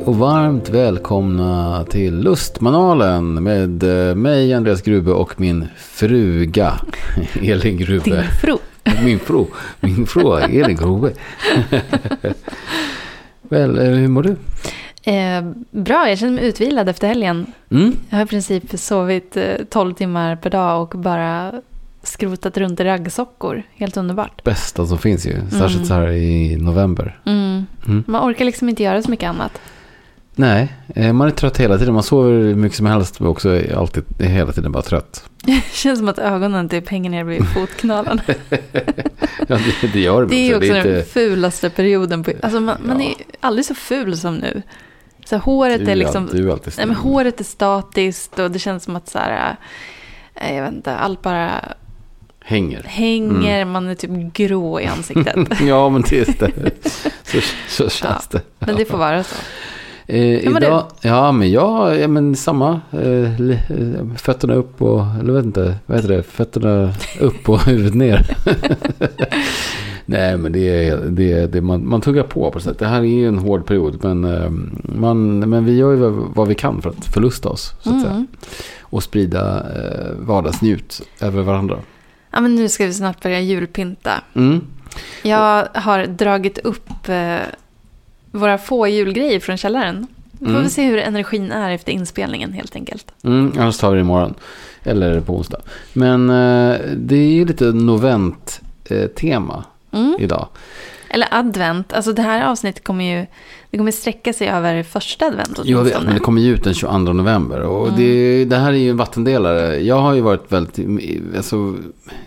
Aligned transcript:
Hej 0.00 0.06
och 0.06 0.16
varmt 0.16 0.68
välkomna 0.68 1.84
till 1.84 2.20
Lustmanualen 2.20 3.42
med 3.42 3.82
eh, 4.08 4.14
mig 4.14 4.54
Andreas 4.54 4.82
Grube 4.82 5.12
och 5.12 5.40
min 5.40 5.68
fruga 5.76 6.72
Elin 7.42 7.76
Grube. 7.76 8.04
Din 8.04 8.22
fru. 8.40 8.56
Min 9.04 9.18
fru, 9.18 9.44
min 9.80 10.06
fru 10.06 10.38
Elin 10.38 10.76
Grube. 10.76 11.12
Väl, 13.42 13.78
eh, 13.78 13.84
hur 13.84 14.08
mår 14.08 14.22
du? 14.22 14.36
Eh, 15.10 15.44
bra, 15.70 16.08
jag 16.08 16.18
känner 16.18 16.32
mig 16.32 16.44
utvilad 16.48 16.88
efter 16.88 17.08
helgen. 17.08 17.46
Mm? 17.70 17.96
Jag 18.10 18.16
har 18.18 18.24
i 18.24 18.28
princip 18.28 18.78
sovit 18.78 19.36
eh, 19.36 19.42
12 19.70 19.94
timmar 19.94 20.36
per 20.36 20.50
dag 20.50 20.82
och 20.94 20.98
bara 21.00 21.52
skrotat 22.02 22.56
runt 22.56 22.80
i 22.80 22.84
raggsockor. 22.84 23.62
Helt 23.74 23.96
underbart. 23.96 24.44
Bästa 24.44 24.86
som 24.86 24.98
finns 24.98 25.26
ju, 25.26 25.36
särskilt 25.50 25.76
Mm. 25.76 25.86
så 25.86 25.94
här 25.94 26.08
i 26.10 26.56
november. 26.56 27.20
Mm. 27.26 27.66
Mm. 27.86 28.04
Man 28.06 28.30
orkar 28.30 28.44
liksom 28.44 28.68
inte 28.68 28.82
göra 28.82 29.02
så 29.02 29.10
mycket 29.10 29.28
annat. 29.28 29.60
Nej, 30.34 30.72
eh, 30.94 31.12
man 31.12 31.26
är 31.28 31.32
trött 31.32 31.60
hela 31.60 31.78
tiden. 31.78 31.94
Man 31.94 32.02
sover 32.02 32.30
hur 32.32 32.54
mycket 32.54 32.76
som 32.76 32.86
helst 32.86 33.20
men 33.20 33.28
också 33.28 33.48
är 33.48 33.76
alltid 33.76 34.04
hela 34.18 34.52
tiden 34.52 34.72
bara 34.72 34.82
trött. 34.82 35.24
känns 35.72 35.98
som 35.98 36.08
att 36.08 36.18
ögonen 36.18 36.68
typ 36.68 36.88
hänger 36.88 37.10
ner 37.10 37.24
vid 37.24 37.48
fotknölarna. 37.48 38.22
Ja, 39.48 39.58
det, 39.80 39.86
det 39.92 40.00
gör 40.00 40.26
Det 40.26 40.36
är 40.50 40.56
också. 40.56 40.72
Det 40.72 40.78
är 40.78 40.84
den 40.84 40.96
inte... 40.98 41.10
fulaste 41.10 41.70
perioden. 41.70 42.24
På, 42.24 42.32
alltså 42.42 42.60
man, 42.60 42.76
man 42.84 43.00
Ja. 43.00 43.06
är 43.08 43.14
aldrig 43.40 43.64
så 43.66 43.74
ful 43.74 44.16
som 44.18 44.36
nu. 44.36 44.62
Så 45.24 45.36
håret 45.36 45.78
Du 45.78 45.86
är 45.86 45.90
är 45.90 45.96
liksom... 45.96 46.28
du 46.32 46.50
är 46.50 46.58
Nej, 46.76 46.86
men 46.86 46.96
håret 46.96 47.40
är 47.40 47.44
statiskt 47.44 48.38
och 48.38 48.50
det 48.50 48.58
känns 48.58 48.84
som 48.84 48.96
att 48.96 49.08
så 49.08 49.18
här... 49.18 49.56
eh, 50.34 50.56
Jag 50.56 50.62
vet 50.64 50.72
inte, 50.72 50.94
allt 50.96 51.22
bara 51.22 51.50
Hänger. 52.44 52.82
hänger. 52.86 53.56
Mm. 53.62 53.70
Man 53.72 53.88
är 53.88 53.94
typ 53.94 54.10
grå 54.34 54.80
i 54.80 54.86
ansiktet. 54.86 55.36
ja, 55.62 55.88
men 55.88 56.02
det 56.02 56.28
är 56.28 56.34
det. 56.38 56.88
Så, 57.24 57.40
så 57.68 57.88
känns 57.88 58.26
det. 58.28 58.40
Men 58.58 58.76
det 58.76 58.84
får 58.84 58.98
vara 58.98 59.24
så. 59.24 59.36
Eh, 60.12 60.56
idag, 60.56 60.84
ja, 61.00 61.32
men 61.32 61.50
jag, 61.50 62.00
ja, 62.00 62.08
men 62.08 62.36
samma. 62.36 62.80
Eh, 62.90 63.40
eh, 63.50 63.58
fötterna 64.16 64.54
upp 64.54 64.82
och, 64.82 65.02
eller 65.20 65.32
vet 65.32 65.44
inte, 65.44 65.74
vad 65.86 65.96
heter 65.96 66.08
det? 66.08 66.22
Fötterna 66.22 66.92
upp 67.20 67.48
och 67.48 67.60
huvudet 67.66 67.94
ner. 67.94 68.36
Nej, 70.06 70.36
men 70.36 70.52
det 70.52 70.88
är, 70.88 70.96
det 70.96 71.32
är 71.32 71.46
det 71.46 71.60
man, 71.60 71.88
man 71.88 72.00
tuggar 72.00 72.22
på 72.22 72.50
på 72.50 72.60
sätt. 72.60 72.78
Det 72.78 72.86
här 72.86 73.00
är 73.00 73.04
ju 73.04 73.28
en 73.28 73.38
hård 73.38 73.66
period, 73.66 74.04
men, 74.04 74.24
eh, 74.24 74.50
man, 74.82 75.38
men 75.38 75.64
vi 75.64 75.76
gör 75.76 75.90
ju 75.90 75.96
vad, 76.34 76.48
vi 76.48 76.54
kan 76.54 76.82
för 76.82 76.90
att 76.90 77.04
förlusta 77.04 77.48
oss. 77.48 77.74
Så 77.80 77.94
att 77.94 78.00
säga. 78.00 78.12
Mm. 78.12 78.26
Och 78.80 79.02
sprida 79.02 79.58
eh, 79.58 80.12
vardagsnjut 80.18 81.02
över 81.20 81.42
varandra. 81.42 81.78
Ja, 82.30 82.40
men 82.40 82.54
nu 82.54 82.68
ska 82.68 82.86
vi 82.86 82.92
snart 82.92 83.22
börja 83.22 83.40
julpynta. 83.40 84.12
Mm. 84.34 84.60
Jag 85.22 85.66
har 85.74 86.06
dragit 86.06 86.58
upp 86.58 87.08
eh, 87.08 87.36
våra 88.30 88.58
få 88.58 88.88
julgrejer 88.88 89.40
från 89.40 89.56
källaren. 89.56 90.06
Vi 90.32 90.38
får 90.38 90.46
Mm. 90.50 90.62
väl 90.62 90.70
se 90.70 90.84
hur 90.86 90.98
energin 90.98 91.52
är 91.52 91.70
efter 91.70 91.92
inspelningen 91.92 92.52
helt 92.52 92.76
enkelt. 92.76 93.12
Mm, 93.24 93.52
annars 93.58 93.78
tar 93.78 93.90
vi 93.90 93.94
det 93.96 94.00
imorgon. 94.00 94.34
Eller 94.82 95.20
på 95.20 95.36
onsdag. 95.36 95.60
Men 95.92 96.30
eh, 96.30 96.76
det 96.96 97.16
är 97.16 97.32
ju 97.32 97.44
lite 97.44 97.64
novent-tema 97.72 99.64
Mm. 99.92 100.16
idag. 100.20 100.48
Eller 101.08 101.28
advent. 101.30 101.92
Alltså 101.92 102.12
det 102.12 102.22
här 102.22 102.46
avsnittet 102.50 102.84
kommer 102.84 103.04
ju 103.20 103.26
det 103.70 103.78
kommer 103.78 103.90
sträcka 103.90 104.32
sig 104.32 104.48
över 104.48 104.82
första 104.82 105.26
advent 105.26 105.60
Jag 105.64 105.84
vet, 105.84 106.02
men 106.02 106.14
det 106.14 106.20
kommer 106.20 106.42
ju 106.42 106.52
ut 106.54 106.64
den 106.64 106.74
22 106.74 107.12
november. 107.12 107.60
Och 107.60 107.86
Mm. 107.88 108.00
det, 108.00 108.44
det 108.44 108.56
här 108.56 108.68
är 108.72 108.76
ju 108.76 108.90
en 108.90 108.96
vattendelare. 108.96 109.76
Jag 109.80 109.98
har 110.00 110.14
ju 110.14 110.20
varit 110.20 110.52
väldigt, 110.52 110.78
alltså, 111.36 111.74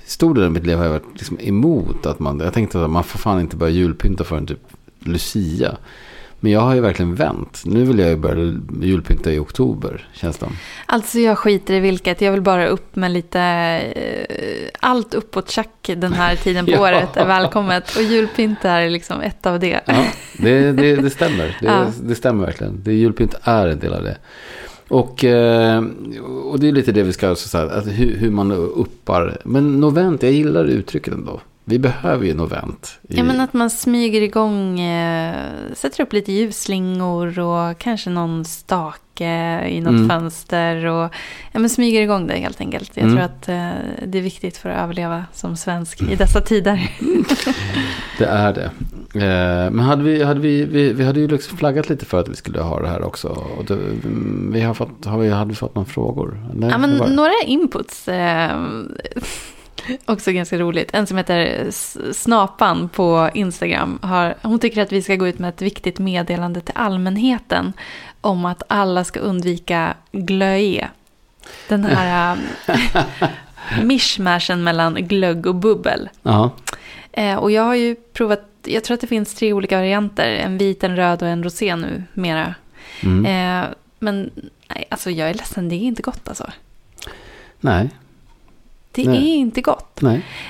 stor 0.06 0.36
del 0.36 0.44
av 0.44 0.52
mitt 0.52 0.66
liv 0.66 0.78
har 0.78 0.84
jag 0.84 0.92
varit 0.92 1.06
liksom 1.13 1.38
emot 1.40 2.06
att 2.06 2.19
man, 2.19 2.40
jag 2.40 2.53
tänkte 2.53 2.84
att 2.84 2.90
man 2.90 3.03
får 3.03 3.19
fan 3.19 3.40
inte 3.40 3.56
börja 3.56 3.72
julpynta 3.74 4.24
förrän 4.24 4.46
typ 4.47 4.59
Lucia. 5.03 5.78
Men 6.40 6.52
jag 6.52 6.59
har 6.59 6.75
ju 6.75 6.81
verkligen 6.81 7.16
vänt. 7.16 7.62
Nu 7.66 7.84
vill 7.84 8.00
jag 8.00 8.09
ju 8.09 8.16
börja 8.16 8.53
julpynta 8.81 9.31
i 9.31 9.40
oktober, 9.40 10.08
känns 10.14 10.38
det. 10.38 10.47
Alltså 10.86 11.19
jag 11.19 11.38
skiter 11.38 11.74
i 11.74 11.80
vilket. 11.80 12.22
Jag 12.22 12.31
vill 12.31 12.41
bara 12.41 12.68
upp 12.68 12.96
med 12.96 13.12
lite... 13.12 13.40
Eh, 13.40 14.69
allt 14.80 15.13
uppåt 15.13 15.50
tjack 15.50 15.90
den 15.97 16.13
här 16.13 16.36
tiden 16.36 16.66
på 16.66 16.72
Ja. 16.75 16.81
året 16.81 17.18
är 17.18 17.25
välkommet. 17.25 17.96
Och 17.96 18.03
julpynt 18.03 18.66
är 18.66 18.90
liksom 18.90 19.22
ett 19.22 19.46
av 19.46 19.59
det. 19.59 19.81
Ja, 19.86 20.06
det, 20.38 20.72
det, 20.72 20.96
det 20.96 21.09
stämmer. 21.09 21.58
Det, 21.62 21.66
Ja. 21.66 21.86
det 22.03 22.16
stämmer 22.16 22.46
verkligen. 22.46 22.80
Det 22.84 22.94
julpynt 22.94 23.36
är 23.44 23.68
en 23.68 23.80
del 23.80 23.94
av 23.94 24.03
det. 24.03 24.18
Och, 24.88 25.24
eh, 25.24 25.84
och 26.44 26.59
det 26.59 26.68
är 26.68 26.72
lite 26.72 26.92
det 26.92 27.03
vi 27.03 27.13
ska, 27.13 27.36
så 27.36 27.58
här, 27.58 27.68
att 27.68 27.88
hur, 27.88 28.18
hur 28.18 28.31
man 28.31 28.52
uppar. 28.52 29.38
Men 29.44 29.80
novent, 29.80 30.24
jag 30.24 30.31
gillar 30.31 30.66
uttrycket 30.66 31.13
ändå. 31.13 31.42
Vi 31.66 31.79
behöver 31.79 32.25
ju 32.25 32.34
novent. 32.34 33.00
i- 33.09 33.18
Ja, 33.18 33.24
men 33.24 33.40
att 33.40 33.53
man 33.53 33.69
smyger 33.69 34.22
igång, 34.22 34.79
eh, 34.79 35.35
sätter 35.74 36.03
upp 36.03 36.13
lite 36.13 36.31
ljusslingor 36.31 37.40
och 37.40 37.78
kanske 37.78 38.09
någon 38.09 38.46
stake 38.46 39.00
i 39.69 39.81
något 39.81 39.90
Mm. 39.94 40.09
fönster. 40.09 40.85
Och, 40.85 41.13
ja, 41.51 41.59
men 41.59 41.69
smyger 41.69 42.01
igång 42.01 42.28
det 42.28 42.34
helt 42.34 42.62
enkelt. 42.62 42.91
Jag 42.94 43.03
Mm. 43.03 43.16
tror 43.16 43.25
att 43.25 43.50
eh, 43.50 43.69
det 44.07 44.18
är 44.18 44.22
viktigt 44.22 44.57
för 44.57 44.69
att 44.69 44.84
överleva 44.84 45.25
som 45.34 45.56
svensk 45.57 46.01
i 46.01 46.16
dessa 46.16 46.41
tider. 46.41 46.91
Det 48.18 48.25
är 48.25 48.53
det. 48.53 48.72
Eh, 49.16 49.72
men 49.72 49.80
hade 49.80 50.03
vi, 50.03 50.24
hade 50.24 50.40
vi, 50.40 50.66
vi, 50.66 50.94
vi 50.94 51.03
hade 51.06 51.19
ju 51.19 51.28
liksom 51.28 51.57
flaggat 51.57 51.90
lite 51.90 52.06
för 52.06 52.19
att 52.19 52.28
vi 52.30 52.35
skulle 52.35 52.62
ha 52.62 52.80
det 52.81 52.88
här 52.88 53.03
också. 53.03 53.28
Och 53.28 53.66
det, 53.66 53.74
mm, 53.74 54.50
vi 54.53 54.62
har 54.62 54.74
fått, 54.74 55.06
har 55.06 55.18
vi, 55.18 55.30
hade 55.30 55.50
vi 55.50 55.56
fått 55.56 55.75
några 55.75 55.85
frågor? 55.90 56.45
Nej, 56.53 56.69
ja, 56.69 56.78
men 56.78 56.91
några 57.16 57.31
inputs. 57.45 58.09
Också 60.06 60.32
ganska 60.32 60.58
roligt. 60.58 60.94
En 60.94 61.08
som 61.08 61.18
heter 61.18 61.72
Snapan 62.14 62.90
på 62.90 63.30
Instagram. 63.34 64.00
Har, 64.02 64.36
hon 64.42 64.60
tycker 64.60 64.82
att 64.82 64.92
vi 64.92 65.02
ska 65.02 65.16
gå 65.16 65.28
ut 65.28 65.40
med 65.40 65.50
ett 65.50 65.62
viktigt 65.62 66.00
meddelande 66.00 66.62
till 66.62 66.74
allmänheten. 66.78 67.74
Om 68.22 68.46
att 68.46 68.64
alla 68.68 69.04
ska 69.04 69.20
undvika 69.20 69.94
glöe. 70.12 70.88
Den 71.68 71.86
här 71.86 72.38
eh, 72.68 72.78
mishmashen 73.84 74.64
mellan 74.64 74.94
glögg 74.94 75.46
och 75.48 75.56
bubbel. 75.56 76.10
Ja. 76.22 76.52
Eh, 77.12 77.36
och 77.36 77.52
jag 77.52 77.64
har 77.64 77.76
ju 77.76 77.96
provat, 77.96 78.42
jag 78.64 78.84
tror 78.84 78.96
att 78.96 79.02
det 79.02 79.08
finns 79.08 79.36
tre 79.36 79.54
olika 79.54 79.78
varianter. 79.78 80.32
En 80.32 80.58
vit, 80.58 80.84
en 80.84 80.96
röd 80.96 81.22
och 81.22 81.28
en 81.28 81.44
rosé 81.44 81.76
nu 81.76 82.04
mera. 82.14 82.56
Mm. 83.04 83.26
Eh, 83.26 83.70
men 84.00 84.32
nej, 84.68 84.86
alltså 84.90 85.12
jag 85.12 85.30
är 85.30 85.34
ledsen, 85.34 85.70
det 85.70 85.76
är 85.76 85.84
inte 85.84 86.02
gott 86.02 86.28
alltså. 86.28 86.50
Nej, 87.60 87.90
Det 88.96 89.08
Nej. 89.08 89.18
är 89.31 89.36
inte 89.36 89.62
gott. 89.62 90.04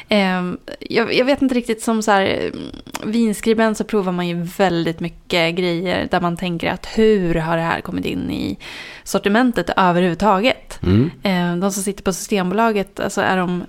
Eh, 0.10 0.44
jag, 0.80 1.14
jag 1.14 1.26
vet 1.26 1.42
inte 1.42 1.56
riktigt, 1.56 1.82
som 1.84 2.04
så 2.04 2.12
här, 2.12 2.26
mm, 2.26 2.60
vinskribent 3.04 3.78
så 3.78 3.84
provar 3.84 4.12
man 4.12 4.28
ju 4.28 4.44
väldigt 4.58 5.00
mycket 5.00 5.56
grejer 5.56 6.08
där 6.12 6.22
man 6.22 6.38
tänker 6.38 6.72
att 6.72 6.86
hur 6.96 7.36
har 7.36 7.58
det 7.58 7.64
här 7.64 7.82
kommit 7.82 8.06
in 8.06 8.32
i 8.32 8.58
sortimentet 9.04 9.70
överhuvudtaget? 9.78 10.80
Mm. 10.84 11.12
Eh, 11.24 11.56
de 11.62 11.72
som 11.72 11.84
sitter 11.84 12.04
på 12.04 12.14
Systembolaget, 12.14 13.00
alltså 13.00 13.22
är 13.22 13.38
de, 13.38 13.64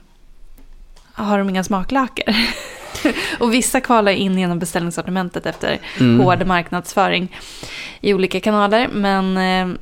har 1.13 1.39
de 1.39 1.49
inga 1.51 1.65
smaklökar? 1.65 2.37
Och 3.39 3.55
vissa 3.55 3.81
kvalar 3.81 4.13
in 4.13 4.39
genom 4.39 4.59
beställningssortimentet 4.59 5.47
efter 5.47 5.79
Mm. 6.01 6.21
hård 6.21 6.47
marknadsföring 6.47 7.37
i 8.01 8.15
olika 8.15 8.41
kanaler. 8.41 8.89
Men 8.93 9.37
eh, 9.37 9.77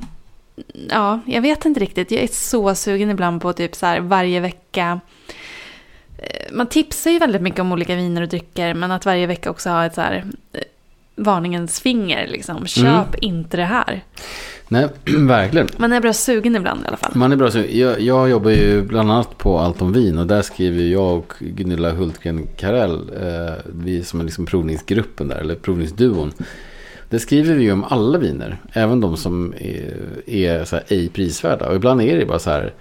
ja, 0.91 1.21
jag 1.27 1.43
vet 1.43 1.65
inte 1.65 1.81
riktigt. 1.81 2.11
Jag 2.11 2.23
är 2.23 2.27
så 2.33 2.75
sugen 2.75 3.11
ibland 3.11 3.43
på 3.43 3.53
typ 3.53 3.75
så 3.75 3.87
här 3.87 4.01
varje 4.01 4.41
vecka. 4.41 5.01
Eh, 6.19 6.53
Man 6.53 6.67
tipsar 6.67 7.11
ju 7.11 7.19
väldigt 7.19 7.43
mycket 7.43 7.61
om 7.61 7.73
olika 7.73 7.95
viner 7.97 8.23
och 8.23 8.29
drycker. 8.29 8.75
Men 8.75 8.91
att 8.93 9.07
varje 9.07 9.27
vecka 9.27 9.51
också 9.51 9.71
ha 9.71 9.85
ett 9.87 9.95
så 9.95 10.01
här 10.01 10.25
eh, 10.53 10.61
varningens 11.17 11.81
finger. 11.81 12.27
Liksom. 12.29 12.67
Köp 12.67 12.85
Mm. 12.87 13.07
inte 13.21 13.57
det 13.57 13.65
här. 13.65 14.01
Nej, 14.69 14.89
verkligen. 15.19 15.69
Man 15.77 15.93
är 15.93 16.01
bra 16.01 16.13
sugen 16.13 16.57
ibland 16.57 16.85
i 16.85 16.89
alla 16.89 16.97
fall. 16.97 17.13
Man 17.15 17.33
är 17.33 17.37
bra 17.37 17.51
så. 17.51 17.59
Jag, 17.71 18.01
jag 18.01 18.31
jobbar 18.31 18.51
ju 18.51 18.83
bland 18.83 19.11
annat 19.13 19.39
på 19.39 19.59
Allt 19.59 19.83
om 19.83 19.93
vin 19.93 20.19
och 20.19 20.27
där 20.27 20.43
skriver 20.43 20.83
jag 20.85 21.19
och 21.19 21.33
Gunilla 21.41 21.91
Hultgren 21.91 22.47
Karell, 22.57 23.11
eh, 23.23 23.55
vi 23.65 24.05
som 24.05 24.21
är 24.21 24.25
liksom 24.25 24.47
provningsgruppen 24.47 25.29
där, 25.29 25.37
eller 25.37 25.55
provningsduon. 25.55 26.33
Det 27.13 27.21
skriver 27.21 27.55
vi 27.55 27.63
ju 27.63 27.73
om 27.73 27.85
alla 27.85 28.19
viner, 28.19 28.59
även 28.73 29.01
de 29.01 29.17
som 29.17 29.55
är, 29.59 30.23
är 30.27 30.65
så 30.65 30.77
här 30.77 30.85
ej 30.89 31.09
prisvärda. 31.09 31.69
Och 31.69 31.77
ibland 31.77 32.03
är 32.03 32.19
det 32.19 32.27
bara 32.27 32.39
så 32.39 32.51
här, 32.51 32.75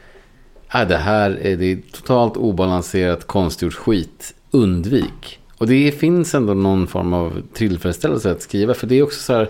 äh, 0.74 0.88
det 0.88 0.98
här 0.98 1.32
är, 1.32 1.58
det 1.58 1.66
är 1.66 1.80
totalt 1.92 2.38
obalanserat 2.38 3.28
konstgjort 3.28 3.74
skit, 3.74 4.34
undvik. 4.52 5.40
Och 5.58 5.68
det 5.68 5.92
finns 5.92 6.36
ändå 6.36 6.54
någon 6.54 6.88
form 6.88 7.14
av 7.14 7.42
tillfredsställelse 7.54 8.32
att 8.32 8.42
skriva, 8.42 8.74
för 8.74 8.88
det 8.88 8.96
är 8.96 9.04
också 9.04 9.20
så 9.20 9.34
här, 9.34 9.50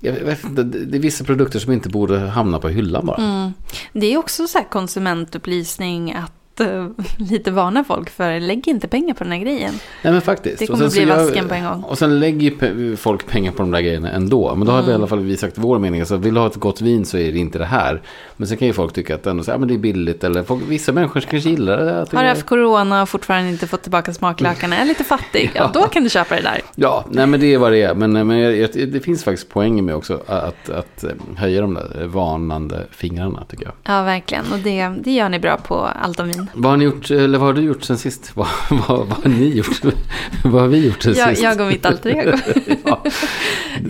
inte, 0.00 0.62
det 0.62 0.96
är 0.96 1.00
vissa 1.00 1.24
produkter 1.24 1.58
som 1.58 1.72
inte 1.72 1.88
borde 1.88 2.18
hamna 2.18 2.58
på 2.58 2.68
hyllan 2.68 3.06
bara. 3.06 3.16
Mm. 3.16 3.52
Det 3.92 4.06
är 4.06 4.16
också 4.16 4.46
så 4.46 4.58
här 4.58 4.68
konsumentupplysning 4.70 6.12
att 6.12 6.32
eh, 6.60 6.86
lite 7.18 7.50
varna 7.50 7.84
folk 7.84 8.10
för 8.10 8.40
lägg 8.40 8.68
inte 8.68 8.88
pengar 8.88 9.14
på 9.14 9.24
den 9.24 9.32
här 9.32 9.38
grejen. 9.40 9.74
Nej 10.02 10.12
men 10.12 10.22
faktiskt. 10.22 10.58
Det 10.58 10.64
Och 10.64 10.70
kommer 10.78 10.88
sen 10.90 11.04
bli 11.04 11.14
vasken 11.14 11.48
på 11.48 11.54
en 11.54 11.64
gång. 11.64 11.82
Och 11.82 11.98
sen 11.98 12.20
lägger 12.20 12.96
folk 12.96 13.26
pengar 13.26 13.52
på 13.52 13.58
de 13.62 13.70
där 13.70 13.80
grejerna 13.80 14.10
ändå. 14.10 14.54
Men 14.54 14.66
då 14.66 14.72
har 14.72 14.82
vi 14.82 14.86
i 14.88 14.90
Mm. 14.90 15.00
alla 15.00 15.08
fall 15.08 15.18
vi 15.20 15.36
sagt 15.36 15.58
vår 15.58 15.78
mening. 15.78 16.00
Alltså, 16.00 16.16
vill 16.16 16.34
du 16.34 16.40
ha 16.40 16.46
ett 16.46 16.54
gott 16.54 16.80
vin 16.80 17.04
så 17.04 17.18
är 17.18 17.32
det 17.32 17.38
inte 17.38 17.58
det 17.58 17.64
här. 17.64 18.02
Men 18.36 18.48
sen 18.48 18.56
kan 18.56 18.68
ju 18.68 18.74
folk 18.74 18.92
tycka 18.92 19.14
att 19.14 19.26
ändå, 19.26 19.44
så, 19.44 19.50
ja, 19.50 19.58
men 19.58 19.68
det 19.68 19.74
är 19.74 19.78
billigt. 19.78 20.24
Eller 20.24 20.42
folk, 20.42 20.62
vissa 20.68 20.92
människor 20.92 21.20
kanske 21.20 21.50
gillar 21.50 21.76
det. 21.76 22.00
Att 22.00 22.10
det 22.10 22.16
Har 22.16 22.24
du 22.24 22.28
haft 22.30 22.46
corona 22.46 23.02
och 23.02 23.08
fortfarande 23.08 23.50
inte 23.50 23.66
fått 23.66 23.82
tillbaka 23.82 24.12
smaklökarna, 24.14 24.76
är 24.76 24.84
lite 24.84 25.04
fattig, 25.04 25.50
ja, 25.54 25.70
då 25.74 25.82
kan 25.82 26.04
du 26.04 26.10
köpa 26.10 26.34
det 26.36 26.42
där. 26.42 26.60
Ja, 26.74 27.04
nej 27.10 27.26
men 27.26 27.40
det 27.40 27.54
är 27.54 27.58
vad 27.58 27.72
det 27.72 27.82
är. 27.82 27.94
Men, 27.94 28.12
men 28.26 28.38
jag, 28.38 28.56
jag, 28.56 28.88
det 28.88 29.00
finns 29.00 29.24
faktiskt 29.24 29.48
poänger 29.48 29.82
med 29.82 29.94
också 29.94 30.20
att, 30.26 30.70
att 30.70 31.04
eh, 31.04 31.10
höja 31.36 31.60
de 31.60 31.74
där 31.74 32.06
varnande 32.06 32.86
fingrarna 32.90 33.44
tycker 33.48 33.64
jag. 33.64 33.74
Ja, 33.84 34.02
verkligen. 34.02 34.44
Och 34.52 34.58
det, 34.58 34.88
det 34.88 35.10
gör 35.12 35.28
ni 35.28 35.38
bra 35.38 35.56
på 35.56 35.88
allt 36.02 36.20
om 36.20 36.26
vin. 36.26 36.43
Vad 36.54 36.70
har 36.70 36.76
ni 36.76 36.84
gjort, 36.84 37.10
eller 37.10 37.38
vad 37.38 37.46
har 37.48 37.52
du 37.54 37.62
gjort 37.62 37.82
sen 37.84 37.98
sist? 37.98 38.30
Vad, 38.36 38.48
vad, 38.70 38.88
vad 38.88 39.12
har 39.22 39.28
ni 39.30 39.48
gjort? 39.48 39.80
vad 40.44 40.60
har 40.62 40.68
vi 40.68 40.86
gjort 40.86 41.02
sen 41.02 41.14
Jag, 41.14 41.28
sist? 41.28 41.42
jag 41.42 41.60
och 41.60 41.66
mitt 41.66 41.86
alter 41.86 42.10
ego. 42.10 42.38
ja. 42.84 43.02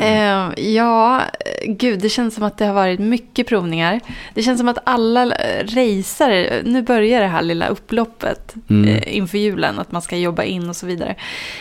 Eh, 0.01 0.65
ja, 0.75 1.23
gud, 1.67 2.01
det 2.01 2.09
känns 2.09 2.35
som 2.35 2.45
att 2.45 2.59
det 2.59 2.65
har 2.67 2.75
varit 2.75 3.01
mycket 3.01 3.47
provningar. 3.47 4.01
Det 4.35 4.43
känns 4.43 4.59
som 4.59 4.69
att 4.69 4.79
alla 4.85 5.25
racer, 5.63 6.63
nu 6.65 6.83
börjar 6.83 7.21
det 7.21 7.27
här 7.27 7.43
lilla 7.43 7.67
upploppet 7.69 8.55
Mm. 8.71 8.89
eh, 8.89 9.17
inför 9.17 9.39
julen, 9.39 9.79
att 9.79 9.93
man 9.93 10.03
ska 10.03 10.17
jobba 10.17 10.43
in 10.43 10.69
och 10.69 10.77
så 10.77 10.87
vidare. 10.87 11.15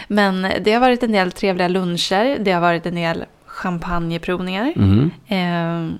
Men 0.07 0.47
det 0.63 0.73
har 0.73 0.79
varit 0.79 1.03
en 1.03 1.11
del 1.11 1.31
trevliga 1.31 1.67
luncher, 1.67 2.37
det 2.39 2.51
har 2.51 2.61
varit 2.61 2.85
en 2.85 2.95
del 2.95 3.25
champagneprovningar. 3.45 4.73
Mhm. 4.75 5.11
Eh, 5.27 5.95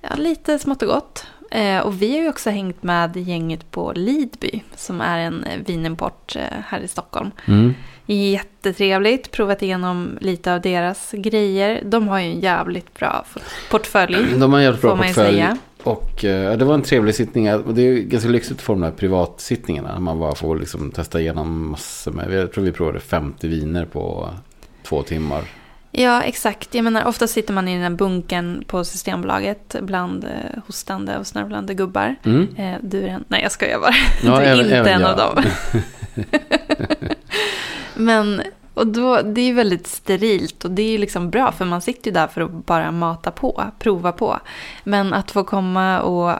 ja, 0.00 0.16
lite 0.16 0.58
smått 0.58 0.82
och 0.82 0.88
gott. 0.88 1.26
Eh, 1.54 1.80
och 1.80 2.02
vi 2.02 2.16
har 2.16 2.22
ju 2.22 2.28
också 2.28 2.50
hängt 2.50 2.82
med 2.82 3.16
gänget 3.16 3.70
på 3.70 3.92
Lidby, 3.92 4.62
som 4.76 5.00
är 5.00 5.18
en 5.18 5.44
eh, 5.44 5.58
vinimport 5.66 6.36
eh, 6.36 6.42
här 6.66 6.80
i 6.80 6.88
Stockholm. 6.88 7.30
Mm. 7.44 7.74
Jättetrevligt, 8.06 9.30
provat 9.30 9.62
igenom 9.62 10.18
lite 10.20 10.54
av 10.54 10.60
deras 10.60 11.10
grejer. 11.12 11.82
De 11.84 12.08
har 12.08 12.18
ju 12.18 12.26
en 12.26 12.40
jävligt 12.40 12.94
bra 12.94 13.24
portfölj. 13.70 14.16
De 14.38 14.52
har 14.52 14.58
en 14.58 14.64
jävligt 14.64 14.82
bra 14.82 14.96
portfölj. 14.96 15.46
Och 15.82 16.24
eh, 16.24 16.58
det 16.58 16.64
var 16.64 16.74
en 16.74 16.82
trevlig 16.82 17.14
sittning. 17.14 17.54
Och 17.54 17.74
Det 17.74 17.82
är 17.82 17.94
ganska 17.94 18.28
lyxigt 18.28 18.58
att 18.58 18.62
få 18.62 18.72
de 18.72 18.82
här 18.82 18.90
privatsittningarna. 18.90 20.00
Man 20.00 20.18
bara 20.18 20.34
får 20.34 20.56
liksom 20.56 20.90
testa 20.90 21.20
igenom 21.20 21.70
massor 21.70 22.12
med. 22.12 22.32
Jag 22.32 22.52
tror 22.52 22.64
vi 22.64 22.72
provade 22.72 23.00
50 23.00 23.48
viner 23.48 23.84
på 23.84 24.30
två 24.82 25.02
timmar. 25.02 25.42
Ja, 25.96 26.22
exakt. 26.22 26.74
Jag 26.74 26.84
menar, 26.84 27.04
ofta 27.04 27.26
sitter 27.26 27.54
man 27.54 27.68
i 27.68 27.72
den 27.74 27.82
här 27.82 27.90
bunkern 27.90 28.64
på 28.66 28.84
Systembolaget 28.84 29.76
bland 29.80 30.24
eh, 30.24 30.30
hostande 30.66 31.18
och 31.18 31.26
snörvlande 31.26 31.74
gubbar. 31.74 32.14
Mm. 32.24 32.48
Eh, 32.56 32.78
du 32.82 33.02
är 33.02 33.08
en... 33.08 33.24
Nej, 33.28 33.42
jag 33.42 33.52
skojar 33.52 33.78
bara. 33.80 33.94
Ja, 34.22 34.38
du 34.40 34.44
är 34.44 34.52
även- 34.52 34.64
inte 34.64 34.76
även 34.76 34.92
en 34.92 35.00
jag. 35.00 35.10
av 35.10 35.16
dem. 35.34 35.44
Men, 37.94 38.42
och 38.74 38.86
då, 38.86 39.22
det 39.22 39.40
är 39.40 39.44
ju 39.46 39.52
väldigt 39.54 39.86
sterilt 39.86 40.64
och 40.64 40.70
det 40.70 40.82
är 40.82 40.90
ju 40.90 40.98
liksom 40.98 41.30
bra 41.30 41.52
för 41.52 41.64
man 41.64 41.80
sitter 41.80 42.10
ju 42.10 42.14
där 42.14 42.26
för 42.26 42.40
att 42.40 42.50
bara 42.66 42.90
mata 42.92 43.30
på, 43.30 43.64
prova 43.78 44.12
på. 44.12 44.40
Men 44.84 45.14
att 45.14 45.30
få 45.30 45.44
komma 45.44 46.00
och 46.00 46.30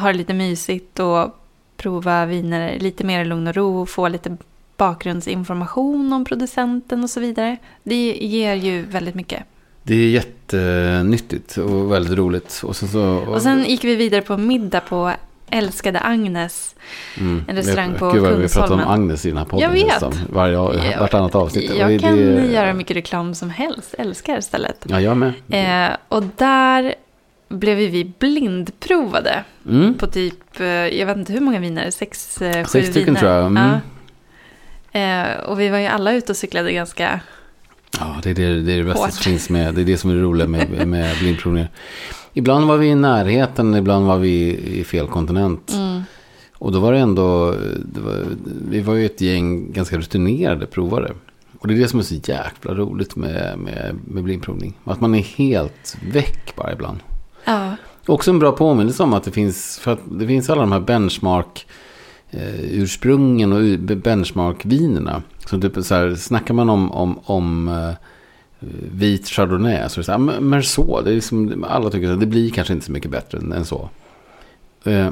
ha 0.00 0.06
det 0.08 0.12
lite 0.12 0.34
mysigt 0.34 0.98
och 1.00 1.34
prova 1.76 2.26
viner 2.26 2.78
lite 2.78 3.04
mer 3.04 3.20
i 3.20 3.24
lugn 3.24 3.46
och 3.46 3.54
ro 3.54 3.80
och 3.82 3.88
få 3.88 4.08
lite 4.08 4.36
bakgrundsinformation 4.78 6.12
om 6.12 6.24
producenten 6.24 7.02
och 7.04 7.10
så 7.10 7.20
vidare. 7.20 7.56
Det 7.82 8.12
ger 8.20 8.54
ju 8.54 8.82
väldigt 8.82 9.14
mycket. 9.14 9.42
Det 9.82 9.94
är 9.94 10.08
jättenyttigt 10.08 11.56
och 11.56 11.92
väldigt 11.92 12.18
roligt. 12.18 12.60
Och 12.64 12.76
sen, 12.76 12.88
så, 12.88 13.02
Och 13.16 13.42
sen 13.42 13.64
gick 13.64 13.84
vi 13.84 13.96
vidare 13.96 14.22
på 14.22 14.36
middag 14.36 14.80
på 14.80 15.12
Älskade 15.50 16.00
Agnes. 16.00 16.74
mm, 17.18 17.44
en 17.48 17.56
restaurang 17.56 17.94
på 17.94 18.10
Gud 18.10 18.22
vad 18.22 18.32
vi 18.32 18.48
pratar 18.48 18.62
om 18.62 18.68
Kungsholmen. 18.68 18.88
Agnes 18.88 19.26
i 19.26 19.28
den 19.28 19.38
här 19.38 19.44
podden. 19.44 19.62
Jag 19.62 19.70
vet. 19.70 19.86
nästan. 19.86 20.12
Varje, 20.32 20.56
vartannat 20.98 21.34
avsnitt. 21.34 21.70
Och 21.70 21.76
Jag 21.76 21.88
det- 21.90 21.98
kan 21.98 22.16
det- 22.16 22.46
göra 22.52 22.72
mycket 22.72 22.96
reklam 22.96 23.34
som 23.34 23.50
helst. 23.50 23.94
Älskar 23.98 24.40
stället. 24.40 24.86
Ja, 24.88 25.00
jag 25.00 25.16
med. 25.16 25.32
Eh, 25.90 25.96
och 26.08 26.22
där 26.36 26.94
blev 27.48 27.76
vi 27.76 28.12
blindprovade 28.18 29.44
Mm. 29.68 29.94
på 29.94 30.06
typ, 30.06 30.60
eh, 30.60 30.66
jag 30.66 31.06
vet 31.06 31.16
inte 31.16 31.32
hur 31.32 31.40
många 31.40 31.60
viner, 31.60 31.90
sex, 31.90 32.42
eh, 32.42 32.56
sju 32.64 32.64
Sex 32.64 32.88
stycken 32.88 33.04
viner. 33.14 33.20
tror 33.20 33.32
jag. 33.32 33.46
Mm. 33.46 33.62
Ja. 33.62 33.80
Eh, 34.92 35.38
och 35.46 35.60
vi 35.60 35.68
var 35.68 35.78
ju 35.78 35.86
alla 35.86 36.12
ute 36.12 36.32
och 36.32 36.36
cyklade 36.36 36.72
ganska, 36.72 37.20
Ja, 38.00 38.16
det 38.22 38.30
är 38.30 38.34
det, 38.34 38.62
det, 38.62 38.72
är 38.72 38.78
det 38.78 38.84
bästa 38.84 39.00
Hårt. 39.04 39.12
som 39.12 39.22
finns 39.22 39.50
med. 39.50 39.74
Det 39.74 39.80
är 39.80 39.84
det 39.84 39.96
som 39.96 40.10
är 40.10 40.14
det 40.14 40.20
roliga 40.20 40.48
med, 40.48 40.88
med 40.88 41.18
blindprovningar. 41.18 41.70
Ibland 42.32 42.66
var 42.66 42.76
vi 42.76 42.86
i 42.86 42.94
närheten, 42.94 43.74
ibland 43.74 44.06
var 44.06 44.18
vi 44.18 44.56
i 44.80 44.84
fel 44.84 45.06
kontinent. 45.06 45.72
mm, 45.72 46.02
Och 46.58 46.72
då 46.72 46.80
var 46.80 46.92
det 46.92 46.98
ändå, 46.98 47.54
det 47.84 48.00
var, 48.00 48.24
vi 48.70 48.80
var 48.80 48.94
ju 48.94 49.06
ett 49.06 49.20
gäng 49.20 49.72
ganska 49.72 49.98
rutinerade 49.98 50.66
provare. 50.66 51.12
Och 51.58 51.68
det 51.68 51.74
är 51.74 51.78
det 51.78 51.88
som 51.88 51.98
är 51.98 52.02
så 52.04 52.14
jäkla 52.14 52.74
roligt 52.74 53.16
med, 53.16 53.58
med, 53.58 53.96
med 54.04 54.22
blindprovning. 54.24 54.74
Att 54.84 55.00
man 55.00 55.14
är 55.14 55.22
helt 55.22 55.96
väck 56.12 56.56
bara 56.56 56.72
ibland. 56.72 56.98
ja, 57.44 57.76
Också 58.06 58.30
en 58.30 58.38
bra 58.38 58.52
påminnelse 58.52 59.02
om 59.02 59.14
att 59.14 59.24
det 59.24 59.30
finns, 59.30 59.78
för 59.78 59.92
att 59.92 60.00
det 60.10 60.26
finns 60.26 60.50
alla 60.50 60.60
de 60.60 60.72
här 60.72 60.80
benchmark 60.80 61.66
eh, 62.30 62.60
ursprungen 62.60 63.52
och 63.52 63.58
benchmarkvinerna. 63.78 64.02
benchmark-vinerna. 64.02 65.22
Så 65.46 65.60
typ 65.60 65.84
så 65.84 65.94
här, 65.94 66.14
snackar 66.14 66.54
man 66.54 66.70
om, 66.70 66.92
om, 66.92 67.18
om 67.24 67.68
eh, 67.68 67.94
vit 68.92 69.28
chardonnay 69.28 69.88
så 69.88 69.96
är 69.96 70.00
det 70.00 70.04
så 70.04 70.12
här, 70.12 70.18
ah, 70.18 70.40
men 70.40 70.62
så, 70.62 71.00
det 71.00 71.10
är 71.10 71.14
liksom, 71.14 71.64
alla 71.68 71.90
tycker 71.90 72.10
att 72.10 72.20
det 72.20 72.26
blir 72.26 72.50
kanske 72.50 72.74
inte 72.74 72.86
så 72.86 72.92
mycket 72.92 73.10
bättre 73.10 73.38
än, 73.38 73.52
än 73.52 73.64
så. 73.64 73.88
Eh, 74.84 75.08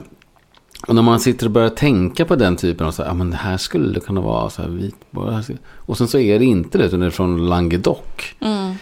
och 0.86 0.94
när 0.94 1.02
man 1.02 1.20
sitter 1.20 1.46
och 1.46 1.52
börjar 1.52 1.68
tänka 1.68 2.24
på 2.24 2.36
den 2.36 2.56
typen 2.56 2.86
av 2.86 2.90
så 2.90 3.02
här, 3.02 3.10
ah, 3.10 3.14
men 3.14 3.30
det 3.30 3.36
här 3.36 3.56
skulle 3.56 4.00
kunna 4.00 4.20
vara 4.20 4.50
så 4.50 4.62
här 4.62 4.68
vit. 4.68 4.96
Och 5.74 5.98
sen 5.98 6.08
så 6.08 6.18
är 6.18 6.38
det 6.38 6.44
inte 6.44 6.78
det, 6.78 6.84
utan 6.84 7.00
det 7.00 7.06
är 7.06 7.10
från 7.10 7.48
Languedoc. 7.48 7.98
mm, 8.40 8.74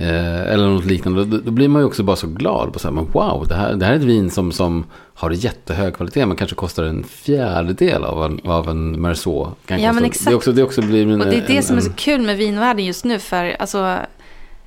Eh, 0.00 0.52
eller 0.52 0.66
något 0.66 0.84
liknande. 0.84 1.24
Då, 1.24 1.38
då 1.38 1.50
blir 1.50 1.68
man 1.68 1.82
ju 1.82 1.86
också 1.86 2.02
bara 2.02 2.16
så 2.16 2.26
glad. 2.26 2.72
På 2.72 2.78
så 2.78 2.88
här, 2.88 2.94
men 2.94 3.06
wow, 3.12 3.46
det 3.48 3.54
här, 3.54 3.74
det 3.74 3.84
här 3.86 3.92
är 3.92 3.96
ett 3.96 4.02
vin 4.02 4.30
som, 4.30 4.52
som 4.52 4.84
har 5.14 5.30
jättehög 5.30 5.94
kvalitet. 5.96 6.26
Men 6.26 6.36
kanske 6.36 6.56
kostar 6.56 6.84
en 6.84 7.04
fjärdedel 7.04 8.04
av 8.04 8.24
en, 8.24 8.40
av 8.44 8.68
en 8.68 9.00
Merceau. 9.00 9.48
Kan 9.66 9.82
Ja, 9.82 9.92
men 9.92 9.94
kosta. 9.94 10.06
exakt. 10.06 10.24
Det, 10.24 10.32
är 10.32 10.36
också, 10.36 10.52
det 10.52 10.62
också 10.62 10.82
blir 10.82 11.02
en, 11.02 11.20
och 11.20 11.26
det 11.26 11.36
är 11.36 11.46
det 11.46 11.56
en, 11.56 11.62
som 11.62 11.76
är 11.76 11.80
så 11.80 11.92
kul 11.92 12.20
med 12.20 12.36
vinvärlden 12.36 12.84
just 12.84 13.04
nu 13.04 13.18
för 13.18 13.56
alltså 13.58 13.98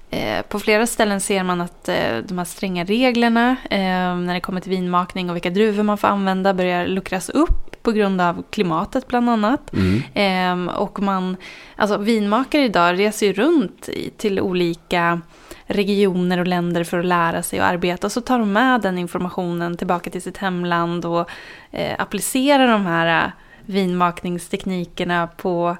eh, 0.09 0.41
på 0.49 0.59
flera 0.59 0.87
ställen 0.87 1.21
ser 1.21 1.43
man 1.43 1.61
att 1.61 1.89
eh, 1.89 1.95
de 2.27 2.37
här 2.37 2.45
stränga 2.45 2.83
reglerna 2.83 3.55
eh, 3.69 3.79
när 4.17 4.33
det 4.33 4.39
kommer 4.39 4.61
till 4.61 4.71
vinmakning 4.71 5.29
och 5.29 5.35
vilka 5.35 5.49
druvor 5.49 5.83
man 5.83 5.97
får 5.97 6.07
använda 6.07 6.53
börjar 6.53 6.87
luckras 6.87 7.29
upp 7.29 7.72
på 7.83 7.91
grund 7.91 8.21
av 8.21 8.43
klimatet 8.49 9.07
bland 9.07 9.29
annat. 9.29 9.73
Mm. 9.73 10.01
Ehm, 10.13 10.69
och 10.69 11.01
man, 11.01 11.37
alltså 11.75 11.97
vinmakare 11.97 12.63
idag 12.63 12.99
reser 12.99 13.27
ju 13.27 13.33
runt 13.33 13.89
i, 13.89 14.09
till 14.09 14.39
olika 14.39 15.21
regioner 15.65 16.39
och 16.39 16.47
länder 16.47 16.83
för 16.83 16.99
att 16.99 17.05
lära 17.05 17.43
sig 17.43 17.59
och 17.59 17.65
arbeta. 17.65 18.07
Och 18.07 18.11
så 18.11 18.21
tar 18.21 18.39
de 18.39 18.53
med 18.53 18.81
den 18.81 18.97
informationen 18.97 19.77
tillbaka 19.77 20.09
till 20.09 20.21
sitt 20.21 20.37
hemland 20.37 21.05
och 21.05 21.29
eh, 21.71 21.95
applicerar 21.99 22.67
de 22.67 22.85
här 22.85 23.25
eh, 23.25 23.31
vinmakningsteknikerna 23.65 25.27
på, 25.27 25.77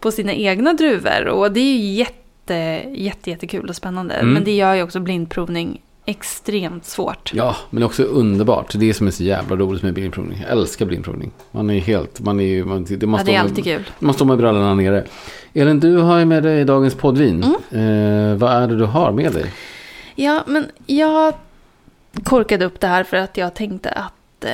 på 0.00 0.12
sina 0.12 0.32
egna 0.32 0.72
druvor. 0.72 1.26
Och 1.26 1.52
det 1.52 1.60
är 1.60 1.76
ju 1.76 1.92
jätte, 1.92 2.54
jätte, 2.88 3.30
jättekul 3.30 3.68
och 3.68 3.76
spännande. 3.76 4.14
Mm. 4.14 4.32
Men 4.32 4.44
det 4.44 4.56
gör 4.56 4.74
ju 4.74 4.82
också 4.82 5.00
blindprovning 5.00 5.80
extremt 6.04 6.84
svårt. 6.84 7.30
Ja, 7.34 7.56
men 7.70 7.82
också 7.82 8.02
underbart. 8.02 8.72
Det 8.74 8.88
är 8.88 8.92
som 8.92 9.06
är 9.06 9.10
så 9.10 9.22
jävla 9.22 9.56
roligt 9.56 9.82
med 9.82 9.94
blindprovning. 9.94 10.38
Jag 10.42 10.50
älskar 10.50 10.86
blindprovning. 10.86 11.30
Man 11.50 11.70
är 11.70 11.80
helt, 11.80 12.20
man 12.20 12.40
är 12.40 12.64
man, 12.64 12.84
det, 12.84 13.06
man 13.06 13.18
Ja, 13.20 13.24
det 13.24 13.30
är 13.30 13.32
med- 13.32 13.40
alltid 13.50 13.64
kul. 13.64 13.90
Man 13.98 14.14
står 14.14 14.26
med 14.26 14.38
brallorna 14.38 14.74
nere. 14.74 15.04
Elin, 15.54 15.80
du 15.80 15.96
har 15.96 16.18
ju 16.18 16.24
med 16.24 16.42
dig 16.42 16.64
dagens 16.64 16.94
poddvin. 16.94 17.44
Mm. 17.72 18.32
Eh, 18.32 18.36
vad 18.38 18.52
är 18.52 18.68
det 18.68 18.76
du 18.76 18.84
har 18.84 19.12
med 19.12 19.32
dig? 19.32 19.52
Ja, 20.14 20.44
men 20.46 20.66
jag 20.86 21.34
korkade 22.24 22.64
upp 22.64 22.80
det 22.80 22.86
här 22.86 23.04
för 23.04 23.16
att 23.16 23.36
jag 23.36 23.54
tänkte 23.54 23.90
att 23.90 24.44
eh, 24.44 24.50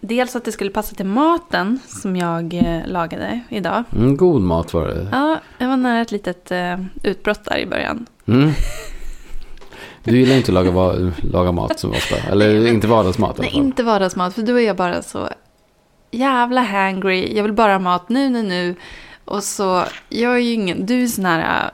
dels 0.00 0.36
att 0.36 0.44
det 0.44 0.52
skulle 0.52 0.70
passa 0.70 0.94
till 0.94 1.06
maten 1.06 1.78
som 1.86 2.16
jag 2.16 2.54
eh, 2.54 2.86
lagade 2.86 3.40
idag. 3.48 3.84
Mm, 3.96 4.16
god 4.16 4.40
mat 4.42 4.74
var 4.74 4.86
det. 4.88 5.08
Ja, 5.12 5.40
jag 5.58 5.68
var 5.68 5.76
nära 5.76 6.00
ett 6.00 6.10
litet 6.12 6.50
eh, 6.50 6.80
utbrott 7.02 7.44
där 7.44 7.58
i 7.58 7.66
början. 7.66 8.06
Mm. 8.26 8.50
Du 10.06 10.18
gillar 10.18 10.36
inte 10.36 10.50
att 10.50 10.54
laga, 10.54 11.12
laga 11.32 11.52
mat 11.52 11.80
så 11.80 11.90
ofta. 11.90 12.16
Eller 12.30 12.66
inte 12.66 12.86
vardagsmat 12.86 13.38
Nej, 13.38 13.50
inte 13.52 13.82
vardagsmat, 13.82 14.34
för 14.34 14.42
då 14.42 14.60
är 14.60 14.66
jag 14.66 14.76
bara 14.76 15.02
så 15.02 15.28
jävla 16.10 16.60
hangry. 16.60 17.36
Jag 17.36 17.42
vill 17.42 17.52
bara 17.52 17.72
ha 17.72 17.78
mat 17.78 18.08
nu, 18.08 18.28
nu, 18.28 18.42
nu. 18.42 18.74
Och 19.24 19.42
så, 19.42 19.84
jag 20.08 20.32
är 20.32 20.38
ju 20.38 20.52
ingen, 20.52 20.86
du 20.86 21.02
är 21.02 21.06
sån 21.06 21.24
här, 21.24 21.70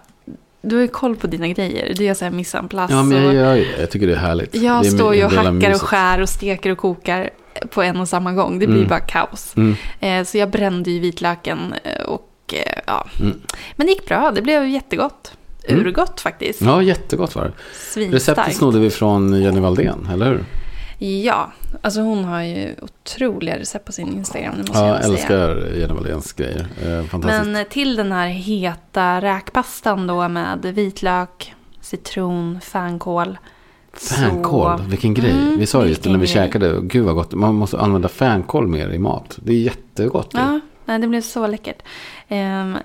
du 0.62 0.76
har 0.76 0.82
ju 0.82 0.88
koll 0.88 1.16
på 1.16 1.26
dina 1.26 1.48
grejer. 1.48 1.94
Du 1.96 2.04
gör 2.04 2.14
så 2.14 2.24
här 2.24 2.68
place. 2.68 2.94
Ja, 2.94 3.02
men 3.02 3.24
jag 3.24 3.34
gör 3.34 3.54
ju. 3.54 3.66
Jag 3.80 3.90
tycker 3.90 4.06
det 4.06 4.12
är 4.12 4.16
härligt. 4.16 4.54
jag 4.54 4.86
är 4.86 4.90
står 4.90 5.14
ju 5.14 5.24
och 5.24 5.32
hackar 5.32 5.74
och 5.74 5.82
skär 5.82 6.20
och 6.20 6.28
steker 6.28 6.70
och 6.70 6.78
kokar 6.78 7.30
på 7.70 7.82
en 7.82 8.00
och 8.00 8.08
samma 8.08 8.32
gång. 8.32 8.58
Det 8.58 8.66
blir 8.66 8.76
Mm. 8.76 8.88
bara 8.88 9.00
kaos. 9.00 9.54
Mm. 9.56 9.76
Eh, 10.00 10.24
så 10.24 10.38
jag 10.38 10.50
brände 10.50 10.90
ju 10.90 10.98
vitlöken 10.98 11.74
eh, 11.84 12.02
och 12.02 12.28
eh, 12.52 12.78
ja. 12.86 13.06
Mm. 13.20 13.40
Men 13.76 13.86
det 13.86 13.92
gick 13.92 14.08
bra, 14.08 14.30
det 14.34 14.42
blev 14.42 14.68
jättegott. 14.68 15.32
Mm. 15.68 15.86
Urgott 15.86 16.20
faktiskt. 16.20 16.60
Ja, 16.62 16.82
jättegott 16.82 17.34
var 17.34 17.44
det. 17.44 17.52
Svinstarkt. 17.74 18.14
Receptet 18.14 18.56
snodde 18.56 18.78
vi 18.78 18.90
från 18.90 19.42
Jenny 19.42 19.60
Valdén, 19.60 20.08
eller 20.12 20.26
hur? 20.26 20.44
Ja, 20.98 21.52
alltså 21.82 22.00
hon 22.00 22.24
har 22.24 22.42
ju 22.42 22.74
otroliga 22.82 23.58
recept 23.58 23.84
på 23.84 23.92
sin 23.92 24.12
Instagram. 24.12 24.52
Det 24.56 24.68
måste 24.68 24.78
Ja, 24.78 24.88
jag 24.88 25.04
älskar 25.04 25.56
Jenny 25.78 25.94
Walléns 25.94 26.32
grejer. 26.32 26.66
Eh. 26.86 27.18
Men 27.20 27.64
till 27.70 27.96
den 27.96 28.12
här 28.12 28.26
heta 28.28 29.20
räkpastan 29.20 30.06
då 30.06 30.28
med 30.28 30.58
vitlök, 30.74 31.54
citron, 31.80 32.60
fänkål. 32.60 33.38
Fänkål, 33.92 34.78
så- 34.78 34.84
vilken 34.84 35.14
grej. 35.14 35.30
Mm, 35.30 35.58
vi 35.58 35.66
sa 35.66 35.78
just 35.86 36.02
det 36.02 36.08
vilken 36.08 36.12
när 36.12 36.18
vi 36.18 36.26
grej. 36.26 36.34
käkade. 36.34 36.78
Gud 36.82 37.04
vad 37.04 37.14
gott. 37.14 37.32
Man 37.34 37.54
måste 37.54 37.78
använda 37.78 38.08
fänkål 38.08 38.68
mer 38.68 38.88
i 38.90 38.98
mat. 38.98 39.38
Det 39.42 39.52
är 39.52 39.56
jättegott. 39.58 40.30
Ja, 40.32 40.60
nej, 40.84 40.98
det 40.98 41.08
blev 41.08 41.20
så 41.20 41.46
läckert. 41.46 41.82
Ehm, 42.28 42.76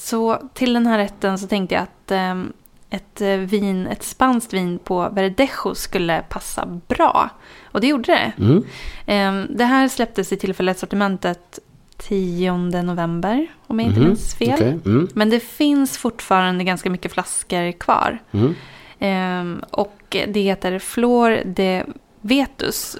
så 0.00 0.42
till 0.54 0.72
den 0.72 0.86
här 0.86 0.98
rätten 0.98 1.38
så 1.38 1.46
tänkte 1.46 1.74
jag 1.74 1.82
att 1.82 2.10
ehm, 2.10 2.52
ett 2.90 3.20
eh, 3.20 3.36
vin, 3.36 3.86
ett 3.86 4.02
spanskt 4.02 4.52
vin 4.52 4.78
på 4.84 5.08
Verdejo 5.08 5.74
skulle 5.74 6.22
passa 6.28 6.66
bra. 6.88 7.28
Och 7.64 7.80
det 7.80 7.86
gjorde 7.86 8.12
det. 8.12 8.32
Mm. 8.44 8.64
Ehm, 9.06 9.46
det 9.50 9.64
här 9.64 9.88
släpptes 9.88 10.32
i 10.32 10.36
tillfället 10.36 10.78
sortimentet 10.78 11.58
10 11.96 12.52
november, 12.82 13.46
om 13.66 13.80
jag 13.80 13.88
inte 13.88 14.00
Mhm, 14.00 14.08
minns 14.08 14.34
fel. 14.34 14.52
okej. 14.54 14.78
Mm. 14.86 15.08
Men 15.14 15.30
det 15.30 15.40
finns 15.40 15.98
fortfarande 15.98 16.64
ganska 16.64 16.90
mycket 16.90 17.12
flaskor 17.12 17.72
kvar. 17.72 18.18
Mm. 18.32 18.54
Ehm, 18.98 19.62
och 19.70 20.16
det 20.28 20.40
heter 20.40 20.78
Flor 20.78 21.38
de 21.44 21.84
Vetus. 22.20 22.96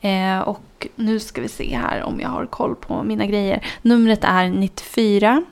Eh, 0.00 0.38
och 0.38 0.86
nu 0.96 1.20
ska 1.20 1.40
vi 1.40 1.48
se 1.48 1.76
här 1.76 2.02
om 2.02 2.20
jag 2.20 2.28
har 2.28 2.46
koll 2.46 2.74
på 2.74 3.02
mina 3.02 3.26
grejer. 3.26 3.66
Numret 3.82 4.20
är 4.24 4.48
94 4.48 5.42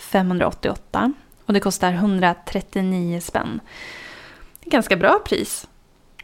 588 0.00 1.12
och 1.46 1.52
det 1.52 1.60
kostar 1.60 1.92
139 1.92 3.20
spänn. 3.20 3.60
Ganska 4.64 4.96
bra 4.96 5.18
pris 5.24 5.66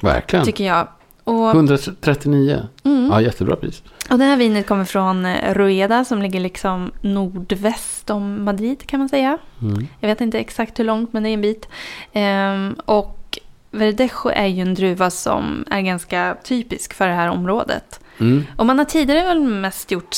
Verkligen. 0.01 0.45
tycker 0.45 0.65
jag. 0.65 0.89
Och, 1.25 1.51
139. 1.51 2.63
mm, 2.85 3.11
Ja, 3.11 3.21
jättebra 3.21 3.57
pris. 3.57 3.83
och 4.11 4.19
det 4.19 4.25
här 4.25 4.37
vinet 4.37 4.67
kommer 4.67 4.85
från 4.85 5.27
eh, 5.27 5.55
Rueda 5.55 6.05
som 6.05 6.23
ligger 6.23 6.41
liksom 6.41 6.93
nordväst 7.01 8.11
om 8.11 8.45
Madrid 8.45 8.87
kan 8.87 8.99
man 9.01 9.09
säga. 9.09 9.39
Mm. 9.63 9.87
Jag 10.01 10.09
vet 10.09 10.21
inte 10.21 10.39
exakt 10.39 10.79
hur 10.79 10.85
långt, 10.85 11.13
men 11.13 11.23
det 11.23 11.29
är 11.29 11.35
en 11.35 11.41
bit. 11.41 11.69
Ehm, 12.13 12.77
och 12.85 13.39
Verdejo 13.71 14.29
är 14.35 14.47
ju 14.47 14.63
en 14.63 14.75
druva 14.75 15.11
som 15.11 15.65
är 15.71 15.81
ganska 15.81 16.37
typisk 16.45 16.95
för 16.95 17.09
det 17.09 17.15
här 17.15 17.29
området. 17.31 18.01
Mm. 18.19 18.47
Och 18.57 18.67
man 18.67 18.79
har 18.79 18.85
tidigare 18.85 19.23
väl 19.23 19.41
mest 19.41 19.91
gjort 19.91 20.15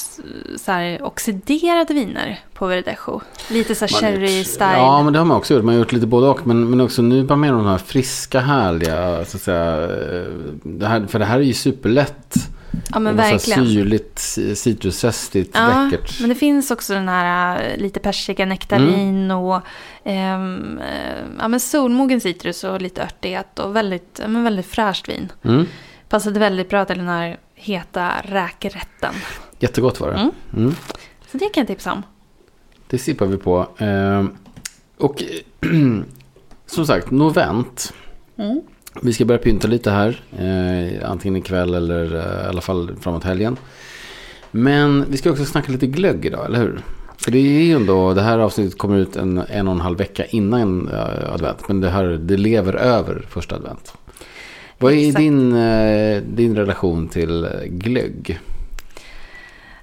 så 0.57 0.73
här 0.73 1.03
oxiderade 1.03 1.95
viner 1.95 2.41
på 2.55 2.67
Verdejo. 2.67 3.21
Lite 3.51 3.75
så 3.75 3.87
här 3.87 4.01
cherry-style. 4.01 4.77
Ja, 4.77 5.03
men 5.03 5.13
det 5.13 5.19
har 5.19 5.27
man 5.27 5.37
också 5.37 5.55
gjort. 5.55 5.65
Man 5.65 5.75
har 5.75 5.79
gjort 5.79 5.93
lite 5.93 6.07
både 6.07 6.29
och. 6.29 6.47
Men, 6.47 6.71
men 6.71 6.81
också 6.81 7.03
nu 7.03 7.25
bara 7.25 7.37
med 7.37 7.53
de 7.53 7.67
här 7.67 7.79
friska, 7.79 8.41
härliga. 8.41 9.25
Så 9.25 9.37
att 9.37 9.43
säga, 9.43 9.83
eh, 9.83 10.33
det 10.63 10.87
här, 10.87 11.07
för 11.07 11.19
det 11.19 11.25
här 11.25 11.39
är 11.39 11.43
ju 11.43 11.55
superlätt. 11.55 12.35
Ja, 12.93 12.99
men 12.99 13.17
verkligen. 13.17 13.67
Syrligt, 13.67 14.19
citrusestigt, 14.59 15.51
Ja, 15.55 15.89
läckert. 15.91 16.21
men 16.21 16.29
det 16.29 16.35
finns 16.35 16.71
också 16.71 16.95
den 16.95 17.09
här 17.09 17.63
äh, 17.71 17.77
lite 17.77 18.01
persika, 18.01 18.47
nektarin 18.47 19.31
och 19.31 19.61
ehm, 20.05 20.79
eh, 20.79 21.25
ja, 21.39 21.49
men 21.49 21.61
solmogen 21.61 22.21
citrus 22.21 22.65
och 22.65 22.81
lite 22.83 23.03
örtighet 23.03 23.59
och 23.59 23.77
väldigt, 23.77 24.21
men 24.29 24.45
väldigt 24.45 24.67
fräscht 24.67 25.09
vin. 25.09 25.33
Mm. 25.43 25.67
Passade 26.09 26.41
väldigt 26.41 26.71
bra 26.71 26.85
till 26.85 26.99
den 26.99 27.09
här 27.09 27.39
heta 27.59 28.13
räkrätten. 28.25 29.15
Jättegott 29.59 30.01
var 30.01 30.09
det. 30.09 30.15
Mm. 30.15 30.31
Mm. 30.57 30.75
Så 31.31 31.39
det 31.39 31.49
kan 31.49 31.61
jag 31.61 31.67
tipsa 31.67 31.93
om. 31.93 32.03
Det 32.87 32.99
sippar 32.99 33.27
vi 33.27 33.37
på. 33.37 33.69
Eh, 33.79 34.25
och 34.99 35.23
som 36.67 36.87
sagt, 36.87 37.11
novent. 37.11 37.93
Mm. 38.37 38.61
Vi 39.03 39.13
ska 39.13 39.25
börja 39.25 39.39
pynta 39.39 39.69
lite 39.69 39.91
här. 39.91 40.23
Eh, 40.39 41.11
antingen 41.11 41.37
ikväll 41.37 41.75
eller 41.75 42.15
eh, 42.15 42.47
i 42.47 42.49
alla 42.49 42.61
fall 42.61 42.97
framåt 43.01 43.25
helgen. 43.25 43.57
Men 44.51 45.11
vi 45.11 45.17
ska 45.17 45.31
också 45.31 45.45
snacka 45.45 45.73
lite 45.73 45.87
glögg 45.87 46.25
idag, 46.25 46.47
eller 46.47 46.59
hur? 46.59 46.81
För 47.17 47.31
det 47.31 47.39
är 47.39 47.63
ju 47.63 47.73
ändå, 47.73 48.15
det 48.15 48.23
här 48.23 48.39
avsnittet 48.39 48.79
kommer 48.79 48.97
ut 48.97 49.17
en, 49.17 49.39
en 49.49 49.69
och 49.69 49.75
en 49.75 49.81
halv 49.81 49.99
vecka 49.99 50.25
innan 50.25 50.89
eh, 50.89 51.33
advent. 51.33 51.69
Men 51.69 51.81
det, 51.81 51.91
här, 51.91 52.05
det 52.05 52.37
lever 52.37 52.75
över 52.75 53.27
första 53.29 53.57
advent. 53.57 53.95
Vad 54.79 54.93
är 54.93 54.97
Exakt. 54.99 55.17
din, 55.19 55.57
eh, 55.57 56.23
din 56.23 56.57
relation 56.57 57.09
till 57.09 57.49
glögg? 57.67 58.41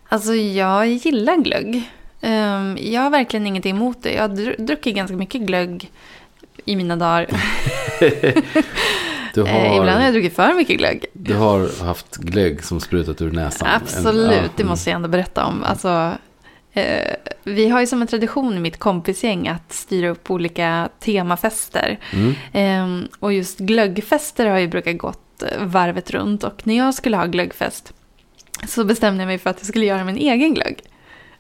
Alltså 0.09 0.33
jag 0.35 0.87
gillar 0.87 1.37
glögg. 1.37 1.91
Ehm, 2.21 2.77
jag 2.81 3.01
har 3.01 3.09
verkligen 3.09 3.47
ingenting 3.47 3.75
emot 3.75 4.03
det. 4.03 4.13
Jag 4.13 4.21
har 4.21 4.29
dru- 4.35 4.61
druckit 4.65 4.95
ganska 4.95 5.17
mycket 5.17 5.41
glögg 5.41 5.91
i 6.65 6.75
mina 6.75 6.95
dagar. 6.95 7.27
Eh, 9.37 9.43
ibland 9.43 9.89
har 9.89 9.93
har, 9.95 10.01
jag 10.01 10.13
druckit 10.13 10.35
för 10.35 10.53
mycket 10.53 10.77
glögg. 10.77 11.05
du 11.13 11.33
har 11.33 11.83
haft 11.85 12.15
glögg 12.17 12.63
som 12.63 12.79
sprutat 12.79 13.21
ur 13.21 13.31
näsan. 13.31 13.67
Absolut, 13.71 14.31
En- 14.31 14.43
ja, 14.43 14.49
det 14.55 14.63
måste 14.63 14.89
jag 14.89 14.95
ändå 14.95 15.09
berätta 15.09 15.45
om. 15.45 15.63
Alltså, 15.63 16.11
vi 17.43 17.69
har 17.69 17.79
ju 17.79 17.87
som 17.87 18.01
en 18.01 18.07
tradition 18.07 18.57
i 18.57 18.59
mitt 18.59 18.79
kompisgäng 18.79 19.47
att 19.47 19.73
styra 19.73 20.09
upp 20.09 20.31
olika 20.31 20.89
temafester. 20.99 21.99
Mm. 22.13 22.33
Ehm, 22.53 23.07
och 23.19 23.33
just 23.33 23.59
glöggfester 23.59 24.45
har 24.45 24.59
ju 24.59 24.67
brukat 24.67 24.97
gått 24.97 25.43
eh, 25.43 25.65
varvet 25.65 26.11
runt. 26.11 26.43
Och 26.43 26.67
när 26.67 26.77
jag 26.77 26.93
skulle 26.93 27.17
ha 27.17 27.25
glöggfest 27.25 27.93
så 28.67 28.83
bestämde 28.83 29.21
jag 29.21 29.27
mig 29.27 29.37
för 29.37 29.49
att 29.49 29.59
jag 29.59 29.67
skulle 29.67 29.85
göra 29.85 30.03
min 30.03 30.17
egen 30.17 30.53
glögg. 30.53 30.79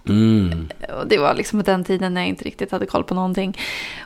Mm. 0.07 0.69
Och 0.99 1.07
det 1.07 1.17
var 1.17 1.33
liksom 1.33 1.59
på 1.59 1.71
den 1.71 1.83
tiden 1.83 2.13
när 2.13 2.21
jag 2.21 2.27
inte 2.27 2.45
riktigt 2.45 2.71
hade 2.71 2.85
koll 2.85 3.03
på 3.03 3.13
någonting. 3.13 3.57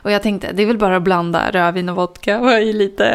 Och 0.02 0.10
jag 0.10 0.22
tänkte, 0.22 0.52
det 0.52 0.62
är 0.62 0.66
väl 0.66 0.78
bara 0.78 0.96
att 0.96 1.02
blanda 1.02 1.50
rödvin 1.50 1.88
och 1.88 1.96
vodka 1.96 2.40
och 2.40 2.52
i 2.52 2.72
lite 2.72 3.06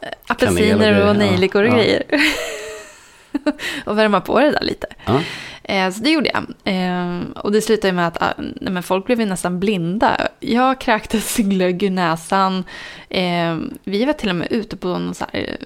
eh, 0.00 0.08
apelsiner 0.26 1.08
och 1.08 1.16
nejlikor 1.16 1.62
och 1.62 1.68
ja. 1.68 1.74
grejer. 1.74 2.02
och 3.84 3.98
värma 3.98 4.20
på 4.20 4.40
det 4.40 4.50
där 4.50 4.64
lite. 4.64 4.86
Ja. 5.04 5.20
Eh, 5.64 5.90
så 5.90 6.02
det 6.02 6.10
gjorde 6.10 6.30
jag. 6.34 6.74
Eh, 6.74 7.20
och 7.34 7.52
det 7.52 7.60
slutade 7.60 7.92
med 7.92 8.06
att 8.06 8.22
ah, 8.22 8.32
nej, 8.36 8.72
men 8.72 8.82
folk 8.82 9.06
blev 9.06 9.18
nästan 9.18 9.60
blinda. 9.60 10.28
Jag 10.40 10.80
kräktes 10.80 11.36
glögg 11.36 11.82
ur 11.82 11.90
näsan. 11.90 12.64
Eh, 13.08 13.56
vi 13.84 14.04
var 14.04 14.12
till 14.12 14.28
och 14.28 14.36
med 14.36 14.52
ute 14.52 14.76
på 14.76 14.88
någon 14.88 15.14
så 15.14 15.24
här... 15.32 15.56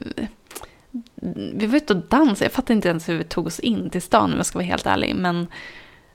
Vi 1.55 1.67
var 1.67 1.77
ute 1.77 1.93
och 1.93 2.03
dansade. 2.09 2.45
Jag 2.45 2.53
fattar 2.53 2.75
inte 2.75 2.89
ens 2.89 3.09
hur 3.09 3.19
vi 3.19 3.25
tog 3.25 3.47
oss 3.47 3.61
in 3.61 3.91
till 3.91 4.03
stan 4.03 4.31
om 4.31 4.37
jag 4.37 4.47
ska 4.47 4.59
vara 4.59 4.67
helt 4.67 4.87
ärlig. 4.87 5.15
Men 5.17 5.47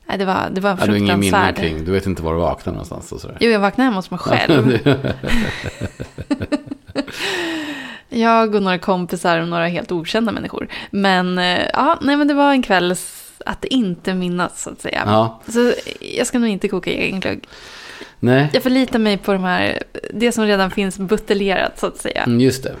nej, 0.06 0.18
det, 0.18 0.24
var, 0.24 0.50
det 0.52 0.60
var 0.60 0.70
Ja, 0.70 0.86
du 0.86 0.92
har 0.92 0.98
ingen 0.98 1.54
kring, 1.54 1.84
du 1.84 1.92
vet 1.92 2.06
inte 2.06 2.22
var 2.22 2.32
du 2.32 2.38
vaknade 2.38 2.74
någonstans 2.74 3.12
och 3.12 3.20
sådär. 3.20 3.36
Jo, 3.40 3.50
jag 3.50 3.60
vaknade 3.60 3.84
hemma 3.84 3.96
hos 3.96 4.10
mig 4.10 4.18
själv. 4.22 4.78
jag 8.08 8.54
och 8.54 8.62
några 8.62 8.78
kompisar 8.78 9.38
och 9.38 9.48
några 9.48 9.66
helt 9.66 9.92
okända 9.92 10.32
människor. 10.32 10.68
Men 10.90 11.36
ja, 11.72 11.98
nej, 12.00 12.16
men 12.16 12.28
det 12.28 12.34
var 12.34 12.52
en 12.52 12.62
kväll 12.62 12.96
att 13.46 13.64
inte 13.64 14.14
minnas 14.14 14.62
så 14.62 14.70
att 14.70 14.80
säga. 14.80 15.02
Ja, 15.06 15.40
Så 15.48 15.72
jag 16.00 16.26
ska 16.26 16.38
nog 16.38 16.48
inte 16.48 16.68
koka 16.68 16.90
egen 16.90 17.20
glögg. 17.20 17.44
nej, 18.20 18.50
Jag 18.52 18.62
förlitar 18.62 18.98
mig 18.98 19.18
på 19.18 19.32
de 19.32 19.42
här, 19.44 19.82
det 20.14 20.32
som 20.32 20.46
redan 20.46 20.70
finns 20.70 20.98
buteljerat 20.98 21.78
så 21.78 21.86
att 21.86 21.96
säga. 21.98 22.22
mm, 22.22 22.40
just 22.40 22.62
det. 22.64 22.74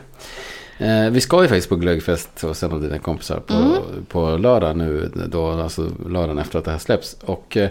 Eh, 0.78 1.10
vi 1.10 1.20
ska 1.20 1.42
ju 1.42 1.48
faktiskt 1.48 1.68
på 1.68 1.76
glöggfest 1.76 2.40
hos 2.42 2.62
en 2.62 2.72
av 2.72 2.82
dina 2.82 2.98
kompisar 2.98 3.40
på, 3.40 3.54
Mm. 3.54 3.82
på 4.08 4.36
lördag 4.36 4.76
nu, 4.76 5.10
då, 5.28 5.50
alltså 5.50 5.90
lördagen 6.08 6.38
efter 6.38 6.58
att 6.58 6.64
det 6.64 6.70
här 6.70 6.78
släpps. 6.78 7.16
Och 7.24 7.56
eh, 7.56 7.68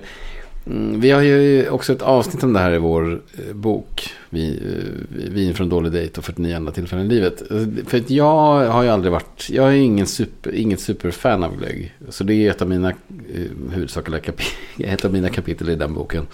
mm, 0.65 0.99
vi 0.99 1.11
har 1.11 1.21
ju 1.21 1.69
också 1.69 1.93
ett 1.93 2.01
avsnitt 2.01 2.43
om 2.43 2.53
det 2.53 2.59
här 2.59 2.73
i 2.73 2.77
vår 2.77 3.21
eh, 3.37 3.53
bok, 3.53 4.09
vi, 4.29 4.49
eh, 4.49 5.31
Vin 5.31 5.53
från 5.53 5.69
dålig 5.69 5.91
dejt 5.91 6.17
och 6.17 6.25
49 6.25 6.55
andra 6.55 6.71
tillfällen 6.71 7.05
i 7.05 7.09
livet. 7.09 7.41
Alltså, 7.41 7.85
för 7.85 7.97
att 7.97 8.09
jag 8.09 8.65
har 8.69 8.83
ju 8.83 8.89
aldrig 8.89 9.11
varit, 9.11 9.49
jag 9.49 9.67
är 9.67 9.75
ingen 9.77 10.07
super, 10.07 10.55
inget 10.55 10.79
superfan 10.79 11.43
av 11.43 11.57
glögg. 11.57 11.93
Så 12.09 12.23
det 12.23 12.33
är 12.33 12.49
ett 12.51 12.61
av 12.61 12.69
mina 12.69 12.89
eh, 12.89 13.73
huvudsakliga 13.73 14.19
kapitel, 14.19 14.55
ett 14.85 15.05
av 15.05 15.13
mina 15.13 15.29
kapitel 15.29 15.69
i 15.69 15.75
den 15.75 15.93
boken. 15.93 16.27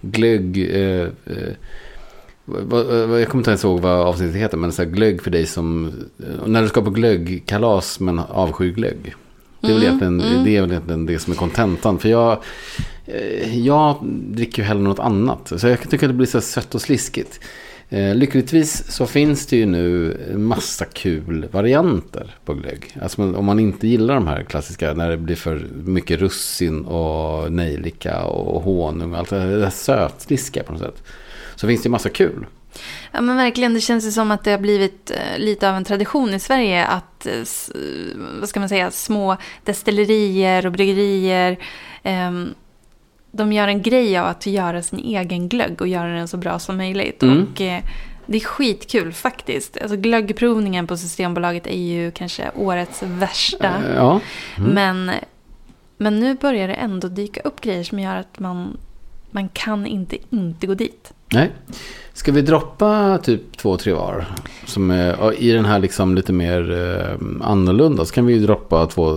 Glögg, 0.00 0.58
eh, 0.58 1.08
eh, 1.26 1.52
jag 2.46 3.28
kommer 3.28 3.40
inte 3.40 3.50
ens 3.50 3.64
ihåg 3.64 3.80
vad 3.80 3.92
avsnittet 3.92 4.36
heter, 4.36 4.56
men 4.56 4.72
så 4.72 4.82
här 4.82 4.90
glögg 4.90 5.22
för 5.22 5.30
dig 5.30 5.46
som... 5.46 5.92
Eh, 6.18 6.46
när 6.46 6.62
du 6.62 6.68
ska 6.68 6.82
på 6.82 6.90
glöggkalas 6.90 8.00
men 8.00 8.18
avskyr 8.18 8.72
glögg. 8.72 9.14
Det 9.62 9.68
är, 9.68 9.72
väl 9.72 9.82
Mm, 9.82 9.86
egentligen, 9.86 10.20
mm. 10.20 10.44
det 10.44 10.56
är 10.56 10.60
väl 10.60 10.70
egentligen 10.70 11.06
det 11.06 11.18
som 11.18 11.32
är 11.32 11.36
kontentan. 11.36 11.98
För 11.98 12.08
jag, 12.08 12.42
eh, 13.06 13.58
jag 13.58 13.96
dricker 14.30 14.62
ju 14.62 14.68
hellre 14.68 14.82
något 14.82 14.98
annat. 14.98 15.52
Så 15.56 15.68
jag 15.68 15.80
tycker 15.90 16.06
att 16.06 16.10
det 16.10 16.16
blir 16.16 16.26
så 16.26 16.40
sött 16.40 16.74
och 16.74 16.80
sliskigt. 16.80 17.40
Eh, 17.88 18.14
lyckligtvis 18.14 18.90
så 18.90 19.06
finns 19.06 19.46
det 19.46 19.56
ju 19.56 19.66
nu 19.66 20.16
massa 20.36 20.84
kul 20.84 21.48
varianter 21.50 22.36
på 22.44 22.54
glögg. 22.54 22.96
Alltså 23.02 23.22
om 23.22 23.44
man 23.44 23.58
inte 23.58 23.88
gillar 23.88 24.14
de 24.14 24.26
här 24.26 24.42
klassiska 24.42 24.94
när 24.94 25.10
det 25.10 25.16
blir 25.16 25.36
för 25.36 25.66
mycket 25.84 26.20
russin 26.20 26.84
och 26.84 27.52
nejlika 27.52 28.24
och 28.24 28.62
honung 28.62 29.12
och 29.12 29.18
allt 29.18 29.30
det 29.30 29.40
här 29.40 29.70
sötsliskiga 29.70 30.62
på 30.62 30.72
något 30.72 30.82
sätt. 30.82 31.02
Så 31.54 31.66
finns 31.66 31.82
det 31.82 31.86
ju 31.86 31.90
massa 31.90 32.08
kul. 32.08 32.46
Ja 33.12 33.20
men 33.20 33.36
verkligen, 33.36 33.74
det 33.74 33.80
känns 33.80 34.06
ju 34.06 34.10
som 34.10 34.30
att 34.30 34.44
det 34.44 34.50
har 34.50 34.58
blivit 34.58 35.10
eh, 35.10 35.38
lite 35.38 35.68
av 35.70 35.76
en 35.76 35.84
tradition 35.84 36.34
i 36.34 36.40
Sverige 36.40 36.84
att, 36.84 37.26
eh, 37.26 37.42
vad 38.40 38.48
ska 38.48 38.60
man 38.60 38.68
säga, 38.68 38.90
små 38.90 39.36
destillerier 39.64 40.66
och 40.66 40.72
bryggerier 40.72 41.58
ehm, 42.02 42.54
de 43.32 43.52
gör 43.52 43.68
en 43.68 43.82
grej 43.82 44.18
av 44.18 44.26
att 44.26 44.46
göra 44.46 44.82
sin 44.82 44.98
egen 44.98 45.48
glögg 45.48 45.80
och 45.80 45.88
göra 45.88 46.08
den 46.08 46.28
så 46.28 46.36
bra 46.36 46.58
som 46.58 46.76
möjligt. 46.76 47.22
Mm. 47.22 47.42
Och 47.42 47.60
eh, 47.60 47.82
Det 48.26 48.36
är 48.36 48.40
skitkul 48.40 49.12
faktiskt. 49.12 49.78
Alltså 49.82 49.96
glöggprovningen 49.96 50.86
på 50.86 50.96
Systembolaget 50.96 51.66
är 51.66 51.78
ju 51.78 52.10
kanske 52.10 52.50
årets 52.54 53.02
värsta. 53.02 53.82
Ja. 53.96 54.20
Mm. 54.58 54.70
Men, 54.70 55.10
men 55.96 56.20
nu 56.20 56.34
börjar 56.34 56.68
det 56.68 56.74
ändå 56.74 57.08
dyka 57.08 57.40
upp 57.40 57.60
grejer 57.60 57.84
som 57.84 57.98
gör 57.98 58.16
att 58.16 58.38
man, 58.38 58.76
man 59.30 59.48
kan 59.48 59.86
inte 59.86 60.16
inte 60.30 60.66
gå 60.66 60.74
dit. 60.74 61.12
Nej. 61.32 61.50
Ska 62.14 62.32
vi 62.32 62.42
droppa 62.42 63.18
typ 63.22 63.56
två, 63.56 63.76
tre 63.76 63.92
var? 63.92 64.26
Som 64.66 64.90
är, 64.90 65.34
I 65.42 65.52
den 65.52 65.64
här 65.64 65.78
liksom 65.78 66.14
lite 66.14 66.32
mer 66.32 66.72
eh, 66.72 67.46
annorlunda 67.48 68.04
så 68.04 68.14
kan 68.14 68.26
vi 68.26 68.32
ju 68.32 68.46
droppa 68.46 68.86
två, 68.86 69.12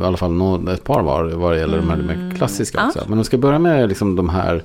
i 0.00 0.04
alla 0.04 0.16
fall 0.16 0.68
ett 0.68 0.84
par 0.84 1.02
var 1.02 1.24
vad 1.24 1.52
det 1.52 1.58
gäller 1.58 1.76
de 1.76 1.88
här 1.90 1.98
Mm, 1.98 2.28
mer 2.28 2.36
klassiska 2.36 2.78
ja. 2.78 2.86
också. 2.86 3.00
Men 3.04 3.12
om 3.12 3.18
vi 3.18 3.24
ska 3.24 3.38
börja 3.38 3.58
med 3.58 3.88
liksom 3.88 4.16
de 4.16 4.28
här 4.28 4.62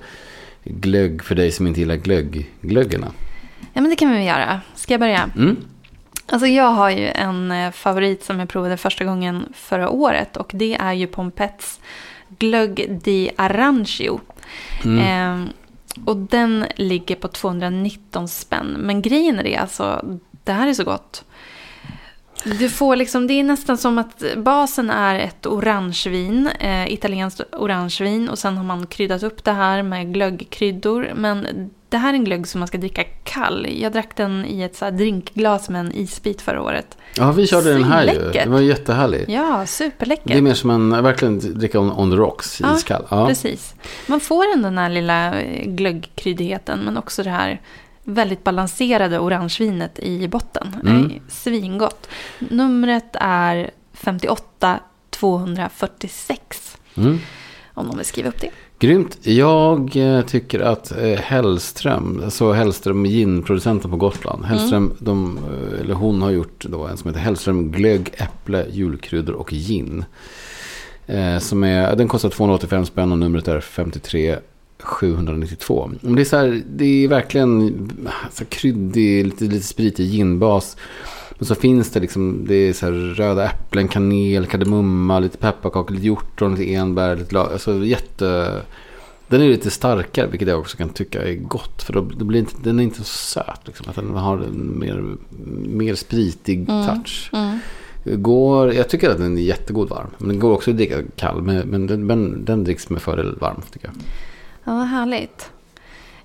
glögg 0.63 1.23
för 1.23 1.35
dig 1.35 1.51
som 1.51 1.67
inte 1.67 1.79
gillar 1.79 1.95
glögg, 1.95 2.51
glöggerna. 2.61 3.07
Ja, 3.73 3.81
men 3.81 3.89
det 3.89 3.95
kan 3.95 4.11
vi 4.11 4.23
göra. 4.23 4.61
Ska 4.75 4.93
jag 4.93 4.99
börja? 4.99 5.29
Mm. 5.35 5.57
Alltså 6.25 6.47
jag 6.47 6.71
har 6.71 6.89
ju 6.89 7.07
en 7.07 7.51
eh, 7.51 7.71
favorit 7.71 8.23
som 8.23 8.39
jag 8.39 8.49
provade 8.49 8.77
första 8.77 9.05
gången 9.05 9.45
förra 9.53 9.89
året 9.89 10.37
och 10.37 10.51
det 10.53 10.75
är 10.75 10.93
ju 10.93 11.07
Pompets 11.07 11.79
glögg 12.39 12.99
di 13.03 13.29
Arrangio. 13.35 14.19
Mm. 14.83 14.99
Eh, 14.99 15.49
och 16.05 16.17
den 16.17 16.65
ligger 16.75 17.15
på 17.15 17.27
219 17.27 18.27
spänn. 18.27 18.75
Men 18.79 19.01
grejen 19.01 19.39
är 19.39 19.43
det, 19.43 19.55
alltså, 19.55 20.05
det 20.43 20.51
här 20.51 20.67
är 20.67 20.73
så 20.73 20.83
gott. 20.83 21.25
Du 22.43 22.69
får 22.69 22.95
liksom, 22.95 23.27
det 23.27 23.33
är 23.33 23.43
nästan 23.43 23.77
som 23.77 23.97
att 23.97 24.23
basen 24.37 24.89
är 24.89 25.19
ett 25.19 25.45
orangevin, 25.45 26.49
eh, 26.59 26.93
italienskt 26.93 27.41
orangevin 27.51 28.29
och 28.29 28.39
sen 28.39 28.57
har 28.57 28.63
man 28.63 28.87
kryddat 28.87 29.23
upp 29.23 29.43
det 29.43 29.51
här 29.51 29.83
med 29.83 30.13
glöggkryddor. 30.13 31.11
Men 31.15 31.69
det 31.89 31.97
här 31.97 32.09
är 32.09 32.13
en 32.13 32.23
glögg 32.23 32.47
som 32.47 32.59
man 32.59 32.67
ska 32.67 32.77
dricka 32.77 33.03
kall. 33.23 33.67
Jag 33.71 33.91
drack 33.91 34.15
den 34.15 34.45
i 34.45 34.61
ett 34.61 34.75
så 34.75 34.89
drinkglas 34.89 35.69
med 35.69 35.79
en 35.79 35.91
isbit 35.91 36.41
förra 36.41 36.61
året. 36.61 36.97
Ja, 37.17 37.31
vi 37.31 37.47
körde 37.47 37.73
den 37.73 37.83
här 37.83 38.13
ju. 38.13 38.31
Det 38.31 38.45
var 38.47 38.59
jättehärligt. 38.59 39.29
Ja, 39.29 39.65
superläckert. 39.65 40.27
Det 40.27 40.37
är 40.37 40.41
mer 40.41 40.53
som 40.53 40.69
en, 40.69 41.03
verkligen 41.03 41.39
dricka 41.59 41.79
on, 41.79 41.91
on 41.91 42.11
the 42.11 42.17
rocks, 42.17 42.61
Ja, 42.61 42.75
iskall. 42.75 43.05
Ja. 43.09 43.27
Precis. 43.27 43.75
Man 44.07 44.19
får 44.19 44.45
ändå 44.53 44.69
den 44.69 44.77
här 44.77 44.89
lilla 44.89 45.33
glöggkryddigheten 45.65 46.79
men 46.79 46.97
också 46.97 47.23
det 47.23 47.29
här 47.29 47.61
väldigt 48.03 48.43
balanserade 48.43 49.19
orangevinet 49.19 49.99
i 49.99 50.27
botten. 50.27 50.67
Mm. 50.83 50.97
Mm. 50.97 51.11
Svingott. 51.27 52.07
Numret 52.39 53.15
är 53.19 53.71
58 53.93 54.79
246 55.09 56.77
Mm. 56.97 57.19
om 57.73 57.85
någon 57.85 57.97
vill 57.97 58.05
skriva 58.05 58.29
upp 58.29 58.41
det. 58.41 58.49
Grymt. 58.79 59.17
Jag 59.21 59.95
eh, 59.95 60.21
tycker 60.21 60.59
att 60.59 60.91
eh, 60.91 61.19
Hellström, 61.19 62.21
alltså 62.23 62.51
Hellström 62.51 63.05
ginproducenten 63.05 63.91
på 63.91 63.97
Gotland. 63.97 64.45
Hellström, 64.45 64.93
de, 64.99 65.37
eh, 65.37 65.79
eller 65.79 65.93
hon 65.93 66.21
har 66.21 66.31
gjort 66.31 66.65
då 66.65 66.87
en 66.87 66.97
som 66.97 67.07
heter 67.09 67.21
Hellström 67.21 67.71
glögg, 67.71 68.09
äpple, 68.17 68.65
julkryddor 68.71 69.35
och 69.35 69.49
gin. 69.53 70.05
Eh, 71.05 71.39
som 71.39 71.63
är, 71.63 71.95
den 71.95 72.07
kostar 72.07 72.29
285 72.29 72.85
spänn 72.85 73.11
och 73.11 73.17
numret 73.17 73.47
är 73.47 73.59
53 73.59 74.37
792. 74.83 75.91
Men 76.01 76.15
Det 76.15 76.21
är, 76.21 76.25
så 76.25 76.37
här, 76.37 76.61
det 76.75 77.03
är 77.03 77.07
verkligen 77.07 77.69
så 78.31 78.43
här 78.43 78.49
kryddig, 78.49 79.25
lite, 79.25 79.43
lite 79.45 79.65
spritig 79.67 80.05
ginbas. 80.05 80.77
Men 81.37 81.45
så 81.45 81.55
finns 81.55 81.89
det 81.91 81.99
liksom, 81.99 82.45
det 82.47 82.55
är 82.55 82.73
så 82.73 82.85
här 82.85 82.93
röda 82.93 83.45
äpplen, 83.45 83.87
kanel, 83.87 84.45
kardemumma, 84.45 85.19
lite 85.19 85.37
pepparkakor, 85.37 85.93
lite 85.95 86.05
hjortron, 86.07 86.55
lite 86.55 86.73
enbär, 86.73 87.15
lite 87.15 87.33
la- 87.33 87.49
alltså 87.51 87.85
jätte... 87.85 88.61
Den 89.27 89.41
är 89.41 89.47
lite 89.47 89.69
starkare, 89.69 90.27
vilket 90.27 90.47
jag 90.47 90.59
också 90.59 90.77
kan 90.77 90.89
tycka 90.89 91.21
är 91.23 91.33
gott. 91.35 91.83
För 91.83 91.93
då, 91.93 92.01
då 92.17 92.25
blir 92.25 92.39
inte, 92.39 92.55
den 92.63 92.79
är 92.79 92.83
inte 92.83 92.97
så 92.97 93.03
söt. 93.03 93.59
Liksom, 93.65 93.85
att 93.89 93.95
den 93.95 94.09
har 94.15 94.37
en 94.37 94.79
mer, 94.79 95.03
mer 95.67 95.95
spritig 95.95 96.69
Mm. 96.69 96.85
touch. 96.87 97.29
Mm. 97.33 97.59
Går, 98.21 98.73
jag 98.73 98.89
tycker 98.89 99.09
att 99.09 99.17
den 99.17 99.37
är 99.37 99.41
jättegod 99.41 99.89
varm. 99.89 100.07
Men 100.17 100.27
den 100.27 100.39
går 100.39 100.51
också 100.51 100.71
att 100.71 100.77
dricka 100.77 100.95
kall. 101.15 101.41
Men, 101.41 101.67
men 101.67 101.87
den, 101.87 102.07
den, 102.07 102.45
den 102.45 102.63
dricks 102.63 102.89
med 102.89 103.01
fördel 103.01 103.35
varm, 103.39 103.61
tycker 103.73 103.87
jag. 103.87 103.95
Ja, 104.63 104.73
vad 104.73 104.87
härligt. 104.87 105.51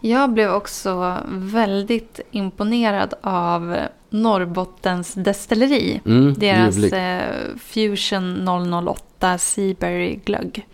Jag 0.01 0.31
blev 0.31 0.51
också 0.51 1.17
väldigt 1.29 2.21
imponerad 2.31 3.15
av 3.21 3.77
Norrbottens 4.11 5.15
destilleri. 5.15 6.01
Mm, 6.05 6.35
Deras 6.35 6.93
eh, 6.93 7.57
Fusion 7.59 8.49
008 8.89 9.39
Seaberry 9.39 10.15
glögg. 10.25 10.67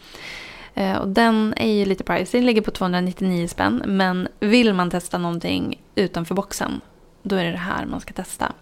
Eh, 0.74 0.96
och 0.96 1.08
den 1.08 1.54
är 1.56 1.72
ju 1.72 1.84
lite 1.84 2.04
pricey, 2.04 2.40
den 2.40 2.46
ligger 2.46 2.62
på 2.62 2.70
299 2.70 3.48
spänn. 3.48 3.82
Men 3.86 4.28
vill 4.40 4.74
man 4.74 4.90
testa 4.90 5.18
någonting 5.18 5.80
utanför 5.94 6.34
boxen, 6.34 6.80
då 7.22 7.36
är 7.36 7.44
det 7.44 7.50
det 7.50 7.56
här 7.56 7.86
man 7.86 8.00
ska 8.00 8.12
testa. 8.12 8.52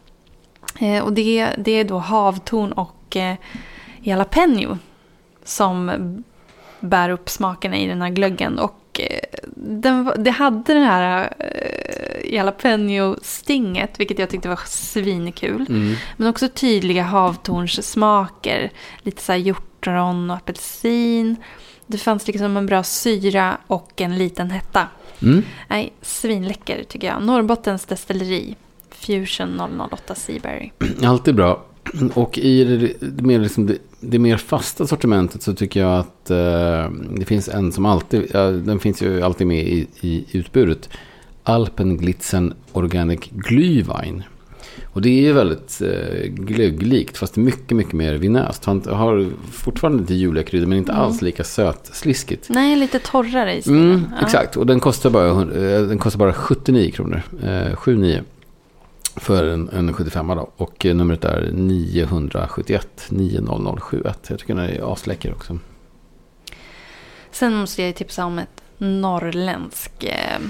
Eh, 0.80 1.04
och 1.04 1.12
det, 1.12 1.48
det 1.58 1.72
är 1.72 1.84
då 1.84 1.98
havtorn 1.98 2.72
och 2.72 3.16
eh, 3.16 3.36
jalapeno 4.00 4.78
som 5.44 5.92
bär 6.80 7.10
upp 7.10 7.28
smakerna 7.28 7.76
i 7.76 7.86
den 7.86 8.02
här 8.02 8.10
glöggen. 8.10 8.58
Och 8.58 8.79
eh, 8.98 9.48
den, 9.56 10.12
det 10.18 10.30
hade 10.30 10.74
den 10.74 10.82
här 10.82 11.34
eh, 11.38 12.34
jalapeno-stinget, 12.34 14.00
vilket 14.00 14.18
jag 14.18 14.30
tyckte 14.30 14.48
var 14.48 14.60
svinkul. 14.66 15.66
Mm. 15.68 15.94
Men 16.16 16.28
också 16.28 16.48
tydliga 16.48 17.02
havtornssmaker. 17.02 18.70
Lite 19.02 19.22
så 19.22 19.32
här 19.32 19.38
hjortron 19.38 20.30
och 20.30 20.36
apelsin. 20.36 21.36
Det 21.86 21.98
fanns 21.98 22.26
liksom 22.26 22.56
en 22.56 22.66
bra 22.66 22.82
syra 22.82 23.56
och 23.66 24.00
en 24.00 24.18
liten 24.18 24.50
hetta. 24.50 24.88
Mm. 25.22 25.42
Nej, 25.68 25.92
svinläcker 26.02 26.84
tycker 26.84 27.08
jag. 27.08 27.22
Norrbottens 27.22 27.84
destilleri. 27.84 28.56
Fusion 28.90 29.80
008 29.92 30.14
Seaberry. 30.14 30.70
Alltid 31.04 31.34
bra. 31.34 31.64
Och 32.14 32.38
i 32.38 32.64
det, 32.64 33.06
det, 33.08 33.22
mer, 33.22 33.38
liksom 33.38 33.66
det, 33.66 33.76
det 34.00 34.18
mer 34.18 34.36
fasta 34.36 34.86
sortimentet 34.86 35.42
så 35.42 35.54
tycker 35.54 35.80
jag 35.80 35.98
att 35.98 36.30
eh, 36.30 36.90
det 37.16 37.24
finns 37.26 37.48
en 37.48 37.72
som 37.72 37.86
alltid, 37.86 38.22
ja, 38.34 38.40
den 38.50 38.78
finns 38.78 39.02
ju 39.02 39.22
alltid 39.22 39.46
med 39.46 39.68
i, 39.68 39.86
i 40.00 40.24
utbudet. 40.32 40.88
Alpenglitzen 41.44 42.54
Organic 42.72 43.20
Glühwein. 43.20 44.22
Och 44.92 45.02
det 45.02 45.08
är 45.08 45.22
ju 45.22 45.32
väldigt 45.32 45.82
eh, 45.82 46.26
glögglikt 46.28 47.16
fast 47.18 47.36
mycket, 47.36 47.76
mycket 47.76 47.92
mer 47.92 48.14
vinöst. 48.14 48.64
Han 48.64 48.82
har 48.88 49.28
fortfarande 49.52 50.00
lite 50.00 50.14
juliga 50.14 50.44
kryddor 50.44 50.66
men 50.66 50.78
inte 50.78 50.92
Mm. 50.92 51.04
alls 51.04 51.22
lika 51.22 51.44
sötsliskigt. 51.44 52.48
Nej, 52.48 52.76
lite 52.76 52.98
torrare 52.98 53.56
i 53.56 53.62
stilen. 53.62 53.82
Mm, 53.90 54.04
Ja. 54.16 54.24
Exakt, 54.26 54.56
och 54.56 54.66
den 54.66 54.80
kostar 54.80 55.10
bara, 55.10 55.28
eh, 55.30 55.82
den 55.82 55.98
kostar 55.98 56.18
bara 56.18 56.32
79 56.32 56.90
kronor. 56.90 57.22
Eh, 57.42 57.74
79 57.76 58.20
för 59.16 59.48
en, 59.48 59.68
en 59.68 59.92
75 59.92 60.28
då. 60.28 60.50
Och 60.56 60.86
eh, 60.86 60.94
numret 60.94 61.24
är 61.24 61.50
971 61.52 63.06
90071. 63.08 64.26
Jag 64.30 64.38
tycker 64.38 64.54
den 64.54 64.64
är 64.64 64.92
asläcker 64.92 65.32
också. 65.32 65.58
Sen 67.30 67.54
måste 67.54 67.82
jag 67.82 67.94
tipsa 67.94 68.24
om 68.24 68.38
ett 68.38 68.62
norrländsk, 68.78 70.04
eh, 70.04 70.40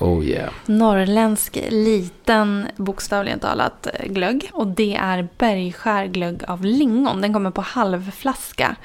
Oh 0.00 0.24
yeah. 0.24 0.52
norrländsk 0.66 1.58
liten, 1.68 2.66
bokstavligen 2.76 3.38
talat, 3.38 3.86
eh, 3.94 4.06
glögg. 4.06 4.50
Och 4.52 4.66
det 4.66 4.94
är 4.94 5.28
Bergskär 5.38 6.06
glögg 6.06 6.44
av 6.48 6.64
lingon. 6.64 7.20
Den 7.20 7.32
kommer 7.32 7.50
på 7.50 7.60
halvflaska. 7.60 8.76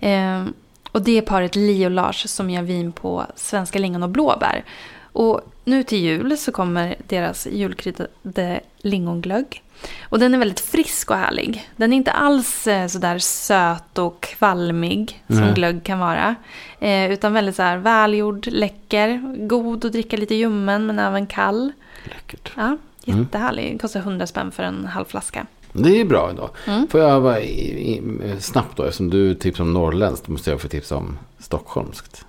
Eh, 0.00 0.44
och 0.92 1.02
det 1.02 1.18
är 1.18 1.22
paret 1.22 1.56
och 1.56 1.90
Lars 1.90 2.28
som 2.28 2.50
gör 2.50 2.62
vin 2.62 2.92
på 2.92 3.26
svenska 3.34 3.78
lingon 3.78 4.02
och 4.02 4.08
blåbär. 4.08 4.64
Och 5.12 5.40
nu 5.70 5.82
till 5.82 5.98
jul 5.98 6.38
så 6.38 6.52
kommer 6.52 6.96
deras 7.08 7.46
julkryddade 7.46 8.60
lingonglögg. 8.78 9.62
Och 10.02 10.18
den 10.18 10.34
är 10.34 10.38
väldigt 10.38 10.60
frisk 10.60 11.10
och 11.10 11.16
härlig. 11.16 11.70
Den 11.76 11.92
är 11.92 11.96
inte 11.96 12.12
alls 12.12 12.66
eh, 12.66 12.86
sådär 12.86 13.18
söt 13.18 13.98
och 13.98 14.20
kvalmig 14.20 15.24
som 15.26 15.40
Nej. 15.40 15.54
glögg 15.54 15.84
kan 15.84 15.98
vara. 15.98 16.34
Eh, 16.78 17.12
utan 17.12 17.32
väldigt 17.32 17.56
så 17.56 17.62
här 17.62 17.76
välgjord, 17.76 18.46
läcker, 18.46 19.36
god 19.46 19.84
att 19.84 19.92
dricka 19.92 20.16
lite 20.16 20.34
ljummen 20.34 20.86
men 20.86 20.98
även 20.98 21.26
kall. 21.26 21.72
Läckert. 22.04 22.52
Ja, 22.56 22.76
jättehärlig. 23.04 23.80
Kostar 23.80 24.00
100 24.00 24.26
spänn 24.26 24.50
för 24.50 24.62
en 24.62 24.84
halv 24.84 25.04
flaska. 25.04 25.46
Det 25.72 26.00
är 26.00 26.04
bra 26.04 26.30
ändå. 26.30 26.50
Mm. 26.66 26.88
Får 26.88 27.00
jag 27.00 27.22
bara 27.22 27.40
snabbt 28.38 28.76
då, 28.76 28.82
eftersom 28.82 29.10
du 29.10 29.34
tipsar 29.34 29.64
om 29.64 29.72
norrländskt, 29.72 30.26
då 30.26 30.32
måste 30.32 30.50
jag 30.50 30.60
få 30.60 30.68
tipsa 30.68 30.96
om 30.96 31.18
stockholmskt. 31.38 32.24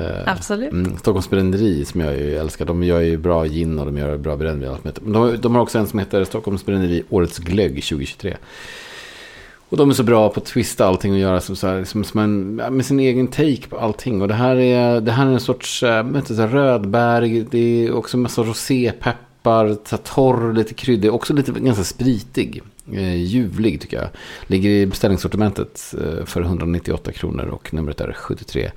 Eh, 0.00 0.32
Absolut. 0.32 0.72
Mm, 0.72 0.96
Stockholms 0.96 1.30
bränneri 1.30 1.84
som 1.84 2.00
jag 2.00 2.18
ju 2.18 2.36
älskar. 2.36 2.64
De 2.64 2.82
gör 2.82 3.00
ju 3.00 3.16
bra 3.16 3.44
gin 3.44 3.78
och 3.78 3.86
de 3.86 3.96
gör 3.96 4.16
bra 4.16 4.36
brännvin. 4.36 4.70
de, 5.04 5.36
de 5.40 5.54
har 5.54 5.62
också 5.62 5.78
en 5.78 5.86
som 5.86 5.98
heter 5.98 6.24
Stockholms 6.24 6.66
bränneri 6.66 7.02
Årets 7.10 7.38
glögg 7.38 7.74
2023. 7.74 8.36
Och 9.68 9.76
de 9.76 9.90
är 9.90 9.94
så 9.94 10.02
bra 10.02 10.28
på 10.28 10.40
att 10.40 10.46
twista 10.46 10.86
allting 10.86 11.12
och 11.12 11.18
göra 11.18 11.40
som, 11.40 11.56
så 11.56 11.66
här, 11.66 11.84
som, 11.84 12.04
som 12.04 12.20
en, 12.20 12.54
med 12.54 12.86
sin 12.86 13.00
egen 13.00 13.28
take 13.28 13.68
på 13.68 13.78
allting. 13.78 14.22
Och 14.22 14.28
det 14.28 14.34
här 14.34 14.56
är, 14.56 15.00
det 15.00 15.12
här 15.12 15.26
är 15.26 15.30
en 15.30 15.40
sorts 15.40 15.82
vet 15.82 16.28
du, 16.28 16.34
så 16.34 16.40
här, 16.40 16.48
rödbär. 16.48 17.46
Det 17.50 17.86
är 17.86 17.94
också 17.94 18.16
en 18.16 18.22
massa 18.22 18.42
rosépeppar. 18.42 19.68
Så 19.84 19.96
här, 19.96 20.02
torr, 20.02 20.52
lite 20.52 20.74
kryddig. 20.74 21.14
Också 21.14 21.32
lite 21.32 21.52
ganska 21.52 21.84
spritig. 21.84 22.62
Eh, 22.92 23.16
ljuvlig 23.16 23.80
tycker 23.80 23.96
jag. 23.96 24.08
Ligger 24.46 24.70
i 24.70 24.86
beställningssortimentet 24.86 25.94
eh, 26.00 26.24
för 26.24 26.40
198 26.40 27.12
kronor 27.12 27.44
och 27.44 27.74
numret 27.74 28.00
är 28.00 28.12
73 28.12 28.70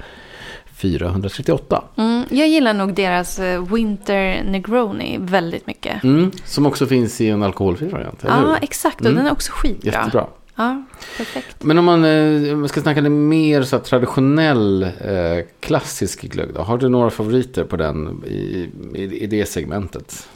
438. 0.82 1.84
Mm, 1.96 2.24
jag 2.30 2.48
gillar 2.48 2.74
nog 2.74 2.94
deras 2.94 3.40
eh, 3.40 3.74
Winter 3.74 4.44
Negroni 4.44 5.18
väldigt 5.22 5.68
mycket. 5.68 6.04
Mm, 6.04 6.32
som 6.46 6.66
också 6.66 6.86
finns 6.88 7.22
i 7.22 7.30
en 7.30 7.44
alkoholfri 7.44 7.88
variant, 7.88 8.20
Ja, 8.24 8.34
hur? 8.36 8.58
exakt. 8.62 9.00
Och 9.00 9.06
Mm. 9.06 9.18
den 9.18 9.26
är 9.28 9.32
också 9.32 9.52
skitbra. 9.56 9.92
Jättebra. 9.92 10.28
Ja, 10.56 10.84
perfekt. 11.18 11.64
Men 11.64 11.78
om 11.78 11.86
man, 11.86 12.06
eh, 12.06 12.56
man 12.56 12.70
ska 12.70 12.82
snacka 12.82 13.02
lite 13.02 13.10
mer 13.10 13.64
så 13.64 13.80
traditionell 13.80 14.84
eh, 14.84 15.46
klassisk 15.60 16.22
glögg 16.22 16.54
då. 16.54 16.62
Har 16.62 16.78
du 16.78 16.90
några 16.90 17.10
favoriter 17.10 17.64
på 17.64 17.78
den 17.78 18.24
i, 18.28 18.70
i, 18.96 19.04
i 19.24 19.28
det 19.28 19.46
segmentet? 19.46 20.30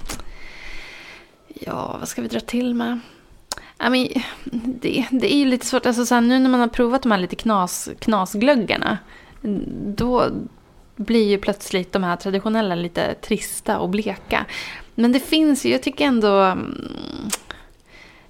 Ja, 1.47 1.95
vad 1.99 2.07
ska 2.07 2.21
vi 2.21 2.27
dra 2.27 2.39
till 2.39 2.73
med? 2.75 2.99
Ja, 3.77 3.89
men, 3.89 4.07
det, 4.81 5.05
det 5.11 5.33
är 5.33 5.37
ju 5.37 5.45
lite 5.45 5.65
svårt. 5.65 5.85
Alltså, 5.85 6.05
så 6.05 6.15
här, 6.15 6.21
nu 6.21 6.39
när 6.39 6.49
man 6.49 6.59
har 6.59 6.67
provat 6.67 7.03
de 7.03 7.11
här 7.11 7.19
lite 7.19 7.35
knas, 7.35 7.89
knasglöggarna. 7.99 8.97
Då 9.95 10.29
blir 10.95 11.29
ju 11.29 11.37
plötsligt 11.37 11.91
de 11.91 12.03
här 12.03 12.15
traditionella 12.15 12.75
lite 12.75 13.13
trista 13.13 13.79
och 13.79 13.89
bleka. 13.89 14.45
Men 14.95 15.11
det 15.11 15.19
finns 15.19 15.65
ju, 15.65 15.69
jag 15.71 15.83
tycker 15.83 16.05
ändå... 16.05 16.27
mm, 16.39 17.29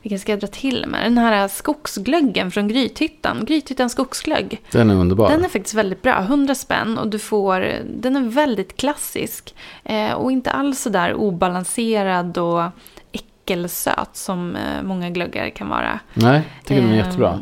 Vilken 0.01 0.19
ska 0.19 0.31
jag 0.31 0.39
dra 0.39 0.47
till 0.47 0.85
med? 0.87 1.03
Den 1.05 1.17
här 1.17 1.47
skogsglöggen 1.47 2.51
från 2.51 2.67
Grythyttan. 2.67 3.45
Grythyttan 3.45 3.89
skogsglögg. 3.89 4.61
Den 4.71 4.89
är 4.89 4.95
underbar. 4.95 5.29
Den 5.29 5.45
är 5.45 5.49
faktiskt 5.49 5.75
väldigt 5.75 6.01
bra. 6.01 6.19
100 6.19 6.55
spänn 6.55 6.97
och 6.97 7.07
du 7.07 7.19
får, 7.19 7.65
den 7.85 8.15
är 8.15 8.21
väldigt 8.21 8.77
klassisk. 8.77 9.55
Eh, 9.83 10.11
och 10.13 10.31
inte 10.31 10.51
alls 10.51 10.81
så 10.81 10.89
där 10.89 11.13
obalanserad 11.13 12.37
och 12.37 12.63
äckelsöt 13.11 14.09
som 14.13 14.55
eh, 14.55 14.83
många 14.83 15.09
glöggar 15.09 15.49
kan 15.49 15.69
vara. 15.69 15.99
Nej, 16.13 16.41
jag 16.59 16.65
tycker 16.67 16.81
den 16.81 16.91
är 16.91 16.93
Ehm, 16.99 17.05
jättebra. 17.05 17.39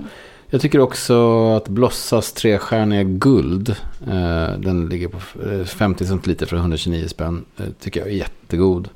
Jag 0.53 0.61
tycker 0.61 0.79
också 0.79 1.47
att 1.55 1.67
Blossas 1.67 2.33
trestjärniga 2.33 3.03
guld, 3.03 3.69
eh, 4.07 4.59
den 4.59 4.89
ligger 4.89 5.07
på 5.07 5.17
eh, 5.49 5.65
50 5.65 6.05
centiliter 6.05 6.45
för 6.45 6.57
129 6.57 7.07
spänn, 7.07 7.45
eh, 7.57 7.65
tycker 7.79 7.99
jag 7.99 8.09
är 8.09 8.13
jättegod. 8.13 8.89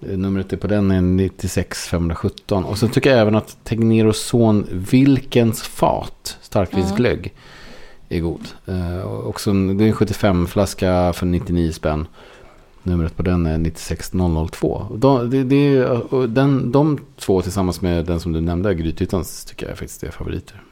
Eh, 0.00 0.18
Numret 0.18 0.60
på 0.60 0.66
den 0.66 0.90
är 0.90 1.00
96 1.00 1.88
517. 1.88 2.64
Och 2.64 2.78
sen 2.78 2.88
tycker 2.88 3.10
jag 3.10 3.18
även 3.20 3.34
att 3.34 3.56
Tegneroson 3.64 4.66
Vilkens 4.70 5.62
fat, 5.62 6.38
starkvinsglögg, 6.42 7.34
är 8.08 8.20
god. 8.20 8.48
Eh, 8.66 9.00
och 9.00 9.28
också 9.28 9.50
en, 9.50 9.78
det 9.78 9.84
är 9.84 9.88
en 9.88 9.94
75-flaska 9.94 11.12
för 11.12 11.26
99 11.26 11.72
spänn. 11.72 12.06
Numret 12.82 13.16
på 13.16 13.22
den 13.22 13.46
är 13.46 13.58
96002. 13.58 14.86
De, 14.94 15.30
det, 15.30 15.44
det, 15.44 15.84
och 15.86 16.28
den, 16.28 16.72
de 16.72 16.98
två 17.18 17.42
tillsammans 17.42 17.80
med 17.80 18.06
den 18.06 18.20
som 18.20 18.32
du 18.32 18.40
nämnde, 18.40 18.74
Grythyttans, 18.74 19.44
tycker 19.44 19.68
jag 19.68 19.78
faktiskt 19.78 20.04
är 20.04 20.10
favoriter. 20.10 20.62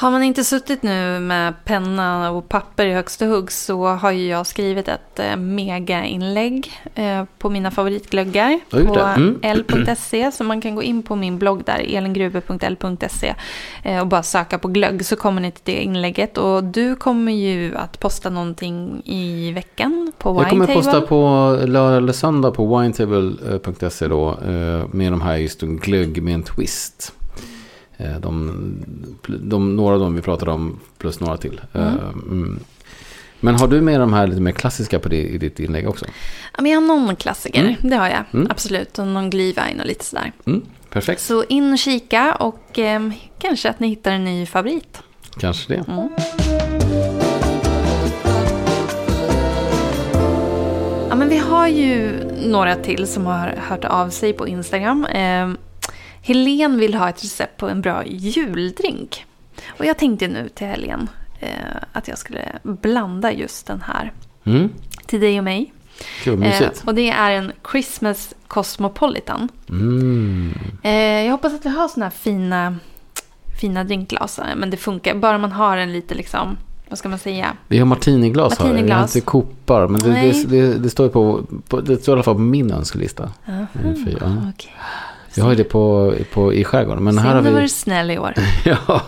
Har 0.00 0.10
man 0.10 0.22
inte 0.22 0.44
suttit 0.44 0.82
nu 0.82 1.20
med 1.20 1.54
penna 1.64 2.30
och 2.30 2.48
papper 2.48 2.86
i 2.86 2.92
högsta 2.92 3.26
hugg 3.26 3.52
så 3.52 3.86
har 3.86 4.10
ju 4.10 4.26
jag 4.26 4.46
skrivit 4.46 4.88
ett 4.88 5.18
eh, 5.18 5.36
megainlägg 5.36 6.72
eh, 6.94 7.24
på 7.38 7.50
mina 7.50 7.70
favoritglöggar 7.70 8.60
på? 8.70 8.98
Mm. 8.98 9.38
l.se. 9.42 10.32
Så 10.32 10.44
man 10.44 10.60
kan 10.60 10.74
gå 10.74 10.82
in 10.82 11.02
på 11.02 11.16
min 11.16 11.38
blogg 11.38 11.64
där, 11.64 11.96
elingruber.l.se 11.96 13.34
eh, 13.82 14.00
och 14.00 14.06
bara 14.06 14.22
söka 14.22 14.58
på 14.58 14.68
glögg 14.68 15.06
så 15.06 15.16
kommer 15.16 15.40
ni 15.40 15.50
till 15.50 15.74
det 15.74 15.82
inlägget. 15.82 16.38
Och 16.38 16.64
du 16.64 16.96
kommer 16.96 17.32
ju 17.32 17.76
att 17.76 18.00
posta 18.00 18.30
någonting 18.30 19.02
i 19.04 19.52
veckan 19.52 20.12
på 20.18 20.28
Jag 20.28 20.50
kommer 20.50 20.66
Winetable. 20.66 20.92
posta 20.92 21.00
på 21.00 21.24
lördag 21.66 21.96
eller 21.96 22.12
söndag 22.12 22.50
på 22.50 22.78
winetable.se 22.78 24.08
då. 24.08 24.38
Med 24.92 25.12
de 25.12 25.20
här 25.20 25.36
just 25.36 25.60
glögg 25.60 26.22
med 26.22 26.34
en 26.34 26.42
twist. 26.42 27.12
Eh, 28.00 28.20
De, 28.20 28.52
de, 29.26 29.76
några 29.76 29.94
av 29.94 30.00
dem 30.00 30.14
vi 30.14 30.22
pratade 30.22 30.50
om 30.50 30.80
plus 30.98 31.20
några 31.20 31.36
till. 31.36 31.60
Eh, 31.72 31.86
Mm. 31.86 31.98
Mm. 32.30 32.60
Men 33.40 33.54
har 33.54 33.68
du 33.68 33.80
med 33.80 34.00
de 34.00 34.12
här 34.12 34.26
lite 34.26 34.40
mer 34.40 34.52
klassiska 34.52 34.98
på 34.98 35.08
det, 35.08 35.16
i 35.28 35.38
ditt 35.38 35.60
inlägg 35.60 35.88
också? 35.88 36.06
Ja, 36.56 36.62
men 36.62 36.72
jag 36.72 36.80
har 36.80 36.86
någon 36.86 37.16
klassiker, 37.16 37.60
Mm. 37.60 37.74
det 37.82 37.96
har 37.96 38.08
jag. 38.08 38.24
Mm. 38.32 38.46
Absolut, 38.50 38.98
och 38.98 39.06
någon 39.06 39.30
glühwein 39.30 39.80
och 39.80 39.86
lite 39.86 40.04
sådär. 40.04 40.32
Mm. 40.46 40.62
Perfekt, 40.90 41.20
Så 41.20 41.44
in 41.44 41.72
och 41.72 41.78
kika 41.78 42.34
och 42.34 42.78
eh, 42.78 43.10
kanske 43.38 43.70
att 43.70 43.80
ni 43.80 43.88
hittar 43.88 44.12
en 44.12 44.24
ny 44.24 44.46
favorit. 44.46 45.02
kanske 45.40 45.74
det. 45.74 45.84
Mm. 45.88 46.08
Ja, 51.08 51.14
men 51.14 51.28
vi 51.28 51.38
har 51.38 51.68
ju 51.68 52.10
några 52.46 52.74
till 52.74 53.06
som 53.06 53.26
har 53.26 53.54
hört 53.68 53.84
av 53.84 54.10
sig 54.10 54.32
på 54.32 54.48
Instagram. 54.48 55.04
Eh, 55.04 55.48
Helen 56.28 56.78
vill 56.78 56.94
ha 56.94 57.08
ett 57.08 57.24
recept 57.24 57.56
på 57.56 57.68
en 57.68 57.80
bra 57.80 58.06
juldrink. 58.06 59.24
Och 59.68 59.84
jag 59.84 59.98
tänkte 59.98 60.28
nu 60.28 60.48
till 60.48 60.66
Helen 60.66 61.08
eh, 61.40 61.48
att 61.92 62.08
jag 62.08 62.18
skulle 62.18 62.42
blanda 62.62 63.32
just 63.32 63.66
den 63.66 63.80
här 63.86 64.12
Mm. 64.44 64.68
till 65.06 65.20
dig 65.20 65.38
och 65.38 65.44
mig. 65.44 65.72
Kul, 66.22 66.42
Eh, 66.42 66.68
och 66.84 66.94
det 66.94 67.10
är 67.10 67.30
en 67.30 67.52
Christmas 67.70 68.34
Cosmopolitan. 68.46 69.48
Mm. 69.68 70.54
Eh, 70.82 70.92
jag 71.24 71.32
hoppas 71.32 71.54
att 71.54 71.64
vi 71.66 71.68
har 71.68 71.88
såna 71.88 72.06
här 72.06 72.10
fina, 72.10 72.76
fina 73.60 73.84
drinkglas. 73.84 74.40
Men 74.56 74.70
det 74.70 74.76
funkar 74.76 75.14
bara 75.14 75.38
man 75.38 75.52
har 75.52 75.76
en 75.76 75.92
lite 75.92 76.14
liksom, 76.14 76.56
vad 76.88 76.98
ska 76.98 77.08
man 77.08 77.18
säga? 77.18 77.56
Vi 77.68 77.78
har 77.78 77.86
martiniglas, 77.86 78.58
har 78.58 78.66
vi. 78.66 78.72
Vi 78.72 78.76
har 78.78 78.82
Martiniglas. 78.82 79.16
inte 79.16 79.26
kopar. 79.26 79.88
Men 79.88 80.00
det, 80.00 80.10
det, 80.10 80.44
det, 80.50 80.78
det 80.78 80.90
står 80.90 81.06
ju 81.06 81.12
på, 81.12 81.42
på, 81.68 81.80
det 81.80 82.02
står 82.02 82.12
i 82.12 82.14
alla 82.16 82.22
fall 82.22 82.34
på 82.34 82.40
min 82.40 82.70
önskelista. 82.72 83.32
Aha, 83.48 83.66
Mm, 83.84 84.04
för- 84.04 84.10
ja. 84.20 84.36
okej. 84.54 84.74
Vi 85.38 85.42
har 85.42 85.50
ju 85.50 85.56
det 85.56 85.64
på, 85.64 86.14
på, 86.32 86.52
i 86.54 86.64
skärgården. 86.64 87.04
Men 87.04 87.14
Se 87.14 87.20
här 87.20 87.34
har 87.34 87.42
du 87.42 87.48
vi... 87.48 87.54
varit 87.54 87.72
snäll 87.72 88.10
i 88.10 88.18
år. 88.18 88.34
ja, 88.64 88.76
Ja. 88.86 89.02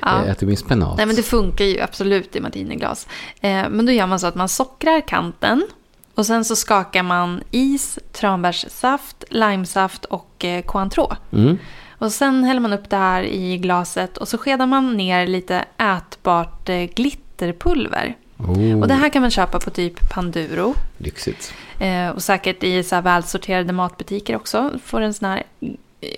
jag 0.00 0.28
äter 0.28 0.46
min 0.46 0.56
spenat. 0.56 0.96
Nej 0.96 1.06
men 1.06 1.16
det 1.16 1.22
funkar 1.22 1.64
ju 1.64 1.80
absolut 1.80 2.36
i 2.36 2.40
martiniglas. 2.40 3.06
Eh, 3.40 3.68
men 3.70 3.86
då 3.86 3.92
gör 3.92 4.06
man 4.06 4.20
så 4.20 4.26
att 4.26 4.34
man 4.34 4.48
sockrar 4.48 5.00
kanten. 5.00 5.66
Och 6.14 6.26
sen 6.26 6.44
så 6.44 6.56
skakar 6.56 7.02
man 7.02 7.40
is, 7.50 7.98
tranbärssaft, 8.12 9.24
limesaft 9.30 10.04
och 10.04 10.44
eh, 10.44 10.62
cointreau. 10.62 11.12
Mm. 11.32 11.58
Och 11.98 12.12
sen 12.12 12.44
häller 12.44 12.60
man 12.60 12.72
upp 12.72 12.90
det 12.90 12.96
här 12.96 13.22
i 13.22 13.58
glaset 13.58 14.16
och 14.16 14.28
så 14.28 14.38
skedar 14.38 14.66
man 14.66 14.96
ner 14.96 15.26
lite 15.26 15.64
ätbart 15.78 16.68
eh, 16.68 16.76
glitterpulver. 16.84 18.16
Oh, 18.38 18.80
Och 18.80 18.88
det 18.88 18.94
här 18.94 19.08
kan 19.08 19.22
man 19.22 19.30
köpa 19.30 19.60
på 19.60 19.70
typ 19.70 20.10
Panduro. 20.10 20.74
lyxigt. 20.98 21.52
Eh, 21.80 22.08
och 22.10 22.22
säkert 22.22 22.64
i 22.64 22.82
så 22.82 22.94
här 22.94 23.02
välsorterade 23.02 23.72
matbutiker 23.72 24.36
också. 24.36 24.70
Får 24.84 25.00
en 25.00 25.14
sån 25.14 25.28
här, 25.28 25.42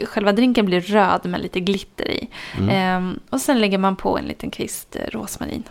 själva 0.05 0.33
drinken 0.33 0.67
blir 0.67 0.81
röd 0.81 1.21
med 1.25 1.41
lite 1.41 1.61
glitter 1.61 2.11
i. 2.11 2.29
Mm. 2.59 3.09
Eh, 3.13 3.17
och 3.31 3.41
sen 3.41 3.61
lägger 3.61 3.79
man 3.79 3.97
på 3.97 4.19
en 4.19 4.25
liten 4.25 4.51
kvist 4.51 4.97
eh, 4.97 5.11
rosmarin. 5.19 5.63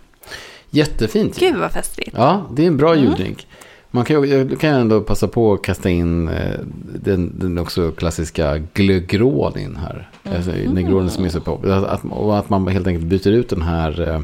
Jättefint. 0.69 1.39
Gud 1.39 1.55
vad 1.55 1.71
festligt. 1.71 2.11
Ja, 2.17 2.47
det 2.51 2.63
är 2.63 2.67
en 2.67 2.77
bra 2.77 2.93
Mm. 2.93 3.05
juldrink. 3.05 3.47
Man 3.91 4.05
kan, 4.05 4.29
jag 4.29 4.59
kan 4.59 4.73
ändå 4.73 5.01
passa 5.01 5.27
på 5.27 5.53
att 5.53 5.61
kasta 5.61 5.89
in 5.89 6.27
eh, 6.27 6.59
den, 6.95 7.39
den 7.39 7.57
också 7.57 7.91
klassiska 7.91 8.57
glöggrånin 8.57 9.75
här. 9.75 10.09
Alltså, 10.35 10.51
Mhm. 10.51 10.71
Negronin 10.73 11.09
som 11.09 11.25
är 11.25 11.29
så 11.29 11.41
på. 11.41 11.53
Att, 11.53 11.83
att, 11.83 12.05
och 12.11 12.37
att 12.39 12.49
man 12.49 12.67
helt 12.67 12.87
enkelt 12.87 13.05
byter 13.05 13.27
ut 13.27 13.49
den 13.49 13.61
här 13.61 14.09
eh, 14.09 14.19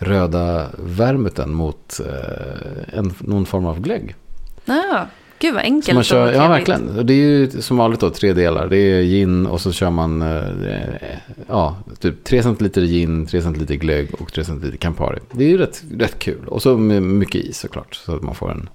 röda 0.00 0.66
vermuten 0.78 1.54
mot 1.54 2.00
eh, 2.06 2.98
en, 2.98 3.14
någon 3.18 3.46
form 3.46 3.66
av 3.66 3.80
glögg. 3.80 4.14
Ja, 4.64 5.06
gud 5.38 5.54
vad 5.54 5.62
Så 5.62 5.66
enkelt 5.66 5.94
man 5.94 6.04
kör, 6.04 6.32
ja, 6.32 6.48
verkligen. 6.48 7.06
Det 7.06 7.12
är 7.12 7.16
ju 7.16 7.50
som 7.50 7.76
vanligt 7.76 8.00
då 8.00 8.10
tre 8.10 8.32
delar. 8.32 8.68
Det 8.68 8.76
är 8.76 9.02
gin 9.02 9.46
och 9.46 9.60
så 9.60 9.72
kör 9.72 9.90
man 9.90 10.22
eh, 10.22 11.18
ja, 11.48 11.76
typ 12.00 12.24
3 12.24 12.42
centiliter 12.42 12.82
gin, 12.82 13.26
3 13.26 13.42
centiliter 13.42 13.74
glögg 13.74 14.14
och 14.20 14.32
3 14.32 14.44
centiliter 14.44 14.78
Campari. 14.78 15.18
Det 15.32 15.44
är 15.44 15.48
ju 15.48 15.58
rätt, 15.58 15.82
rätt 15.98 16.18
kul. 16.18 16.46
Och 16.46 16.62
så 16.62 16.76
mycket 16.78 17.44
is 17.44 17.58
såklart. 17.58 17.94
Så 17.94 18.16
att 18.16 18.22
man 18.22 18.34
får 18.34 18.50
en... 18.50 18.68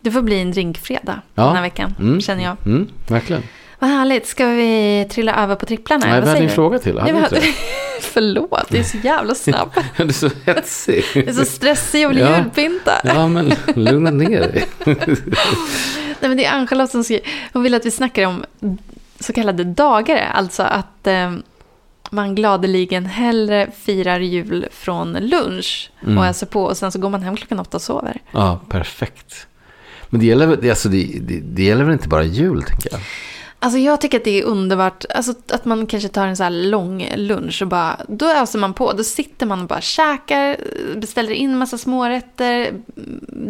Det 0.00 0.10
får 0.10 0.22
bli 0.22 0.40
en 0.40 0.50
drinkfredag 0.50 1.20
Ja. 1.34 1.44
den 1.46 1.54
här 1.56 1.62
veckan, 1.62 1.94
Mm. 2.00 2.20
känner 2.20 2.42
jag. 2.44 2.56
Mm, 2.66 2.88
verkligen. 3.08 3.42
Vad 3.82 3.90
härligt. 3.90 4.26
Ska 4.26 4.46
vi 4.46 5.06
trilla 5.10 5.34
över 5.42 5.54
på 5.56 5.66
tripplarna? 5.66 6.06
Nej, 6.06 6.20
vi 6.20 6.26
hade 6.28 6.40
en 6.40 6.46
du? 6.46 6.52
fråga 6.52 6.78
till. 6.78 6.98
Hade 6.98 7.12
Nej, 7.12 7.28
vi. 7.32 7.54
Förlåt, 8.00 8.64
det 8.68 8.78
är 8.78 8.82
så 8.82 8.96
jävla 8.96 9.34
snabb. 9.34 9.70
det? 9.96 10.02
Du 10.02 10.08
är 10.08 10.12
så 10.12 10.30
hetsig. 10.46 11.04
Jag 11.14 11.28
är 11.28 11.32
så 11.32 11.44
stressig 11.44 12.06
och 12.06 12.10
vill 12.12 12.18
Ja. 12.18 12.36
julpynta. 12.36 12.92
Ja, 13.04 13.28
men 13.28 13.52
lugna 13.74 14.10
ner 14.10 14.40
dig. 14.40 14.64
Nej, 16.20 16.28
men 16.28 16.36
det 16.36 16.44
är 16.44 16.52
Ann-Charlotte 16.52 16.90
som 16.90 17.04
skriver. 17.04 17.26
Hon 17.52 17.62
vill 17.62 17.74
att 17.74 17.86
vi 17.86 17.90
snackar 17.90 18.26
om 18.26 18.44
så 19.20 19.32
kallade 19.32 19.64
dagare. 19.64 20.28
Alltså 20.28 20.62
att 20.62 21.06
eh, 21.06 21.32
man 22.10 22.34
gladeligen 22.34 23.06
hellre 23.06 23.70
firar 23.82 24.20
jul 24.20 24.66
från 24.72 25.12
lunch 25.12 25.90
Mm. 26.02 26.18
och 26.18 26.26
öser 26.26 26.46
på 26.46 26.64
och 26.64 26.76
sen 26.76 26.92
så 26.92 26.98
går 26.98 27.10
man 27.10 27.22
hem 27.22 27.36
klockan 27.36 27.60
åtta 27.60 27.76
och 27.76 27.82
sover. 27.82 28.20
Ja, 28.32 28.60
perfekt. 28.68 29.46
Men 30.08 30.20
det 30.20 30.26
gäller, 30.26 30.68
alltså, 30.70 30.88
det, 30.88 31.18
det, 31.20 31.40
det 31.40 31.62
gäller 31.64 31.84
väl 31.84 31.92
inte 31.92 32.08
bara 32.08 32.24
jul, 32.24 32.62
tänker 32.62 32.88
jag. 32.92 33.00
Alltså 33.64 33.78
jag 33.78 34.00
tycker 34.00 34.18
att 34.18 34.24
det 34.24 34.40
är 34.40 34.44
underbart 34.44 35.04
alltså 35.14 35.34
att 35.52 35.64
man 35.64 35.86
kanske 35.86 36.08
tar 36.08 36.26
en 36.26 36.36
så 36.36 36.42
här 36.42 36.50
lång 36.50 37.08
lunch 37.16 37.62
och 37.62 37.68
bara, 37.68 38.00
då 38.08 38.26
öser 38.26 38.58
man 38.58 38.74
på. 38.74 38.92
Då 38.92 39.04
sitter 39.04 39.46
man 39.46 39.60
och 39.60 39.66
bara 39.66 39.80
käkar, 39.80 40.56
beställer 40.96 41.32
in 41.32 41.58
massa 41.58 41.78
smårätter, 41.78 42.70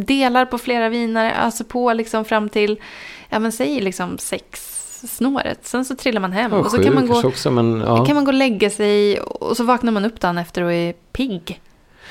delar 0.07 0.45
på 0.45 0.59
flera 0.59 0.89
viner, 0.89 1.47
öser 1.47 1.65
på 1.65 1.93
liksom 1.93 2.25
fram 2.25 2.49
till, 2.49 2.81
ja 3.29 3.39
men 3.39 3.53
säg 3.53 3.81
liksom 3.81 4.19
sex 4.19 4.73
snåret. 5.09 5.67
Sen 5.67 5.85
så 5.85 5.97
trillar 5.97 6.21
man 6.21 6.33
hem 6.33 6.53
Ja, 6.53 6.59
och 6.59 6.71
så 6.71 6.83
kan 6.83 6.95
man, 6.95 7.07
gå, 7.07 7.29
också, 7.29 7.51
men 7.51 7.81
ja. 7.81 8.05
kan 8.05 8.15
man 8.15 8.25
gå 8.25 8.31
och 8.31 8.35
lägga 8.35 8.71
sig 8.71 9.21
och 9.21 9.57
så 9.57 9.65
vaknar 9.65 9.93
man 9.93 10.05
upp 10.05 10.21
dagen 10.21 10.39
efter 10.39 10.63
och 10.63 10.73
är 10.73 10.93
pigg. 10.93 11.61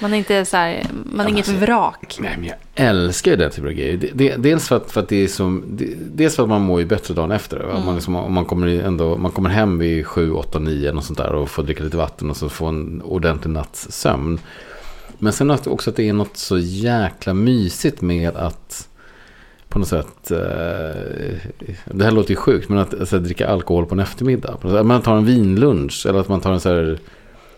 Man 0.02 0.14
är 0.14 0.18
inte 0.18 0.46
så 0.46 0.58
här, 0.58 0.86
man 1.06 1.20
är 1.20 1.24
Ja, 1.24 1.30
inget 1.30 1.50
alltså- 1.50 1.66
vrak. 1.66 2.18
Nej, 2.20 2.36
men 2.38 2.46
jag 2.46 2.56
älskar 2.76 3.32
ju 3.32 3.38
den 3.38 3.52
typen 3.52 3.66
av 3.68 3.74
grejer. 3.74 3.98
Det, 3.98 4.12
det, 4.14 4.36
dels 4.36 4.68
för 4.68 4.76
att, 4.76 4.92
för 4.92 5.02
att 5.02 5.10
det 5.10 5.24
är 5.24 5.28
som, 5.28 5.64
det, 5.68 5.94
dels 6.14 6.36
för 6.36 6.44
att 6.44 6.50
man 6.50 6.62
mår 6.62 6.80
ju 6.80 6.86
bättre 6.86 7.14
dagen 7.14 7.32
efter. 7.32 7.66
Om 7.66 7.86
man, 7.86 7.96
liksom, 7.96 8.16
om 8.16 8.34
man, 8.34 8.46
kommer 8.46 8.68
ändå, 8.68 9.18
man 9.18 9.32
kommer 9.32 9.50
hem 9.50 9.80
vid 9.80 10.08
7, 10.08 10.32
8, 10.32 10.60
9 10.60 10.92
och 10.92 11.04
sånt 11.04 11.18
där 11.18 11.34
och 11.34 11.50
får 11.50 11.64
dricka 11.64 11.84
lite 11.84 11.98
vatten 11.98 12.30
och 12.30 12.38
så 12.38 12.50
få 12.50 12.66
en 12.66 13.02
ordentlig 13.02 13.52
natts 13.52 13.92
sömn. 13.92 14.40
Men 15.18 15.34
sen 15.34 15.52
också 15.52 15.90
att 15.90 15.96
det 15.96 16.10
är 16.10 16.14
något 16.14 16.38
så 16.38 16.58
jäkla 16.58 17.34
mysigt 17.34 18.02
med 18.02 18.36
att 18.36 18.88
på 19.70 19.80
något 19.80 19.88
sätt, 19.88 20.32
eh, 20.32 20.38
det 21.86 22.04
här 22.04 22.12
låter 22.12 22.30
ju 22.30 22.36
sjukt, 22.36 22.70
men 22.70 22.78
att 22.78 23.00
alltså, 23.00 23.20
dricka 23.20 23.48
alkohol 23.48 23.86
på 23.86 23.96
en 23.96 24.00
eftermiddag. 24.00 24.58
På 24.62 24.70
sätt, 24.70 24.86
man 24.86 25.02
tar 25.02 25.18
en 25.18 25.26
vinlunch 25.26 26.06
eller 26.10 26.20
att 26.20 26.28
man 26.28 26.42
tar 26.42 26.54
en 26.54 26.60
så 26.60 26.70
här, 26.70 27.00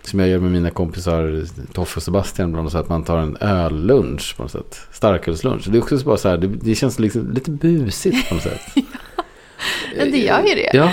som 0.04 0.20
jag 0.20 0.30
gör 0.30 0.40
med 0.40 0.52
mina 0.52 0.70
kompisar 0.70 1.46
Toffe 1.74 1.98
och 1.98 2.04
Sebastian 2.04 2.50
ibland, 2.50 2.72
så 2.72 2.78
att 2.78 2.90
man 2.90 3.04
tar 3.04 3.18
en 3.18 3.38
öllunch 3.42 4.38
på 4.38 4.44
något 4.44 4.52
sätt. 4.52 4.82
Starkölslunch. 4.92 5.68
Det 5.68 5.78
är 5.78 5.82
också 5.82 5.98
bara 5.98 6.18
så 6.18 6.30
här, 6.30 6.38
det, 6.38 6.48
det 6.48 6.76
känns 6.76 7.00
liksom 7.00 7.32
lite 7.32 7.52
busigt 7.52 8.30
på 8.30 8.36
något 8.36 8.44
sätt. 8.44 8.62
Men 9.98 10.12
det 10.12 10.18
gör 10.18 10.44
ju 10.44 10.56
det. 10.56 10.70
Ja, 10.74 10.92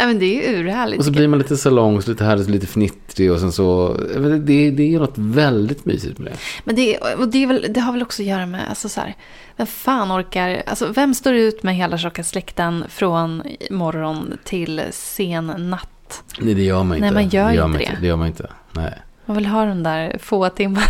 Nej, 0.00 0.06
men 0.06 0.18
det 0.18 0.24
är 0.24 0.52
ju 0.52 0.58
urhärligt. 0.58 0.98
och 0.98 1.04
så 1.04 1.10
blir 1.10 1.28
man 1.28 1.38
lite 1.38 1.56
salongs, 1.56 2.06
lite 2.06 2.24
härligt, 2.24 2.48
lite 2.48 2.66
fnittrig 2.66 3.32
och 3.32 3.40
sen 3.40 3.52
så, 3.52 3.96
det, 4.44 4.70
det 4.70 4.94
är 4.94 4.98
något 4.98 5.18
väldigt 5.18 5.84
mysigt 5.84 6.18
med 6.18 6.32
det. 6.32 6.38
Men 6.64 6.76
det, 6.76 6.98
och 6.98 7.28
det, 7.28 7.46
väl, 7.46 7.66
det 7.70 7.80
har 7.80 7.92
väl 7.92 8.02
också 8.02 8.22
att 8.22 8.26
göra 8.26 8.46
med, 8.46 8.68
alltså 8.68 8.88
så 8.88 9.00
här, 9.00 9.14
vem 9.56 9.66
fan 9.66 10.12
orkar, 10.12 10.62
alltså 10.66 10.86
vem 10.92 11.14
står 11.14 11.34
ut 11.34 11.62
med 11.62 11.76
hela 11.76 11.98
tjocka 11.98 12.24
släkten 12.24 12.84
från 12.88 13.42
morgon 13.70 14.38
till 14.44 14.82
sen 14.90 15.46
natt? 15.46 15.88
Nej, 16.40 16.54
det 16.54 16.62
gör 16.62 16.82
man 16.82 16.96
inte. 16.96 17.10
Nej, 17.10 17.14
man 17.14 17.28
gör 17.28 17.44
det 17.48 17.54
inte 17.54 17.62
man 17.68 17.72
det. 17.78 17.96
Det 18.00 18.06
gör 18.06 18.16
man 18.16 18.26
inte. 18.26 18.50
Nej. 18.72 18.94
Man 19.26 19.36
vill 19.36 19.46
ha 19.46 19.64
de 19.64 19.82
där 19.82 20.16
få 20.20 20.48
timmar. 20.48 20.84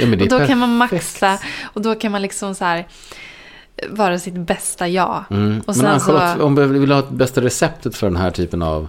Ja, 0.00 0.06
Och 0.20 0.28
då 0.28 0.46
kan 0.46 0.58
man 0.58 0.76
maxa 0.76 1.38
och 1.74 1.82
då 1.82 1.94
kan 1.94 2.12
man 2.12 2.22
liksom 2.22 2.54
så 2.54 2.64
här 2.64 2.86
vara 3.88 4.18
sitt 4.18 4.34
bästa 4.34 4.88
jag. 4.88 5.24
Mm. 5.30 5.60
Och 5.66 5.76
Men 5.76 5.86
Ann-Charlotte, 5.86 6.38
så- 6.56 6.66
vi 6.66 6.78
vill 6.78 6.92
ha 6.92 6.98
ett 6.98 7.10
bästa 7.10 7.40
receptet 7.40 7.96
för 7.96 8.06
den 8.06 8.16
här 8.16 8.30
typen 8.30 8.62
av... 8.62 8.88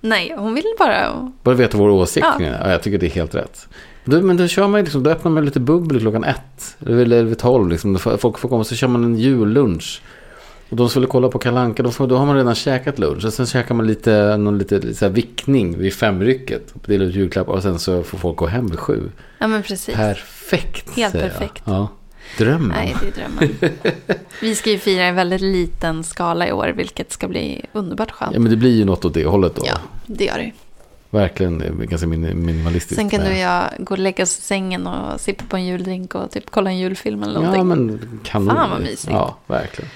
Nej, 0.00 0.34
hon 0.38 0.54
vill 0.54 0.64
bara... 0.78 1.32
Bara 1.42 1.54
veta 1.54 1.78
vår 1.78 1.88
åsikt. 1.88 2.26
Ja. 2.38 2.46
Ja. 2.46 2.70
jag 2.70 2.82
tycker 2.82 2.98
det 2.98 3.06
är 3.06 3.10
helt 3.10 3.34
rätt. 3.34 3.68
Då, 4.04 4.20
men 4.20 4.36
då 4.36 4.46
kör 4.46 4.68
man 4.68 4.80
liksom, 4.80 5.02
då 5.02 5.10
öppnar 5.10 5.30
man 5.30 5.44
lite 5.44 5.60
bubbel 5.60 6.00
klockan 6.00 6.24
ett. 6.24 6.76
Eller 6.86 7.24
vid 7.24 7.38
tolv 7.38 7.68
liksom. 7.68 7.98
Folk 7.98 8.38
får 8.38 8.48
komma 8.48 8.64
så 8.64 8.74
kör 8.74 8.88
man 8.88 9.04
en 9.04 9.16
jullunch. 9.16 10.02
Och 10.68 10.76
de 10.76 10.88
skulle 10.88 11.06
kolla 11.06 11.28
på 11.28 11.38
Kalanka, 11.38 11.82
då, 11.82 12.06
då 12.06 12.16
har 12.16 12.26
man 12.26 12.36
redan 12.36 12.54
käkat 12.54 12.98
lunch. 12.98 13.24
Och 13.24 13.32
sen 13.32 13.46
käkar 13.46 13.74
man 13.74 13.86
lite, 13.86 14.36
någon 14.36 14.58
lite, 14.58 14.74
lite 14.74 14.94
så 14.94 15.04
här 15.04 15.12
vickning 15.12 15.78
vid 15.78 15.94
femrycket. 15.94 16.74
Delar 16.86 17.06
ut 17.06 17.14
julklappar 17.14 17.52
och 17.52 17.62
sen 17.62 17.78
så 17.78 18.02
får 18.02 18.18
folk 18.18 18.36
gå 18.36 18.46
hem 18.46 18.66
vid 18.66 18.78
sju. 18.78 19.10
Ja, 19.38 19.46
men 19.46 19.62
precis. 19.62 19.94
Perfekt. 19.94 20.96
Helt 20.96 21.12
perfekt. 21.14 21.62
Ja. 21.66 21.88
Drömmen. 22.38 22.68
Nej, 22.68 22.96
det 23.00 23.06
är 23.08 23.12
drömmen. 23.12 23.74
Vi 24.40 24.54
ska 24.54 24.70
ju 24.70 24.78
fira 24.78 25.08
i 25.08 25.12
väldigt 25.12 25.40
liten 25.40 26.04
skala 26.04 26.48
i 26.48 26.52
år, 26.52 26.68
vilket 26.76 27.12
ska 27.12 27.28
bli 27.28 27.64
underbart 27.72 28.10
skönt. 28.10 28.34
Ja 28.34 28.40
men 28.40 28.50
det 28.50 28.56
blir 28.56 28.76
ju 28.76 28.84
något 28.84 29.04
åt 29.04 29.14
det 29.14 29.24
hållet 29.24 29.54
då. 29.56 29.62
Ja, 29.66 29.78
det 30.06 30.24
gör 30.24 30.38
det. 30.38 30.52
Verkligen 31.10 31.86
ganska 31.90 32.06
min- 32.06 32.46
minimalistiskt. 32.46 32.96
Sen 33.00 33.10
kan 33.10 33.20
du 33.20 33.26
och 33.30 33.36
jag 33.36 33.64
gå 33.78 33.94
och 33.94 33.98
lägga 33.98 34.22
oss 34.22 34.38
i 34.38 34.42
sängen 34.42 34.86
och 34.86 35.20
sippa 35.20 35.44
på 35.48 35.56
en 35.56 35.66
juldrink 35.66 36.14
och 36.14 36.30
typ 36.30 36.50
kolla 36.50 36.70
en 36.70 36.78
julfilm 36.78 37.22
eller 37.22 37.34
någonting. 37.34 37.58
Ja 37.58 37.64
men 37.64 38.20
kanon. 38.24 38.56
Fan, 38.56 38.70
vad 38.70 38.80
mysigt. 38.80 39.10
Ja, 39.12 39.36
verkligen. 39.46 39.90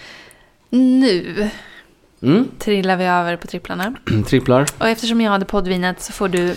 Nu 0.70 1.48
Mm. 2.22 2.48
trillar 2.59 2.96
vi 2.96 3.04
över 3.04 3.37
på 3.37 3.46
tripplarna. 3.46 3.94
Tripplar. 4.26 4.66
Och 4.78 4.87
eftersom 4.88 5.20
jag 5.20 5.30
hade 5.30 5.44
poddvinet 5.44 6.00
så 6.02 6.12
får 6.12 6.28
du... 6.28 6.54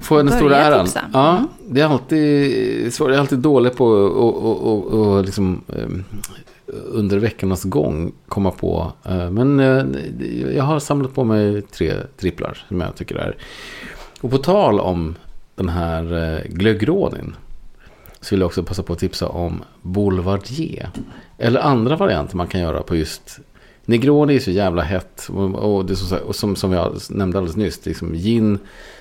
Får 0.00 0.18
jag 0.18 0.26
den 0.26 0.36
stora 0.36 0.56
äran? 0.56 0.84
tipsa. 0.84 1.00
Ja, 1.12 1.30
Mm. 1.36 1.48
det 1.68 1.80
är 1.80 1.84
alltid. 1.86 2.92
Jag 3.00 3.14
är 3.14 3.18
alltid 3.18 3.38
dålig 3.38 3.76
på 3.76 4.04
att 4.06 4.12
och, 4.12 4.36
och, 4.36 4.72
och, 4.72 4.84
och 5.16 5.24
liksom, 5.24 5.62
ehm, 5.78 6.04
under 6.72 7.18
veckornas 7.18 7.64
gång 7.64 8.12
komma 8.28 8.50
på. 8.50 8.92
eh, 9.04 9.30
men 9.30 9.60
eh, 9.60 9.84
jag 10.56 10.64
har 10.64 10.78
samlat 10.80 11.14
på 11.14 11.24
mig 11.24 11.62
tre 11.62 11.92
tripplar 12.16 12.64
som 12.68 12.80
jag 12.80 12.94
tycker 12.96 13.16
är. 13.16 13.36
Och 14.20 14.30
på 14.30 14.38
tal 14.38 14.80
om 14.80 15.14
den 15.54 15.68
här 15.68 16.34
eh, 16.34 16.40
glöggrådin 16.52 17.36
så 18.20 18.34
vill 18.34 18.40
jag 18.40 18.46
också 18.46 18.62
passa 18.62 18.82
på 18.82 18.92
att 18.92 18.98
tipsa 18.98 19.28
om 19.28 19.62
Boulevardier. 19.82 20.90
Eller 21.38 21.60
andra 21.60 21.96
varianter 21.96 22.36
man 22.36 22.46
kan 22.46 22.60
göra 22.60 22.82
på 22.82 22.96
just 22.96 23.38
Negroni 23.84 24.36
är 24.36 24.40
så 24.40 24.50
jävla 24.50 24.82
hett. 24.82 25.28
Och, 25.32 25.54
och, 25.54 25.84
det 25.84 25.96
som, 25.96 26.18
och 26.18 26.36
som, 26.36 26.56
som 26.56 26.72
jag 26.72 26.96
nämnde 27.10 27.38
alldeles 27.38 27.56
nyss. 27.56 27.86
Liksom 27.86 28.14
gin, 28.14 28.58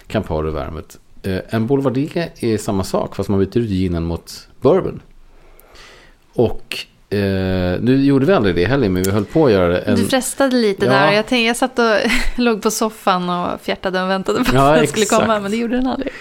Campari, 0.08 0.52
Vermouth. 0.52 0.96
Eh, 1.24 1.40
en 1.50 1.68
Boulevardier 1.68 2.30
är 2.40 2.58
samma 2.58 2.84
sak. 2.84 3.16
Fast 3.16 3.30
man 3.30 3.40
byter 3.40 3.58
ut 3.58 3.70
ginen 3.70 4.04
mot 4.04 4.48
bourbon. 4.62 5.02
Och 6.34 6.78
eh, 7.10 7.80
nu 7.82 8.04
gjorde 8.06 8.26
vi 8.26 8.34
aldrig 8.34 8.56
det 8.56 8.66
heller. 8.66 8.90
Men 8.90 9.04
vi 9.04 9.12
höll 9.12 9.26
på 9.26 9.46
att 9.46 9.52
göra 9.52 9.68
det. 9.68 9.80
En, 9.80 9.96
Du 9.96 10.06
frestade 10.06 10.56
lite 10.56 10.86
Ja. 10.86 10.92
där. 10.92 11.12
Jag, 11.12 11.28
tänkte, 11.28 11.48
jag 11.48 11.58
satt 11.58 11.80
och 11.80 11.96
låg 12.44 12.62
på 12.62 12.72
soffan 12.72 13.30
och 13.30 13.62
fjärtade 13.62 14.04
och 14.04 14.10
väntade 14.10 14.44
på 14.44 14.56
Ja, 14.56 14.72
att 14.74 14.78
den 14.78 14.88
skulle 14.88 15.06
komma, 15.06 15.40
men 15.40 15.52
det 15.52 15.58
gjorde 15.58 15.76
den 15.78 15.88
aldrig. 15.88 16.12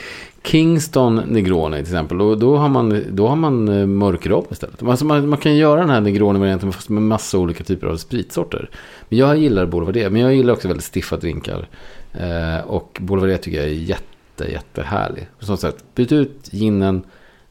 Kingston 0.47 1.17
Negroni 1.17 1.77
till 1.77 1.85
exempel. 1.85 2.21
Och 2.21 2.39
då 2.39 2.57
har 2.57 2.69
man, 2.69 3.03
då 3.11 3.29
har 3.29 3.37
man 3.37 3.69
eh, 3.69 3.87
mörk 3.87 4.27
rom 4.27 4.45
istället. 4.51 4.83
Alltså 4.83 5.05
man, 5.05 5.29
man 5.29 5.39
kan 5.39 5.57
göra 5.57 5.81
den 5.81 5.91
här 5.91 6.01
Negroni-varianten 6.01 6.73
fast 6.73 6.89
med 6.89 7.03
massa 7.03 7.39
olika 7.39 7.65
typer 7.65 7.87
av 7.87 7.97
spritsorter. 7.97 8.71
Men 9.09 9.19
jag 9.19 9.39
gillar 9.39 9.67
Boulevardier. 9.67 10.11
Men 10.11 10.23
jag 10.23 10.35
gillar 10.35 10.53
också 10.53 10.69
väldigt 10.69 10.95
stiffa 10.95 11.17
drinkar. 11.17 11.69
Eh, 12.13 12.67
och 12.67 12.99
Boulevardier 13.01 13.39
tycker 13.39 13.59
jag 13.59 13.67
är 13.67 13.73
jätte, 13.73 14.45
jättehärlig. 14.53 15.29
På 15.39 15.45
så 15.45 15.57
sätt, 15.57 15.85
byt 15.95 16.13
ut 16.13 16.49
ginen 16.51 17.03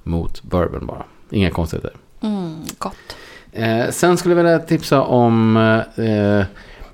mot 0.04 0.44
bourbon 0.44 0.86
bara. 0.86 1.04
Inga 1.30 1.52
konstigheter. 1.52 1.92
Mm, 2.22 2.56
gott. 2.78 3.16
Eh, 3.52 3.90
sen 3.90 4.18
skulle 4.18 4.36
jag 4.36 4.44
vilja 4.44 4.60
tipsa 4.60 5.02
om... 5.02 5.58
Eh, 5.96 6.46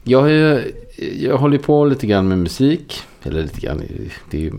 jag, 0.04 0.22
har 0.22 0.28
ju, 0.28 0.72
jag 1.20 1.38
håller 1.38 1.58
på 1.58 1.86
lite 1.86 2.08
grann 2.08 2.28
med 2.28 2.38
musik. 2.38 3.04
Eller 3.24 3.42
lite 3.42 3.60
grann, 3.60 3.82
det 4.30 4.38
är 4.38 4.42
ju 4.42 4.52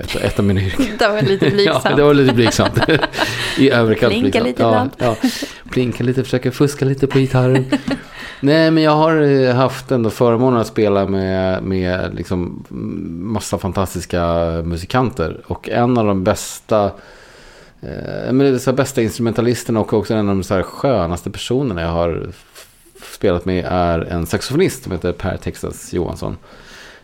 ett, 0.00 0.16
ett 0.16 0.38
av 0.38 0.44
mina 0.44 0.60
yrken. 0.60 0.86
Det 0.98 1.08
var 1.08 1.22
lite 1.22 1.50
blygsamt. 1.50 1.84
Ja, 1.84 1.96
det 1.96 2.02
var 2.02 2.14
lite 2.14 2.34
blygsamt. 2.34 2.78
I 3.58 3.70
överkant 3.70 4.12
Plinka 4.12 4.40
blygsamt. 4.40 4.46
lite 4.46 4.62
ja, 4.62 4.68
ibland. 4.68 4.90
Ja, 4.98 5.16
plinka 5.70 6.04
lite, 6.04 6.24
försöka 6.24 6.52
fuska 6.52 6.84
lite 6.84 7.06
på 7.06 7.18
gitarren. 7.18 7.64
Nej, 8.40 8.70
men 8.70 8.82
jag 8.82 8.90
har 8.96 9.22
eh, 9.22 9.54
haft 9.54 9.90
ändå 9.90 10.10
förmånen 10.10 10.60
att 10.60 10.66
spela 10.66 11.06
med, 11.06 11.62
med 11.62 12.14
liksom 12.14 12.64
massa 13.22 13.58
fantastiska 13.58 14.22
musikanter. 14.64 15.40
Och 15.46 15.68
en 15.68 15.98
av 15.98 16.06
de 16.06 16.24
bästa, 16.24 16.84
eh, 17.80 18.32
men 18.32 18.38
det 18.38 18.48
är 18.48 18.58
så 18.58 18.72
bästa 18.72 19.02
instrumentalisterna 19.02 19.80
och 19.80 19.92
också 19.92 20.14
en 20.14 20.28
av 20.28 20.36
de 20.36 20.42
så 20.42 20.54
här 20.54 20.62
skönaste 20.62 21.30
personerna 21.30 21.80
jag 21.80 21.88
har 21.88 22.32
spelat 23.02 23.44
med 23.44 23.64
är 23.68 23.98
en 23.98 24.26
saxofonist 24.26 24.82
som 24.82 24.92
heter 24.92 25.12
Per 25.12 25.36
Texas 25.36 25.92
Johansson. 25.92 26.36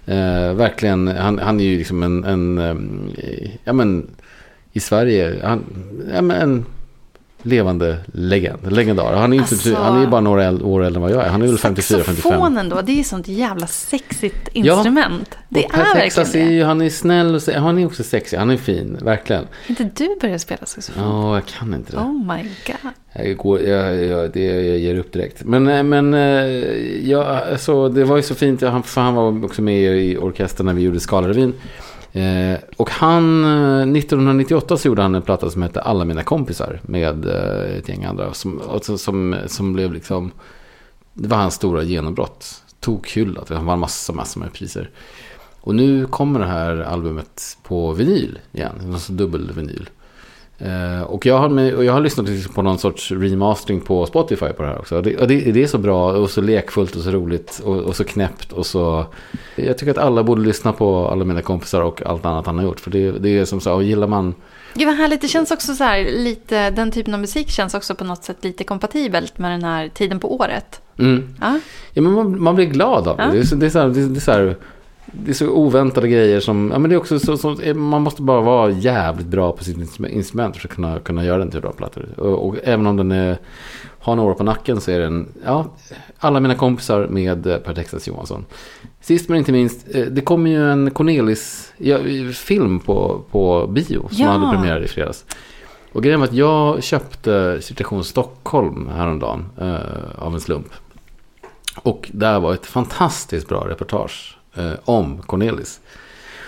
Eh, 0.06 0.54
verkligen, 0.54 1.08
han, 1.08 1.38
han 1.38 1.60
är 1.60 1.64
ju 1.64 1.78
liksom 1.78 2.02
en, 2.02 2.24
en 2.24 2.58
eh, 2.58 3.50
ja 3.64 3.72
men 3.72 4.10
i 4.72 4.80
Sverige, 4.80 5.40
han, 5.42 5.64
ja, 6.14 6.22
men 6.22 6.40
en 6.40 6.64
levande 7.46 7.96
legend, 8.12 8.72
legendar. 8.72 9.12
Han 9.16 9.32
är, 9.32 9.36
inte, 9.36 9.54
Alltså- 9.54 9.74
han 9.74 10.02
är 10.02 10.06
bara 10.06 10.20
några 10.20 10.50
år 10.66 10.84
äldre 10.84 10.98
än 10.98 11.02
vad 11.02 11.10
jag 11.10 11.24
är. 11.24 11.28
Han 11.28 11.42
är 11.42 11.46
väl 11.46 11.58
54, 11.58 11.98
55. 12.04 12.14
Saxofonen 12.32 12.68
då, 12.68 12.80
det 12.80 12.92
är 12.92 12.96
ju 12.96 13.04
sånt 13.04 13.28
jävla 13.28 13.66
sexigt 13.66 14.48
instrument. 14.52 15.38
det 15.48 15.64
Och 15.64 15.70
Per 15.72 15.80
är 15.80 15.94
Texas 15.94 16.26
verkligen 16.28 16.46
är 16.46 16.50
det. 16.50 16.56
ju, 16.56 16.64
han 16.64 16.80
är 16.82 16.90
snäll 16.90 17.34
och 17.34 17.42
han 17.54 17.78
är 17.78 17.86
också 17.86 18.02
sexig. 18.04 18.36
Han 18.36 18.50
är 18.50 18.56
fin, 18.56 18.98
verkligen. 19.02 19.44
inte 19.66 19.84
du 19.84 20.16
börjat 20.20 20.40
spela 20.40 20.66
saxofon? 20.66 21.02
Ja, 21.04 21.34
jag 21.34 21.46
kan 21.46 21.74
inte 21.74 21.92
det. 21.92 21.98
Oh 21.98 22.34
my 22.36 22.42
god. 22.66 22.92
Jag, 23.26 23.36
går, 23.36 23.60
jag, 23.60 24.04
jag, 24.04 24.32
det, 24.32 24.44
jag 24.44 24.78
ger 24.78 24.98
upp 24.98 25.12
direkt. 25.12 25.44
Men, 25.44 25.68
eh, 25.68 25.82
men 25.82 26.14
eh, 26.14 26.20
ja, 27.10 27.24
alltså, 27.52 27.88
det 27.88 28.04
var 28.04 28.16
ju 28.16 28.22
så 28.22 28.34
fint. 28.34 28.62
Han, 28.62 28.82
för 28.82 29.00
han 29.00 29.14
var 29.14 29.44
också 29.44 29.62
med 29.62 29.96
i 29.98 30.16
orkestern 30.16 30.66
när 30.66 30.74
vi 30.74 30.82
gjorde 30.82 31.00
Skalarevyn. 31.00 31.52
Eh, 32.14 32.58
och 32.76 32.90
han, 32.90 33.44
eh, 33.44 33.98
1998 33.98 34.76
så 34.76 34.88
gjorde 34.88 35.02
han 35.02 35.14
en 35.14 35.22
platta 35.22 35.50
som 35.50 35.62
hette 35.62 35.80
Alla 35.80 36.04
mina 36.04 36.22
kompisar. 36.22 36.80
Med 36.82 37.26
eh, 37.26 37.76
ett 37.76 37.88
gäng 37.88 38.04
andra. 38.04 38.34
Som, 38.34 38.58
och 38.58 38.84
som, 38.84 39.36
som 39.46 39.72
blev 39.72 39.92
liksom, 39.92 40.30
det 41.12 41.28
var 41.28 41.36
hans 41.36 41.54
stora 41.54 41.82
genombrott. 41.82 42.62
Tokhyllat. 42.80 43.48
Han 43.48 43.66
vann 43.66 43.78
massa, 43.78 44.12
massor 44.12 44.40
med 44.40 44.52
priser. 44.52 44.90
Och 45.60 45.74
nu 45.74 46.06
kommer 46.06 46.40
det 46.40 46.46
här 46.46 46.76
albumet 46.76 47.58
på 47.62 47.92
vinyl 47.92 48.38
igen. 48.52 48.92
Alltså 48.92 49.12
dubbelvinyl. 49.12 49.88
Eh, 50.64 51.02
och, 51.02 51.26
jag 51.26 51.38
har 51.38 51.48
med, 51.48 51.74
och 51.74 51.84
jag 51.84 51.92
har 51.92 52.00
lyssnat 52.00 52.26
på 52.54 52.62
någon 52.62 52.78
sorts 52.78 53.12
remastering 53.12 53.80
på 53.80 54.06
Spotify 54.06 54.46
på 54.46 54.62
det 54.62 54.68
här 54.68 54.78
också. 54.78 55.00
Det, 55.02 55.10
det, 55.26 55.52
det 55.52 55.62
är 55.62 55.66
så 55.66 55.78
bra 55.78 56.12
och 56.12 56.30
så 56.30 56.40
lekfullt 56.40 56.96
och 56.96 57.02
så 57.02 57.10
roligt 57.10 57.60
och, 57.64 57.76
och 57.76 57.96
så 57.96 58.04
knäppt 58.04 58.52
och 58.52 58.66
så... 58.66 59.06
Jag 59.56 59.78
tycker 59.78 59.90
att 59.90 59.98
alla 59.98 60.22
borde 60.22 60.42
lyssna 60.42 60.72
på 60.72 61.08
alla 61.08 61.24
mina 61.24 61.42
kompisar 61.42 61.80
och 61.80 62.02
allt 62.06 62.24
annat 62.26 62.46
han 62.46 62.56
har 62.58 62.64
gjort. 62.64 62.80
För 62.80 62.90
det, 62.90 63.10
det 63.10 63.38
är 63.38 63.44
som 63.44 63.60
så 63.60 63.74
och 63.74 63.82
gillar 63.82 64.06
man... 64.06 64.34
Gud 64.74 64.86
vad 64.88 64.96
härligt, 64.96 65.20
det 65.20 65.28
känns 65.28 65.50
också 65.50 65.74
så 65.74 65.84
här 65.84 66.04
lite, 66.04 66.70
den 66.70 66.90
typen 66.90 67.14
av 67.14 67.20
musik 67.20 67.48
känns 67.50 67.74
också 67.74 67.94
på 67.94 68.04
något 68.04 68.24
sätt 68.24 68.36
lite 68.40 68.64
kompatibelt 68.64 69.38
med 69.38 69.50
den 69.50 69.64
här 69.64 69.88
tiden 69.88 70.20
på 70.20 70.34
året. 70.34 70.80
Mm, 70.98 71.34
Ja, 71.40 71.58
ja, 71.92 72.02
men 72.02 72.12
man, 72.12 72.42
man 72.42 72.54
blir 72.54 72.66
glad 72.66 73.08
av 73.08 73.16
det. 73.16 73.22
Ja. 73.22 73.30
Det, 73.32 73.38
är, 73.52 73.56
det, 73.56 73.66
är 73.66 73.70
så 73.70 73.78
här, 73.78 73.88
det, 73.88 74.00
är- 74.00 74.06
det 74.06 74.18
är 74.18 74.20
så 74.20 74.32
här... 74.32 74.56
det 75.24 75.30
är 75.30 75.34
så 75.34 75.48
oväntade 75.48 76.08
grejer 76.08 76.40
som, 76.40 76.70
ja 76.72 76.78
men 76.78 76.90
det 76.90 76.94
är 76.94 76.98
också 76.98 77.18
så, 77.18 77.36
så 77.36 77.56
man 77.74 78.02
måste 78.02 78.22
bara 78.22 78.40
vara 78.40 78.70
jävligt 78.70 79.26
bra 79.26 79.52
på 79.52 79.64
sitt 79.64 79.76
instru- 79.76 80.08
instrument 80.08 80.56
för 80.56 80.68
att 80.68 80.74
kunna, 80.74 80.98
kunna 80.98 81.24
göra 81.24 81.38
den 81.38 81.50
till 81.50 81.60
bra 81.60 81.72
plattor. 81.72 82.06
Och, 82.16 82.48
och 82.48 82.56
även 82.62 82.86
om 82.86 82.96
den 82.96 83.12
är, 83.12 83.38
har 83.98 84.16
några 84.16 84.30
år 84.30 84.34
på 84.34 84.44
nacken 84.44 84.80
så 84.80 84.90
är 84.90 85.00
den, 85.00 85.28
ja, 85.44 85.66
alla 86.18 86.40
mina 86.40 86.54
kompisar 86.54 87.06
med 87.06 87.46
eh, 87.46 87.56
Per 87.58 87.74
Texas 87.74 88.08
Johansson. 88.08 88.44
Sist 89.00 89.28
men 89.28 89.38
inte 89.38 89.52
minst, 89.52 89.94
eh, 89.94 90.04
det 90.04 90.20
kom 90.20 90.46
ju 90.46 90.70
en 90.72 90.90
Cornelis-film 90.90 92.80
på, 92.80 93.22
på 93.30 93.66
bio 93.66 94.08
som 94.10 94.24
Ja. 94.24 94.30
hade 94.30 94.56
premiär 94.56 94.84
i 94.84 94.88
fredags. 94.88 95.24
Och 95.92 96.02
grejen 96.02 96.20
var 96.20 96.26
att 96.26 96.34
jag 96.34 96.82
köpte 96.82 97.58
Situation 97.62 98.04
Stockholm 98.04 98.88
häromdagen 98.94 99.44
eh, 99.60 99.76
av 100.18 100.34
en 100.34 100.40
slump. 100.40 100.68
Och 101.82 102.10
där 102.12 102.40
var 102.40 102.54
ett 102.54 102.66
fantastiskt 102.66 103.48
bra 103.48 103.68
reportage 103.68 104.38
eh, 104.56 104.72
om 104.84 105.22
Cornelis. 105.22 105.80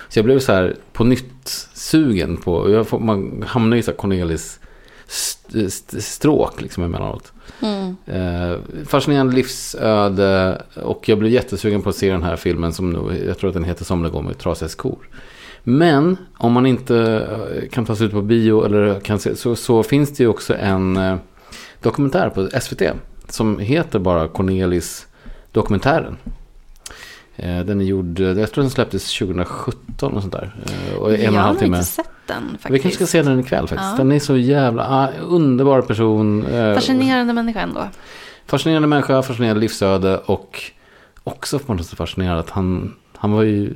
Så 0.08 0.18
jag 0.18 0.24
blev 0.24 0.38
så 0.38 0.52
här 0.52 0.76
på 0.92 1.04
nytt 1.04 1.68
sugen 1.74 2.36
på, 2.36 2.70
jag 2.70 2.86
får, 2.88 2.98
man 2.98 3.44
hamnar 3.46 3.76
ju 3.76 3.80
i 3.80 3.82
så 3.82 3.90
här 3.90 3.98
Cornelis 3.98 4.60
st- 5.08 5.64
st- 5.66 6.00
stråk 6.00 6.60
liksom 6.62 6.82
emellanåt. 6.84 7.32
Mm. 7.62 7.96
Eh, 8.06 8.58
fascinerande 8.86 9.34
livsöde 9.34 10.62
och 10.74 11.08
jag 11.08 11.18
blev 11.18 11.32
jättesugen 11.32 11.82
på 11.82 11.88
att 11.88 11.96
se 11.96 12.10
den 12.12 12.22
här 12.22 12.36
filmen 12.36 12.72
som 12.72 12.90
nu, 12.90 13.24
jag 13.26 13.38
tror 13.38 13.48
att 13.48 13.54
den 13.54 13.64
heter 13.64 13.84
Somliga 13.84 14.12
går 14.12 14.22
med 14.22 14.38
trasiga 14.38 14.68
skor. 14.68 15.08
Men 15.62 16.16
om 16.38 16.52
man 16.52 16.66
inte 16.66 16.96
eh, 17.54 17.68
kan 17.68 17.84
ta 17.84 17.96
sig 17.96 18.06
ut 18.06 18.12
på 18.12 18.22
bio 18.22 18.64
eller 18.64 19.00
kan 19.00 19.18
se, 19.18 19.36
så, 19.36 19.56
så 19.56 19.82
finns 19.82 20.10
det 20.16 20.22
ju 20.22 20.28
också 20.28 20.54
en 20.54 20.96
eh, 20.96 21.16
dokumentär 21.82 22.30
på 22.30 22.48
SVT 22.60 22.82
som 23.28 23.58
heter 23.58 23.98
bara 23.98 24.28
Cornelis 24.28 25.06
dokumentären. 25.52 26.16
Eh, 27.36 27.60
den 27.60 27.80
är 27.80 27.84
gjord, 27.84 28.20
eh, 28.20 28.26
jag 28.26 28.52
tror 28.52 28.62
den 28.62 28.70
släpptes 28.70 29.18
2017 29.18 30.12
och 30.12 30.22
sånt 30.22 30.32
där. 30.32 30.54
Eh, 30.66 30.96
och 30.98 31.08
en 31.08 31.14
och 31.14 31.24
en 31.24 31.34
jag 31.34 31.42
halv 31.42 31.58
har 31.58 31.66
inte 31.66 31.84
sett 31.84 32.08
den 32.26 32.48
faktiskt. 32.50 32.70
Vi 32.70 32.78
kanske 32.78 32.96
ska 32.96 33.06
se 33.06 33.22
den 33.22 33.40
ikväll 33.40 33.68
faktiskt. 33.68 33.90
Ja. 33.90 33.96
Den 33.96 34.12
är 34.12 34.18
så 34.18 34.36
jävla 34.36 34.86
ah, 34.88 35.08
underbar 35.28 35.82
person. 35.82 36.46
Fascinerande 36.74 37.32
människa 37.32 37.60
ändå. 37.60 37.88
Fascinerande 38.46 38.88
människa, 38.88 39.22
fascinerande 39.22 39.60
livsöde 39.60 40.18
och 40.18 40.62
också 41.24 41.58
på 41.58 41.74
något 41.74 41.86
sätt 41.86 41.98
fascinerande 41.98 42.40
att 42.40 42.50
han, 42.50 42.94
han 43.16 43.32
var 43.32 43.42
ju 43.42 43.74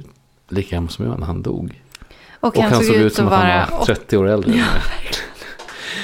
lika 0.48 0.76
gammal 0.76 0.90
som 0.90 1.06
jag 1.06 1.18
när 1.18 1.26
han 1.26 1.42
dog. 1.42 1.82
Och, 2.40 2.56
Och 2.56 2.62
han 2.62 2.84
såg 2.84 2.96
ut 2.96 3.14
som 3.14 3.28
att 3.28 3.32
han 3.32 3.78
var 3.78 3.84
30 3.84 4.16
år 4.16 4.28
äldre. 4.28 4.50
mig. 4.50 4.60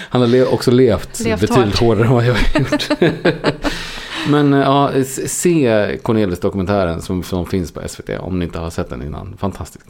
han 0.09 0.21
har 0.21 0.55
också 0.55 0.71
levt, 0.71 1.21
Levt 1.21 1.41
betydligt 1.41 1.79
hårt. 1.79 1.81
hårdare 1.81 2.07
än 2.07 2.13
vad 2.13 2.25
jag 2.27 2.35
har 2.35 2.61
gjort. 2.61 2.89
Men 4.31 4.53
eh, 4.55 4.61
ja, 4.61 5.05
se 5.27 5.99
Cornelis-dokumentären 6.03 7.03
som, 7.03 7.23
som 7.23 7.47
finns 7.47 7.73
på 7.73 7.89
SVT 7.89 8.11
om 8.21 8.39
ni 8.39 8.45
inte 8.45 8.59
har 8.59 8.71
sett 8.71 8.89
den 8.91 9.03
innan. 9.03 9.37
Fantastisk. 9.37 9.87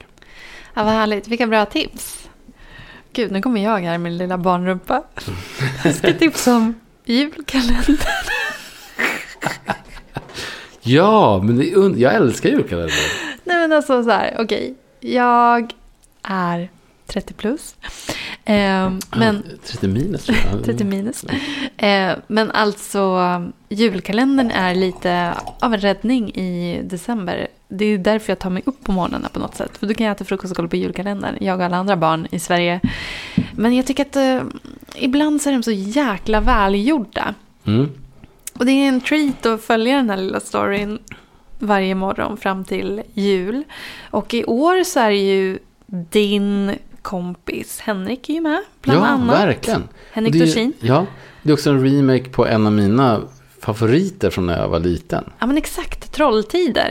Ja, 0.75 0.85
vad 0.85 0.93
härligt. 0.93 1.29
Vilka 1.29 1.47
bra 1.47 1.67
tips. 1.67 2.29
Gud, 3.13 3.33
nu 3.33 3.43
kommer 3.43 3.65
jag 3.65 3.79
här 3.79 3.91
med 3.91 4.01
min 4.01 4.17
lilla 4.17 4.39
barnrumpa. 4.39 5.03
Jag 5.85 5.95
ska 5.95 6.13
tipsa 6.13 6.57
om 6.57 6.75
julkalendern. 7.05 7.97
Ja, 10.89 11.43
men 11.43 11.57
det 11.57 12.01
jag 12.01 12.15
älskar 12.15 12.51
julkalendern. 12.51 12.97
Nej 13.45 13.57
men 13.57 13.73
alltså 13.73 14.05
så 14.05 14.11
här, 14.11 14.37
okej. 14.39 14.75
Jag 15.01 15.73
är 16.23 16.69
30 17.07 17.35
plus. 17.35 17.75
Ehm, 18.49 18.99
men 19.17 19.43
30 19.65 19.89
minus 19.89 20.25
tror 20.25 20.39
jag. 20.53 20.65
30 20.65 20.85
minus. 20.85 21.25
Eh, 21.77 22.13
men 22.27 22.51
alltså 22.51 23.21
julkalendern 23.69 24.51
är 24.51 24.75
lite 24.75 25.35
av 25.61 25.75
en 25.75 25.81
räddning 25.81 26.35
i 26.35 26.81
december. 26.85 27.49
Det 27.69 27.85
är 27.85 27.99
därför 27.99 28.31
jag 28.31 28.39
tar 28.39 28.51
mig 28.51 28.63
upp 28.67 28.85
på 28.85 28.93
morgnarna 28.93 29.29
på 29.29 29.39
något 29.39 29.55
sätt. 29.55 29.79
För 29.79 29.87
då 29.87 29.95
kan 29.95 30.07
jag 30.07 30.15
äta 30.17 30.25
frukost 30.25 30.51
och 30.51 30.57
kolla 30.57 30.69
på 30.69 30.77
julkalendern. 30.77 31.37
Jag 31.41 31.59
och 31.59 31.65
alla 31.65 31.77
andra 31.77 31.97
barn 31.97 32.27
i 32.31 32.39
Sverige. 32.39 32.81
Men 33.55 33.77
jag 33.77 33.87
tycker 33.87 34.03
att 34.03 34.17
eh, 34.17 34.41
ibland 34.97 35.43
så 35.43 35.49
är 35.49 35.53
de 35.53 35.63
så 35.63 35.73
jäkla 35.73 36.41
välgjorda. 36.41 37.35
Mm. 37.65 37.91
Och 38.53 38.67
det 38.67 38.73
är 38.73 38.89
en 38.89 39.01
treat 39.01 39.47
att 39.47 39.63
följa 39.63 39.97
den 39.97 40.11
här 40.11 40.17
lilla 40.17 40.41
storyn 40.41 40.99
varje 41.59 41.95
morgon 41.95 42.37
fram 42.37 42.65
till 42.65 43.03
jul. 43.15 43.65
Och 44.11 44.35
i 44.35 44.45
år 44.45 44.85
så 44.85 45.01
är 45.01 45.11
det 45.11 45.17
ju 45.17 45.59
din 45.87 46.73
kompis 47.07 47.81
Henrik 47.81 48.29
är 48.29 48.35
ju 48.35 48.41
med, 48.41 48.63
bland 48.83 49.01
ja, 49.01 49.07
annat. 49.07 49.39
verkligen. 49.39 49.89
Henrik 50.13 50.35
Dorsin. 50.35 50.73
Ja, 50.81 51.07
det 51.43 51.51
är 51.51 51.55
också 51.55 51.71
en 51.71 51.85
remake 51.85 52.25
på 52.31 52.47
en 52.47 52.67
av 52.67 52.73
mina 52.73 53.21
favoriter 53.61 54.31
från 54.31 54.47
när 54.47 54.59
jag 54.59 54.69
var 54.69 54.79
liten. 54.81 55.25
Ja 55.39 55.47
men 55.47 55.57
exakt, 55.59 56.13
Trolltider. 56.13 56.89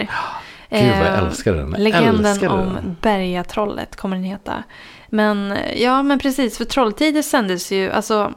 Gud 0.69 0.80
vad 0.82 1.08
jag 1.08 1.13
Eh, 1.13 1.23
älskar 1.23 1.54
den. 1.54 1.71
Jag 1.71 1.80
Legenden 1.82 2.25
älskade 2.25 2.54
om 2.54 2.73
den. 2.73 2.95
Bergatrollet 3.01 3.95
kommer 3.95 4.15
den 4.15 4.23
heta. 4.25 4.63
Men 5.10 5.56
ja, 5.75 6.04
men 6.04 6.19
precis. 6.19 6.58
För 6.58 6.65
Trolltider 6.65 7.21
sändes 7.21 7.71
ju 7.71 7.91
alltså 7.91 8.34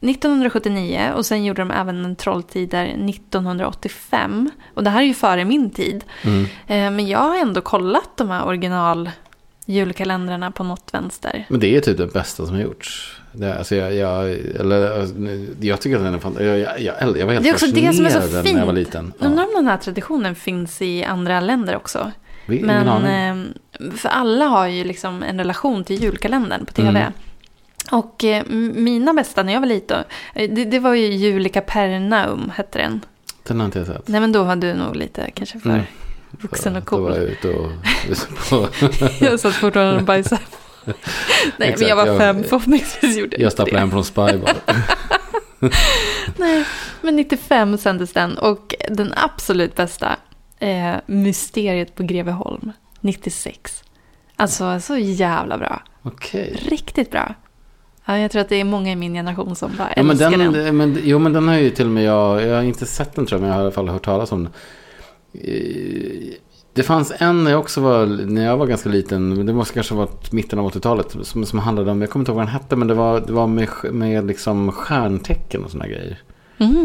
1979 0.00 1.12
och 1.16 1.26
sen 1.26 1.44
gjorde 1.44 1.62
de 1.62 1.70
även 1.70 2.04
en 2.04 2.16
Trolltider 2.16 2.86
1985. 2.86 4.50
Och 4.74 4.84
det 4.84 4.90
här 4.90 5.00
är 5.00 5.06
ju 5.06 5.14
före 5.14 5.44
min 5.44 5.70
tid. 5.70 6.04
Mm. 6.22 6.42
Eh, 6.66 6.90
Men 6.96 7.08
jag 7.08 7.18
har 7.18 7.36
ändå 7.36 7.60
kollat 7.60 8.10
de 8.16 8.30
här 8.30 8.46
original 8.46 9.10
julkalendrarna 9.72 10.50
på 10.50 10.64
något 10.64 10.88
vänster. 10.94 11.46
Men 11.48 11.60
det 11.60 11.76
är 11.76 11.80
typ 11.80 11.98
det 11.98 12.06
bästa 12.06 12.46
som 12.46 12.54
har 12.54 12.62
gjorts. 12.62 13.16
Det, 13.32 13.58
alltså 13.58 13.76
jag, 13.76 13.94
jag, 13.94 14.30
eller, 14.30 15.00
alltså, 15.00 15.14
jag 15.60 15.80
tycker 15.80 15.96
att 15.96 16.02
den 16.02 16.14
är 16.14 16.18
fantastisk. 16.18 16.48
Jag, 16.50 16.58
jag, 16.58 16.80
jag, 16.80 17.18
jag 17.18 17.26
var 17.26 17.32
helt 17.32 17.44
Det 17.44 17.50
är 17.50 17.54
också 17.54 17.66
det 17.66 17.92
som 17.92 18.06
är 18.06 18.10
så 18.10 18.20
fascinerad 18.20 18.44
när 18.44 18.60
jag 18.60 18.66
var 18.66 18.74
fint. 18.74 18.86
liten. 18.86 19.12
Undrar 19.18 19.42
Ja. 19.42 19.48
om 19.48 19.54
den 19.54 19.66
här 19.66 19.76
traditionen 19.76 20.34
finns 20.34 20.82
i 20.82 21.04
andra 21.04 21.40
länder 21.40 21.76
också. 21.76 22.12
Vi, 22.46 22.60
Men 22.62 22.88
eh, 23.04 23.90
för 23.96 24.08
alla 24.08 24.44
har 24.44 24.66
ju 24.66 24.84
liksom 24.84 25.22
en 25.22 25.38
relation 25.38 25.84
till 25.84 26.02
julkalendern 26.02 26.66
på 26.66 26.72
tv. 26.72 26.88
Mm. 27.00 27.12
Och 27.90 28.24
eh, 28.24 28.44
mina 28.74 29.14
bästa 29.14 29.42
när 29.42 29.52
jag 29.52 29.60
var 29.60 29.66
liten, 29.66 30.04
eh, 30.34 30.50
det, 30.50 30.64
det 30.64 30.78
var 30.78 30.94
ju 30.94 31.06
Julika 31.06 31.60
Pernaum 31.60 32.52
hette 32.56 32.78
den. 32.78 33.00
Den 33.46 33.58
har 33.60 33.64
inte 33.66 33.78
jag 33.78 33.86
sett. 33.86 34.08
Nej 34.08 34.20
men 34.20 34.32
då 34.32 34.42
var 34.44 34.56
du 34.56 34.74
nog 34.74 34.96
lite 34.96 35.30
kanske 35.34 35.58
för 35.60 35.70
Mm. 35.70 35.82
Vuxen 36.40 36.76
och 36.76 36.82
Då 36.90 36.96
var 36.98 37.10
cool. 37.10 37.18
jag 37.20 37.30
ute 37.30 37.48
och 37.48 37.70
på, 38.50 38.68
jag 39.24 39.40
satt 39.40 39.54
fortfarande 39.54 39.96
och 39.96 40.02
bajsade. 40.04 40.40
Nej 40.84 40.94
men 41.56 41.68
Exakt, 41.68 41.88
jag 41.88 41.96
var 41.96 42.06
jag- 42.06 42.18
fem, 42.18 42.42
förhoppningsvis 42.44 43.16
gjorde 43.18 43.36
jag 43.36 43.44
jag 43.44 43.52
stapplade 43.52 43.78
hem 43.80 43.90
från 43.90 44.04
Spy 44.04 44.20
bara. 44.38 44.54
Nej, 46.36 46.64
men 47.02 47.16
95 47.16 47.78
sändes 47.78 48.12
den 48.12 48.38
och 48.38 48.74
den 48.90 49.12
absolut 49.16 49.76
bästa, 49.76 50.16
eh, 50.58 50.94
Mysteriet 51.06 51.94
på 51.94 52.02
Greveholm, 52.02 52.72
96. 53.00 53.82
Alltså 54.36 54.80
så 54.80 54.96
jävla 54.96 55.58
bra. 55.58 55.82
Okej. 56.02 56.60
Riktigt 56.68 57.10
bra. 57.10 57.34
Ja, 58.04 58.18
jag 58.18 58.30
tror 58.30 58.42
att 58.42 58.48
det 58.48 58.56
är 58.56 58.64
många 58.64 58.92
i 58.92 58.96
min 58.96 59.14
generation 59.14 59.56
som 59.56 59.70
bara 59.78 59.92
Ja, 59.96 60.02
men 60.02 60.10
älskar 60.10 60.30
den, 60.30 60.52
den. 60.52 60.76
Men, 60.76 60.98
jo, 61.02 61.18
men 61.18 61.32
den 61.32 61.48
har 61.48 61.54
ju 61.54 61.70
till 61.70 61.86
och 61.86 61.92
med 61.92 62.04
jag, 62.04 62.42
jag 62.42 62.54
har 62.56 62.62
inte 62.62 62.86
sett 62.86 63.14
den 63.14 63.26
tror 63.26 63.36
jag, 63.36 63.40
men 63.40 63.48
jag 63.48 63.54
har 63.56 63.62
i 63.62 63.64
alla 63.64 63.74
fall 63.74 63.88
hört 63.88 64.04
talas 64.04 64.32
om 64.32 64.44
den. 64.44 64.52
Eh, 65.34 66.34
Det 66.72 66.82
fanns 66.82 67.12
en 67.18 67.44
när 67.44 67.50
jag 67.50 67.60
också 67.60 67.80
var, 67.80 68.06
när 68.06 68.44
jag 68.44 68.56
var 68.56 68.66
ganska 68.66 68.88
liten, 68.88 69.46
det 69.46 69.52
måste 69.52 69.74
kanske 69.74 69.94
ha 69.94 69.98
varit 70.04 70.32
mitten 70.32 70.58
av 70.58 70.70
80-talet, 70.72 71.16
som, 71.22 71.46
som 71.46 71.58
handlade 71.58 71.90
om, 71.90 72.00
jag 72.00 72.10
kommer 72.10 72.20
inte 72.22 72.30
ihåg 72.30 72.36
vad 72.36 72.46
den 72.46 72.52
hette, 72.52 72.76
men 72.76 72.88
det 72.88 72.94
var, 72.94 73.20
det 73.20 73.32
var 73.32 73.46
med, 73.46 73.68
med 73.92 74.26
liksom 74.26 74.72
stjärntecken 74.72 75.64
och 75.64 75.70
sådana 75.70 75.88
grejer. 75.88 76.18
Mm. 76.58 76.76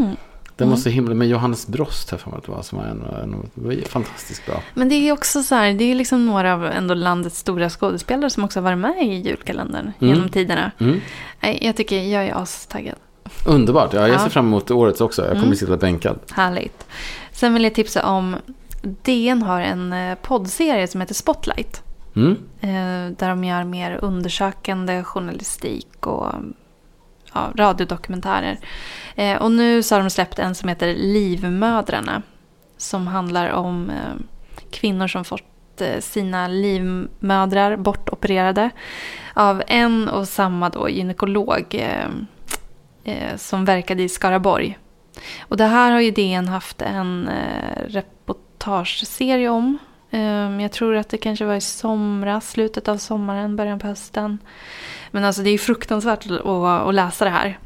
Den 0.55 0.67
var 0.67 0.73
Mm. 0.75 0.77
så 0.77 0.89
himla, 0.89 1.15
med 1.15 1.27
Johannes 1.27 1.67
Brost 1.67 2.11
här 2.11 2.17
för 2.17 2.29
mig 2.29 2.37
att 2.37 2.43
det 2.45 2.51
var, 2.51 2.61
som 2.61 2.77
var 2.77 2.85
en, 2.85 3.01
en, 3.23 3.49
var 3.53 3.75
fantastiskt 3.87 4.45
bra. 4.45 4.61
Men 4.73 4.89
det 4.89 4.95
är 4.95 5.11
också 5.11 5.43
så 5.43 5.55
här, 5.55 5.73
det 5.73 5.83
är 5.83 5.95
liksom 5.95 6.25
några 6.25 6.53
av 6.53 6.65
ändå 6.65 6.93
landets 6.93 7.39
stora 7.39 7.69
skådespelare 7.69 8.29
som 8.29 8.43
också 8.43 8.59
har 8.59 8.63
varit 8.63 8.77
med 8.77 9.03
i 9.07 9.13
julkalendern 9.27 9.91
Mm. 9.99 10.13
genom 10.15 10.29
tiderna. 10.29 10.71
Mm. 10.79 10.99
Jag 11.61 11.75
tycker 11.75 12.01
jag 12.03 12.25
är 12.27 12.41
astaggad. 12.41 12.95
Underbart, 13.47 13.93
ja, 13.93 14.01
jag 14.01 14.09
Ja. 14.09 14.19
ser 14.19 14.29
fram 14.29 14.45
emot 14.47 14.71
årets 14.71 15.01
också, 15.01 15.21
jag 15.21 15.31
kommer 15.31 15.43
Mm. 15.43 15.55
sitta 15.55 15.77
bänkad. 15.77 16.19
Härligt. 16.31 16.85
Sen 17.33 17.53
vill 17.53 17.63
jag 17.63 17.75
tipsa 17.75 18.05
om 18.05 18.35
DN 18.81 19.41
har 19.41 19.61
en 19.61 19.93
eh, 19.93 20.15
poddserie 20.15 20.87
som 20.87 21.01
heter 21.01 21.13
Spotlight. 21.13 21.83
Mm. 22.15 22.31
Eh, 22.61 23.17
där 23.17 23.29
de 23.29 23.43
gör 23.43 23.63
mer 23.63 23.99
undersökande 24.01 25.03
journalistik 25.03 26.07
och 26.07 26.33
ja, 27.33 27.51
radiodokumentärer. 27.55 28.59
Eh, 29.15 29.41
och 29.41 29.51
nu 29.51 29.83
så 29.83 29.95
har 29.95 30.01
de 30.01 30.09
släppt 30.09 30.39
en 30.39 30.55
som 30.55 30.69
heter 30.69 30.93
Livmödrarna. 30.93 32.21
Som 32.77 33.07
handlar 33.07 33.49
om 33.49 33.91
kvinnor 34.71 35.07
som 35.07 35.25
fått 35.25 35.81
sina 35.99 36.47
livmödrar 36.47 37.77
bortopererade. 37.77 38.69
Av 39.33 39.63
en 39.67 40.09
och 40.09 40.27
samma 40.27 40.69
då 40.69 40.89
gynekolog 40.89 41.75
eh, 43.03 43.35
som 43.35 43.65
verkade 43.65 44.03
i 44.03 44.09
Skaraborg. 44.09 44.77
Och 45.39 45.57
det 45.57 45.65
här 45.65 45.91
har 45.91 45.99
ju 45.99 46.11
DN 46.11 46.47
haft 46.47 46.81
en 46.81 47.27
eh, 47.27 47.87
reportageserie 47.87 49.49
om. 49.49 49.77
Um, 50.11 50.59
jag 50.59 50.71
tror 50.71 50.95
att 50.95 51.09
det 51.09 51.17
kanske 51.17 51.45
var 51.45 51.55
i 51.55 51.61
somras, 51.61 52.51
slutet 52.51 52.87
av 52.87 52.97
sommaren, 52.97 53.55
början 53.55 53.79
på 53.79 53.87
hösten. 53.87 54.37
Men 55.11 55.25
alltså 55.25 55.41
det 55.41 55.49
är 55.49 55.51
ju 55.51 55.57
fruktansvärt 55.57 56.25
att, 56.31 56.45
att 56.45 56.93
läsa 56.93 57.25
det 57.25 57.31
här. 57.31 57.57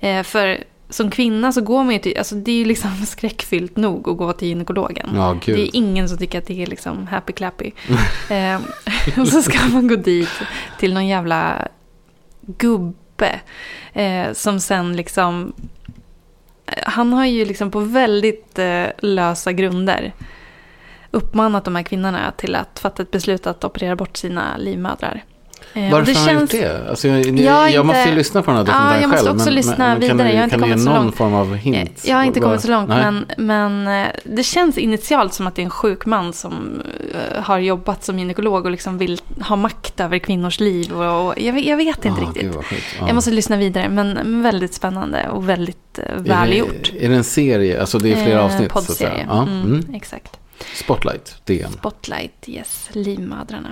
Eh, 0.00 0.22
för 0.22 0.64
som 0.88 1.10
kvinna 1.10 1.52
så 1.52 1.60
går 1.60 1.84
man 1.84 1.92
ju 1.92 1.98
till, 1.98 2.18
alltså 2.18 2.34
det 2.34 2.52
är 2.52 2.56
ju 2.56 2.64
liksom 2.64 2.90
skräckfyllt 3.06 3.76
nog 3.76 4.08
att 4.08 4.16
gå 4.16 4.32
till 4.32 4.48
gynekologen. 4.48 5.10
Ja. 5.14 5.38
Det 5.44 5.52
är 5.52 5.76
ingen 5.76 6.08
som 6.08 6.18
tycker 6.18 6.38
att 6.38 6.46
det 6.46 6.62
är 6.62 6.66
liksom 6.66 7.06
happy 7.06 7.32
clappy. 7.32 7.70
eh, 8.30 8.60
och 9.20 9.28
så 9.28 9.42
ska 9.42 9.58
man 9.72 9.88
gå 9.88 9.96
dit 9.96 10.28
till 10.78 10.94
någon 10.94 11.06
jävla 11.06 11.68
gubbe. 12.40 13.40
Eh, 13.92 14.32
som 14.32 14.60
sen 14.60 14.96
liksom, 14.96 15.52
han 16.92 17.12
har 17.12 17.26
ju 17.26 17.44
liksom 17.44 17.70
på 17.70 17.80
väldigt 17.80 18.58
eh, 18.58 18.86
lösa 18.98 19.52
grunder 19.52 20.12
uppmanat 21.10 21.64
de 21.64 21.76
här 21.76 21.82
kvinnorna 21.82 22.32
till 22.36 22.54
att 22.54 22.78
fatta 22.78 23.02
ett 23.02 23.10
beslut 23.10 23.46
att 23.46 23.64
operera 23.64 23.96
bort 23.96 24.16
sina 24.16 24.56
livmödrar. 24.56 25.24
Eh, 25.74 25.92
Varför 25.92 26.12
det 26.12 26.18
har 26.18 26.26
han 26.26 26.38
känns- 26.38 26.54
gjort 26.54 26.62
det? 26.62 26.88
Alltså, 26.90 27.08
jag, 27.08 27.18
jag, 27.26 27.68
inte- 27.68 27.82
måste 27.82 28.08
ju 28.08 28.14
lyssna 28.14 28.42
på 28.42 28.50
den 28.50 28.56
här 28.58 28.66
Ja, 28.66 28.72
dokumentären 28.72 29.00
jag 29.02 29.10
måste 29.10 29.24
själv. 29.26 29.36
också 29.38 29.50
lyssna 29.50 29.76
kan 29.76 30.00
vidare. 30.00 30.16
Du, 30.16 30.22
Jag 30.30 30.36
har 30.36 30.44
inte 30.44 30.50
kan 30.56 30.60
du 30.60 30.66
ge 30.66 30.72
kommit 30.72 30.86
någon 30.86 31.02
långt. 31.04 31.16
form 31.16 31.34
av 31.34 31.54
hint? 31.54 32.02
Jag 32.06 32.16
har 32.16 32.24
inte 32.24 32.40
kommit 32.40 32.60
så 32.60 32.68
långt, 32.70 32.88
men, 32.88 33.26
men 33.38 33.86
eh, 33.86 34.06
det 34.24 34.42
känns 34.42 34.78
initialt 34.78 35.34
som 35.34 35.46
att 35.46 35.54
det 35.54 35.62
är 35.62 35.64
en 35.64 35.70
sjuk 35.70 36.06
man 36.06 36.32
som 36.32 36.82
eh, 37.34 37.42
har 37.42 37.58
jobbat 37.58 38.04
som 38.04 38.18
gynekolog 38.18 38.64
och 38.64 38.70
liksom 38.70 38.98
vill 38.98 39.20
ha 39.40 39.56
makt 39.56 40.00
över 40.00 40.18
kvinnors 40.18 40.60
liv. 40.60 40.92
Och, 40.92 41.26
och 41.26 41.34
jag, 41.40 41.52
vet- 41.52 41.64
jag 41.64 41.76
vet 41.76 42.04
inte 42.04 42.20
Ah, 42.20 42.24
riktigt. 42.28 42.52
Ja. 43.00 43.06
Jag 43.06 43.14
måste 43.14 43.30
lyssna 43.30 43.56
vidare, 43.56 43.88
men 43.88 44.12
men 44.12 44.42
väldigt 44.42 44.74
spännande 44.74 45.28
och 45.28 45.48
väldigt 45.48 45.98
välgjort. 46.16 46.92
Är 46.98 47.04
är 47.04 47.08
det 47.08 47.14
en 47.16 47.24
serie? 47.24 47.80
Alltså 47.80 47.98
det 47.98 48.12
är 48.12 48.24
flera 48.24 48.38
Eh, 48.38 48.44
avsnitt? 48.44 48.68
Poddserie. 48.72 49.26
Ja. 49.28 49.42
Mm, 49.42 49.62
Mm. 49.62 49.94
Exakt. 49.94 50.38
Spotlight, 50.74 51.36
DN. 51.44 51.72
Spotlight, 51.72 52.44
yes. 52.46 52.88
Livmödrarna. 52.92 53.68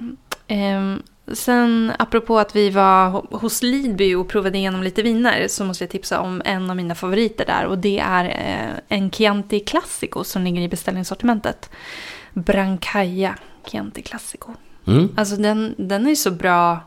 Ehm, 0.48 1.03
sen 1.33 1.93
apropå 1.99 2.39
att 2.39 2.57
vi 2.57 2.70
var 2.70 3.11
ho- 3.11 3.39
hos 3.41 3.62
Lidby 3.62 4.14
och 4.14 4.28
provade 4.28 4.59
igenom 4.59 4.83
lite 4.83 5.03
viner 5.03 5.49
så 5.49 5.64
måste 5.64 5.85
jag 5.85 5.91
tipsa 5.91 6.20
om 6.20 6.43
en 6.45 6.70
av 6.70 6.76
mina 6.76 6.95
favoriter 6.95 7.47
där 7.47 7.66
och 7.66 7.78
det 7.78 7.99
är 7.99 8.24
eh, 8.24 8.81
en 8.99 9.11
Chianti 9.11 9.61
Classico 9.61 10.24
som 10.24 10.43
ligger 10.43 10.62
i 10.62 10.68
beställningssortimentet. 10.68 11.70
Brancaia 12.33 13.39
Chianti 13.66 14.03
Classico. 14.03 14.51
Mm. 14.87 15.09
Alltså 15.16 15.37
den, 15.37 15.74
den 15.78 16.07
är 16.07 16.14
så 16.14 16.31
bra. 16.31 16.81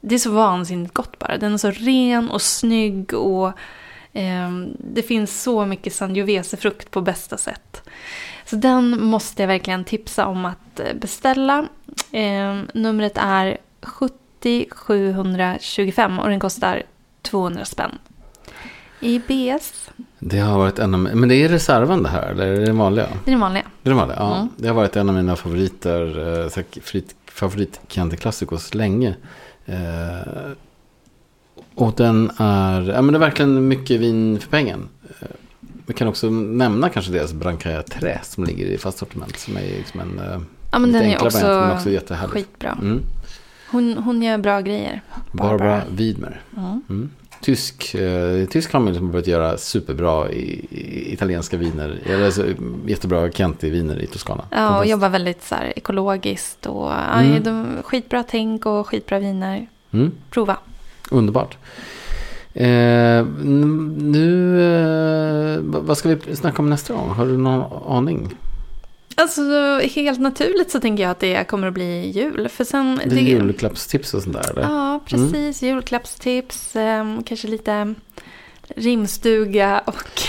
Det 0.00 0.14
är 0.14 0.18
så 0.18 0.30
vansinnigt 0.30 0.94
gott 0.94 1.18
bara. 1.18 1.38
Den 1.38 1.54
är 1.54 1.58
så 1.58 1.70
ren 1.70 2.30
och 2.30 2.42
snygg 2.42 3.14
och 3.14 3.52
ehm, 4.12 4.76
det 4.78 5.02
finns 5.02 5.42
så 5.42 5.66
mycket 5.66 5.94
Sangiovese-frukt 5.94 6.90
på 6.90 7.00
bästa 7.00 7.36
sätt. 7.36 7.82
Så 8.44 8.56
den 8.56 9.04
måste 9.04 9.42
jag 9.42 9.46
verkligen 9.48 9.84
tipsa 9.84 10.26
om 10.26 10.44
att 10.44 10.80
eh, 10.80 10.94
beställa. 10.94 11.68
Ehm, 12.12 12.68
numret 12.74 13.12
är 13.16 13.58
70 13.82 14.66
725 14.70 16.18
och 16.18 16.28
den 16.28 16.40
kostar 16.40 16.82
200 17.22 17.64
spänn. 17.64 17.98
I 19.00 19.18
BS, 19.18 19.90
Det 20.18 20.38
har 20.38 20.58
varit 20.58 20.78
en 20.78 20.94
av 20.94 21.00
Men 21.00 21.28
det 21.28 21.34
är 21.34 21.48
reserven 21.48 22.02
det 22.02 22.08
här, 22.08 22.30
eller 22.30 22.46
är 22.46 22.60
det 22.60 22.66
den 22.66 22.78
vanliga? 22.78 23.06
det 23.24 23.30
är 23.30 23.32
den 23.32 23.40
vanliga. 23.40 23.62
Det 23.82 23.88
är 23.88 23.90
den 23.90 23.98
vanliga, 23.98 24.16
ja. 24.18 24.36
Mm. 24.36 24.48
Det 24.56 24.68
har 24.68 24.74
varit 24.74 24.96
en 24.96 25.08
av 25.08 25.14
mina 25.14 25.36
favoriter, 25.36 26.18
eh, 26.44 27.02
favorit 27.26 27.80
Chianti 27.88 28.16
Classicos 28.16 28.74
länge. 28.74 29.14
Eh, 29.66 30.50
och 31.74 31.94
den 31.96 32.30
är, 32.36 32.82
ja 32.82 33.02
men 33.02 33.12
det 33.12 33.16
är 33.16 33.20
verkligen 33.20 33.68
mycket 33.68 34.00
vin 34.00 34.40
för 34.40 34.48
pengen. 34.48 34.88
Eh, 35.20 35.28
vi 35.86 35.94
kan 35.94 36.08
också 36.08 36.30
nämna 36.30 36.88
kanske 36.88 37.12
deras 37.12 37.32
Brancaia 37.32 37.82
Trä 37.82 38.20
som 38.22 38.44
ligger 38.44 38.66
i 38.66 38.78
fast 38.78 38.98
sortiment. 38.98 39.38
Som 39.38 39.56
är 39.56 39.60
liksom 39.60 40.00
en 40.00 40.18
eh, 40.18 40.40
Ja, 40.72 40.78
men 40.78 40.92
den 40.92 41.02
är 41.02 41.06
enklare 41.06 41.30
variant, 41.30 41.52
men 41.60 41.70
också, 41.70 41.74
också 41.76 41.90
jättehärlig. 41.90 42.32
skitbra. 42.32 42.78
Mm. 42.82 43.02
Hon, 43.70 43.98
hon 43.98 44.22
gör 44.22 44.38
bra 44.38 44.60
grejer. 44.60 45.00
Barbara 45.32 45.82
Widmer. 45.90 46.40
Mm. 46.56 46.82
Mm. 46.88 47.10
Tysk, 47.40 47.94
eh, 47.94 48.46
tysk 48.48 48.72
har 48.72 49.00
börjat 49.00 49.26
göra 49.26 49.56
superbra 49.58 50.30
i, 50.30 50.66
i 50.70 51.12
italienska 51.12 51.56
viner. 51.56 51.98
Eller 52.06 52.24
alltså, 52.24 52.44
jättebra 52.86 53.28
Chianti-viner 53.30 53.98
i 54.02 54.06
Toscana. 54.06 54.44
Ja, 54.50 54.78
och 54.78 54.86
jobbar 54.86 55.08
väldigt 55.08 55.44
så 55.44 55.54
här, 55.54 55.72
ekologiskt. 55.76 56.66
Och, 56.66 56.92
Mm. 56.92 57.34
ja, 57.34 57.40
de, 57.40 57.66
skitbra 57.84 58.22
tänk 58.28 58.66
och 58.66 58.86
skitbra 58.86 59.18
viner. 59.18 59.66
Mm. 59.90 60.12
Prova. 60.30 60.56
Underbart. 61.10 61.56
Eh, 62.54 63.24
nu, 63.96 64.60
eh, 64.62 65.60
vad 65.62 65.98
ska 65.98 66.08
vi 66.08 66.36
snacka 66.36 66.58
om 66.62 66.70
nästa 66.70 66.94
gång? 66.94 67.10
Har 67.10 67.26
du 67.26 67.36
någon 67.36 67.82
aning? 67.96 68.34
Alltså 69.18 69.42
helt 69.78 70.20
naturligt 70.20 70.70
så 70.70 70.80
tänker 70.80 71.02
jag 71.02 71.10
att 71.10 71.20
det 71.20 71.48
kommer 71.48 71.66
att 71.66 71.74
bli 71.74 72.10
jul. 72.10 72.48
För 72.48 72.64
sen... 72.64 73.00
Det 73.04 73.16
är 73.16 73.20
julklappstips 73.20 74.14
och 74.14 74.22
sånt 74.22 74.36
där 74.36 74.50
eller? 74.50 74.62
Ja, 74.62 75.00
precis. 75.06 75.62
Julklappstips. 75.62 76.76
ehm, 76.76 77.22
kanske 77.22 77.48
lite 77.48 77.94
rimstuga 78.76 79.82
och... 79.86 80.22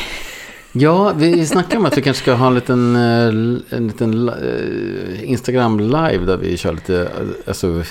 Ja, 0.71 1.13
vi 1.15 1.45
snackar 1.45 1.77
om 1.77 1.85
att 1.85 1.97
vi 1.97 2.01
kanske 2.01 2.23
ska 2.23 2.33
ha 2.33 2.47
en 2.47 2.55
liten, 2.55 2.95
eh, 2.95 3.77
en 3.77 3.87
liten 3.87 4.29
eh, 4.29 5.29
Instagram 5.29 5.79
live 5.79 6.25
där 6.25 6.37
vi 6.37 6.57
kör 6.57 6.73
lite, 6.73 7.01
eh, 7.01 7.07
alltså 7.47 7.83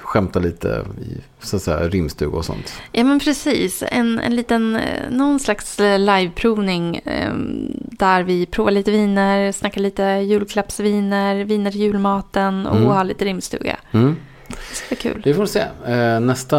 skämtar 0.00 0.40
lite 0.40 0.84
i 1.00 1.16
så 1.40 1.56
att 1.56 1.62
säga 1.62 1.88
rimstuga 1.88 2.36
och 2.36 2.44
sånt. 2.44 2.72
Ja, 2.92 3.04
men 3.04 3.20
precis. 3.20 3.82
En, 3.90 4.18
en 4.18 4.36
liten, 4.36 4.76
eh, 4.76 5.10
någon 5.10 5.40
slags 5.40 5.80
eh, 5.80 5.98
liveprovning 5.98 7.00
ehm, 7.04 7.72
där 7.76 8.22
vi 8.22 8.46
provar 8.46 8.70
lite 8.70 8.90
viner, 8.90 9.52
snackar 9.52 9.80
lite 9.80 10.02
julklappsviner, 10.02 11.44
viner 11.44 11.70
till 11.70 11.80
julmaten 11.80 12.66
och 12.66 12.76
Mm. 12.76 12.88
har 12.88 13.04
lite 13.04 13.24
rimstuga. 13.24 13.76
Mm. 13.92 14.16
Det 14.48 14.74
ska 14.76 14.86
bli 14.88 14.96
kul. 14.96 15.20
Det 15.24 15.34
får 15.34 15.42
vi 15.42 15.48
se. 15.48 15.64
Eh, 15.86 16.20
nästa, 16.20 16.58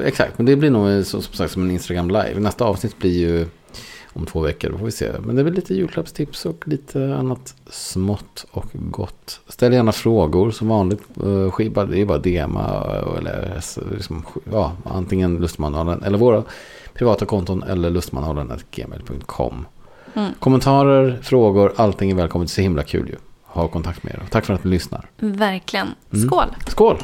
eh, 0.00 0.06
exakt, 0.06 0.32
men 0.38 0.46
det 0.46 0.56
blir 0.56 0.70
nog 0.70 1.06
som 1.06 1.22
sagt 1.22 1.52
som 1.52 1.62
en 1.62 1.70
Instagram 1.70 2.08
live. 2.08 2.34
Nästa 2.40 2.64
avsnitt 2.64 2.98
blir 2.98 3.18
ju 3.18 3.46
om 4.20 4.26
två 4.26 4.40
veckor, 4.40 4.70
då 4.70 4.78
får 4.78 4.84
vi 4.84 4.92
se. 4.92 5.10
Men 5.24 5.36
det 5.36 5.42
är 5.42 5.44
väl 5.44 5.52
lite 5.54 5.74
julklappstips 5.74 6.46
och 6.46 6.68
lite 6.68 7.16
annat 7.16 7.54
smått 7.70 8.46
och 8.50 8.66
gott. 8.72 9.40
Ställ 9.48 9.72
gärna 9.72 9.92
frågor 9.92 10.50
som 10.50 10.68
vanligt. 10.68 11.02
Eh, 11.22 11.50
skicka- 11.50 11.84
det 11.84 12.00
är 12.00 12.04
bara 12.06 12.18
DMa 12.18 12.84
eller 13.18 13.60
liksom, 13.94 14.24
ja, 14.52 14.72
antingen 14.84 15.36
Lustmanhållaren 15.36 16.02
eller 16.02 16.18
våra 16.18 16.42
privata 16.94 17.26
konton 17.26 17.62
eller 17.62 17.90
lustmanhållaren.gmail.com. 17.90 19.66
Mm. 20.14 20.32
Kommentarer, 20.38 21.18
frågor, 21.22 21.72
allting 21.76 22.10
är 22.10 22.14
välkommet. 22.14 22.50
Så 22.50 22.60
himla 22.60 22.82
kul 22.82 23.08
ju. 23.08 23.16
Ha 23.44 23.68
kontakt 23.68 24.02
med 24.02 24.12
er. 24.14 24.22
Tack 24.30 24.44
för 24.44 24.54
att 24.54 24.64
ni 24.64 24.70
lyssnar. 24.70 25.06
Verkligen. 25.18 25.88
Mm. 26.12 26.26
Skål! 26.28 26.46
Skål! 26.66 26.96